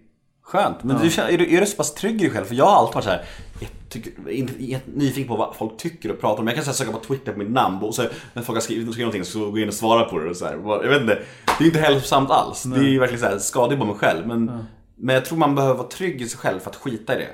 Skönt. 0.48 0.84
Men 0.84 1.02
du, 1.02 1.10
känner- 1.10 1.30
är, 1.30 1.38
du, 1.38 1.56
är 1.56 1.60
du 1.60 1.66
så 1.66 1.76
pass 1.76 1.94
trygg 1.94 2.14
i 2.14 2.18
dig 2.18 2.30
själv? 2.30 2.44
För 2.44 2.54
jag 2.54 2.64
har 2.64 2.76
alltid 2.76 2.94
varit 2.94 3.04
så 3.04 3.10
här, 3.10 3.24
jag 3.60 3.70
tycker, 3.88 4.30
inte, 4.30 4.64
jag 4.64 4.80
är 4.80 4.98
nyfiken 4.98 5.28
på 5.28 5.36
vad 5.36 5.56
folk 5.56 5.76
tycker 5.76 6.10
och 6.10 6.20
pratar 6.20 6.40
om. 6.40 6.46
Jag 6.46 6.56
kan 6.56 6.64
så 6.64 6.72
söka 6.72 6.92
på 6.92 6.98
Twitter 6.98 7.32
på 7.32 7.38
mitt 7.38 7.50
namn 7.50 7.78
och 7.82 7.94
så 7.94 8.02
när 8.32 8.42
folk 8.42 8.56
har 8.56 8.60
skrivit, 8.60 8.92
skrivit 8.92 8.98
någonting 9.14 9.24
så 9.24 9.38
går 9.38 9.48
jag 9.48 9.58
in 9.62 9.68
och 9.68 9.74
svarar 9.74 10.04
på 10.04 10.18
det. 10.18 10.30
Och 10.30 10.36
så 10.36 10.44
här. 10.44 10.52
Jag 10.66 10.88
vet 10.88 11.00
inte. 11.00 11.18
Det 11.58 11.64
är 11.64 11.66
inte 11.66 11.78
hälsosamt 11.80 12.30
alls. 12.30 12.62
Det 12.62 12.80
är 12.94 12.98
verkligen 13.00 13.20
så 13.20 13.26
här, 13.26 13.38
skadligt 13.38 13.80
på 13.80 13.86
mig 13.86 13.94
själv. 13.94 14.26
Men, 14.26 14.64
men 14.96 15.14
jag 15.14 15.24
tror 15.24 15.38
man 15.38 15.54
behöver 15.54 15.74
vara 15.74 15.88
trygg 15.88 16.22
i 16.22 16.28
sig 16.28 16.38
själv 16.38 16.60
för 16.60 16.70
att 16.70 16.76
skita 16.76 17.14
i 17.14 17.18
det. 17.18 17.28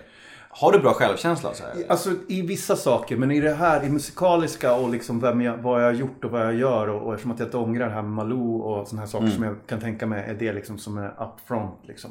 Har 0.50 0.72
du 0.72 0.78
bra 0.78 0.92
självkänsla? 0.92 1.54
Så 1.54 1.62
här? 1.62 1.72
Alltså 1.88 2.10
i 2.28 2.42
vissa 2.42 2.76
saker, 2.76 3.16
men 3.16 3.30
i 3.30 3.40
det 3.40 3.54
här, 3.54 3.84
i 3.84 3.88
musikaliska 3.88 4.74
och 4.74 4.90
liksom 4.90 5.20
vem 5.20 5.40
jag, 5.40 5.56
vad 5.56 5.80
jag 5.82 5.86
har 5.86 5.92
gjort 5.92 6.24
och 6.24 6.30
vad 6.30 6.40
jag 6.46 6.54
gör 6.54 6.88
och, 6.88 7.02
och 7.06 7.12
eftersom 7.14 7.30
att 7.30 7.38
jag 7.38 7.46
inte 7.46 7.56
ångrar 7.56 7.86
det 7.88 7.94
här 7.94 8.02
med 8.02 8.10
Malou 8.10 8.60
och 8.60 8.88
sådana 8.88 9.02
här 9.02 9.08
saker 9.08 9.28
som 9.28 9.42
jag 9.44 9.56
kan 9.66 9.80
tänka 9.80 10.06
mig 10.06 10.24
är 10.30 10.34
det 10.34 10.52
liksom 10.52 10.78
som 10.78 10.98
är 10.98 11.06
up 11.06 11.48
front 11.48 11.80
liksom. 11.82 12.10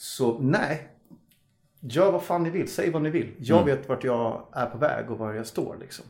Så 0.00 0.38
nej. 0.38 0.88
Gör 1.80 2.12
vad 2.12 2.22
fan 2.22 2.42
ni 2.42 2.50
vill, 2.50 2.68
säg 2.68 2.90
vad 2.90 3.02
ni 3.02 3.10
vill. 3.10 3.32
Jag 3.38 3.64
vet 3.64 3.88
vart 3.88 4.04
jag 4.04 4.42
är 4.52 4.66
på 4.66 4.78
väg 4.78 5.10
och 5.10 5.18
var 5.18 5.32
jag 5.32 5.46
står 5.46 5.76
liksom. 5.80 6.04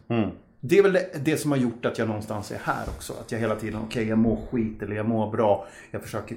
Det 0.60 0.78
är 0.78 0.82
väl 0.82 0.92
det, 0.92 1.24
det 1.24 1.36
som 1.36 1.50
har 1.50 1.58
gjort 1.58 1.86
att 1.86 1.98
jag 1.98 2.08
någonstans 2.08 2.50
är 2.50 2.58
här 2.58 2.88
också. 2.96 3.12
Att 3.20 3.32
jag 3.32 3.38
hela 3.38 3.56
tiden, 3.56 3.80
okej 3.84 4.08
jag 4.08 4.18
mår 4.18 4.38
skit 4.50 4.82
eller 4.82 4.96
jag 4.96 5.08
mår 5.08 5.30
bra. 5.30 5.66
Jag 5.90 6.02
försöker 6.02 6.36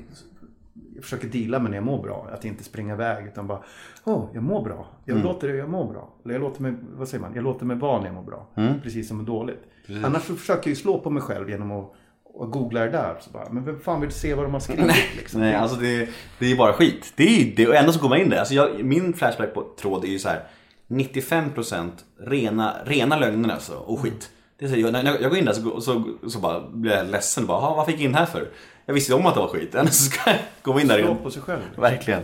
jag 0.95 1.03
försöker 1.03 1.27
deala 1.27 1.59
med 1.59 1.71
när 1.71 1.77
jag 1.77 1.85
mår 1.85 2.03
bra. 2.03 2.27
Att 2.33 2.45
inte 2.45 2.63
springa 2.63 2.93
iväg 2.93 3.25
utan 3.27 3.47
bara, 3.47 3.63
åh, 4.03 4.25
jag 4.33 4.43
mår 4.43 4.63
bra. 4.63 4.87
Jag 5.05 5.15
låter 5.23 5.47
det, 5.47 5.55
jag 5.55 5.69
mår 5.69 5.91
bra. 5.93 6.13
Eller 6.25 6.33
jag 6.33 6.41
låter 6.41 6.61
mig, 6.61 6.73
vad 6.97 7.07
säger 7.07 7.21
man, 7.21 7.35
jag 7.35 7.43
låter 7.43 7.65
mig 7.65 7.77
vara 7.77 7.99
när 7.99 8.05
jag 8.05 8.15
mår 8.15 8.23
bra. 8.23 8.47
Precis 8.83 9.07
som 9.07 9.19
är 9.19 9.23
dåligt. 9.23 9.63
Annars 10.03 10.23
så 10.23 10.35
försöker 10.35 10.61
jag 10.61 10.69
ju 10.69 10.75
slå 10.75 10.99
på 10.99 11.09
mig 11.09 11.21
själv 11.21 11.49
genom 11.49 11.71
att, 11.71 11.93
att 12.39 12.51
googla 12.51 12.79
det 12.79 12.89
där. 12.89 13.15
Så 13.21 13.29
bara, 13.29 13.49
men 13.49 13.65
vem 13.65 13.79
fan 13.79 14.01
vill 14.01 14.11
se 14.11 14.33
vad 14.33 14.45
de 14.45 14.53
har 14.53 14.59
skrivit 14.59 14.95
liksom? 15.17 15.41
Nej, 15.41 15.55
alltså 15.55 15.77
det, 15.77 16.09
det 16.39 16.51
är 16.51 16.55
bara 16.55 16.73
skit. 16.73 17.13
Det 17.15 17.23
är 17.41 17.55
det 17.55 17.67
och 17.67 17.75
ändå 17.75 17.93
så 17.93 17.99
går 18.01 18.09
man 18.09 18.21
in 18.21 18.29
där. 18.29 18.37
Alltså 18.37 18.53
jag, 18.53 18.83
min 18.83 19.13
flashback 19.13 19.53
på 19.53 19.65
tråd 19.81 20.03
är 20.03 20.07
ju 20.07 20.19
så 20.19 20.29
här 20.29 20.43
95% 20.87 21.89
rena, 22.19 22.73
rena 22.85 23.19
lögner 23.19 23.53
alltså 23.53 23.73
och 23.73 23.99
skit. 23.99 24.29
Det 24.59 24.65
är 24.65 24.69
så, 24.69 24.75
jag, 24.79 24.91
när 24.93 25.03
jag 25.21 25.29
går 25.29 25.37
in 25.37 25.45
där 25.45 25.53
så, 25.53 25.81
så, 25.81 26.03
så 26.27 26.39
bara 26.39 26.59
blir 26.69 26.91
jag 26.91 27.07
ledsen. 27.07 27.45
Bara, 27.45 27.59
"Ha, 27.59 27.75
vad 27.75 27.85
fick 27.85 27.95
jag 27.95 28.01
in 28.03 28.15
här 28.15 28.25
för? 28.25 28.47
Jag 28.85 28.93
visste 28.93 29.13
om 29.13 29.25
att 29.25 29.33
det 29.33 29.39
var 29.39 29.47
skit. 29.47 29.75
Ändå 29.75 29.91
så 29.91 30.03
ska 30.11 30.29
jag 30.29 30.39
gå 30.61 30.79
in 30.79 30.87
där 30.87 30.99
igen. 30.99 31.17
på 31.23 31.31
sig 31.31 31.41
själv. 31.41 31.59
Verkligen. 31.77 32.21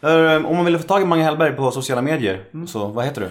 Eh, 0.00 0.46
Om 0.46 0.56
man 0.56 0.64
vill 0.64 0.78
få 0.78 0.88
tag 0.88 1.02
i 1.02 1.04
Mange 1.04 1.22
Hellberg 1.22 1.52
på 1.52 1.70
sociala 1.70 2.02
medier, 2.02 2.44
så 2.66 2.86
vad 2.88 3.04
heter 3.04 3.20
du? 3.20 3.28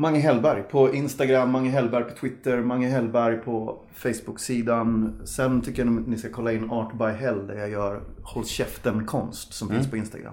Mange 0.00 0.18
Hellberg 0.18 0.62
på 0.62 0.94
Instagram, 0.94 1.50
Mange 1.50 1.70
Hellberg 1.70 2.04
på 2.04 2.14
Twitter, 2.14 2.60
Mange 2.60 2.88
Hellberg 2.88 3.36
på 3.36 3.78
Facebook-sidan. 3.94 5.20
Sen 5.24 5.60
tycker 5.60 5.84
jag 5.84 6.00
att 6.00 6.06
ni 6.06 6.18
ska 6.18 6.28
kolla 6.30 6.52
in 6.52 6.70
Art 6.70 6.98
by 6.98 7.04
Hell 7.04 7.46
där 7.46 7.54
jag 7.54 7.70
gör 7.70 8.00
Håll 8.22 8.46
käften-konst 8.46 9.54
som 9.54 9.68
finns 9.68 9.90
på 9.90 9.96
Instagram. 9.96 10.32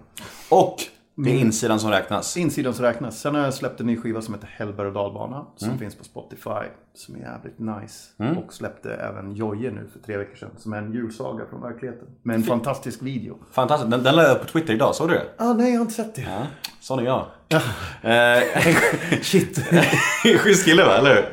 Och 0.50 0.76
Det 1.18 1.30
är 1.30 1.40
insidan 1.40 1.80
som 1.80 1.90
räknas. 1.92 2.38
Insidan 2.38 2.74
som 2.74 2.86
räknas. 2.86 3.20
Sen 3.22 3.36
har 3.36 3.42
jag 3.42 3.54
släppt 3.54 3.80
en 3.80 3.88
ny 3.88 3.98
skiva 3.98 4.22
som 4.22 4.34
heter 4.34 4.48
Hellberg 4.48 4.88
och 4.88 4.94
dalbana. 4.94 5.46
Som 5.56 5.68
Mm. 5.68 5.80
finns 5.80 5.96
på 5.96 6.04
Spotify. 6.04 6.50
Som 6.94 7.16
är 7.16 7.20
jävligt 7.20 7.60
nice. 7.60 8.10
Och 8.46 8.54
släppte 8.54 8.94
även 8.94 9.32
Jojje 9.36 9.72
nu 9.72 9.88
för 9.94 10.00
tre 10.00 10.18
veckor 10.18 10.36
sedan. 10.36 10.50
Som 10.58 10.74
är 10.74 10.78
en 10.78 10.94
julsaga 10.94 11.44
från 11.50 11.62
verkligheten. 11.62 12.08
Med 12.24 12.36
en 12.36 12.44
fantastisk 12.44 13.02
video. 13.02 13.38
Fantastiskt. 13.52 13.92
Den, 13.92 14.04
den 14.04 14.16
la 14.16 14.24
jag 14.24 14.32
upp 14.36 14.42
på 14.42 14.48
Twitter 14.48 14.74
idag, 14.74 14.96
såg 14.96 15.10
du 15.10 15.14
det? 15.14 15.26
Ah, 15.38 15.54
nej, 15.54 15.72
jag 15.72 15.78
har 15.80 15.82
inte 15.82 15.94
sett 15.94 16.16
det. 16.16 16.22
Ja, 16.22 16.42
sån 16.82 17.00
är 17.00 17.04
jag. 17.04 17.26
Eh, 18.02 18.44
Shit. 19.22 19.60
Schysst 20.40 20.66
kille 20.66 20.84
va, 20.86 20.98
eller 20.98 21.16
hur? 21.16 21.30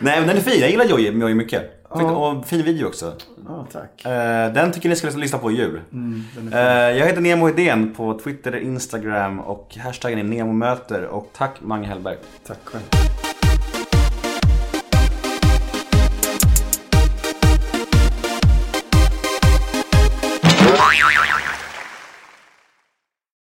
Nej 0.00 0.18
men 0.20 0.28
den 0.28 0.36
är 0.36 0.40
fin, 0.40 0.60
jag 0.60 0.70
gillar 0.70 0.84
Jojje 0.84 1.12
Jojje 1.12 1.34
mycket. 1.94 2.12
Och 2.12 2.46
fin 2.46 2.62
video 2.62 2.86
också. 2.86 3.12
Ah, 3.48 3.64
tack. 3.72 4.04
Eh, 4.04 4.52
den 4.52 4.72
tycker 4.72 4.88
ni 4.88 4.96
ska 4.96 5.10
lyssna 5.10 5.38
på 5.38 5.50
i 5.50 5.54
jul. 5.54 5.80
Eh, 6.52 6.58
jag 6.60 7.06
heter 7.06 7.20
Nemo 7.20 7.48
Idén 7.48 7.94
på 7.94 8.18
Twitter, 8.18 8.56
Instagram 8.56 9.40
och 9.40 9.76
hashtaggen 9.76 10.18
är 10.18 10.24
NEMOMÖTER. 10.24 11.02
Och 11.04 11.30
tack 11.32 11.56
Mange 11.60 11.86
Hellberg. 11.86 12.16
Tack 12.46 12.58
själv. 12.64 12.82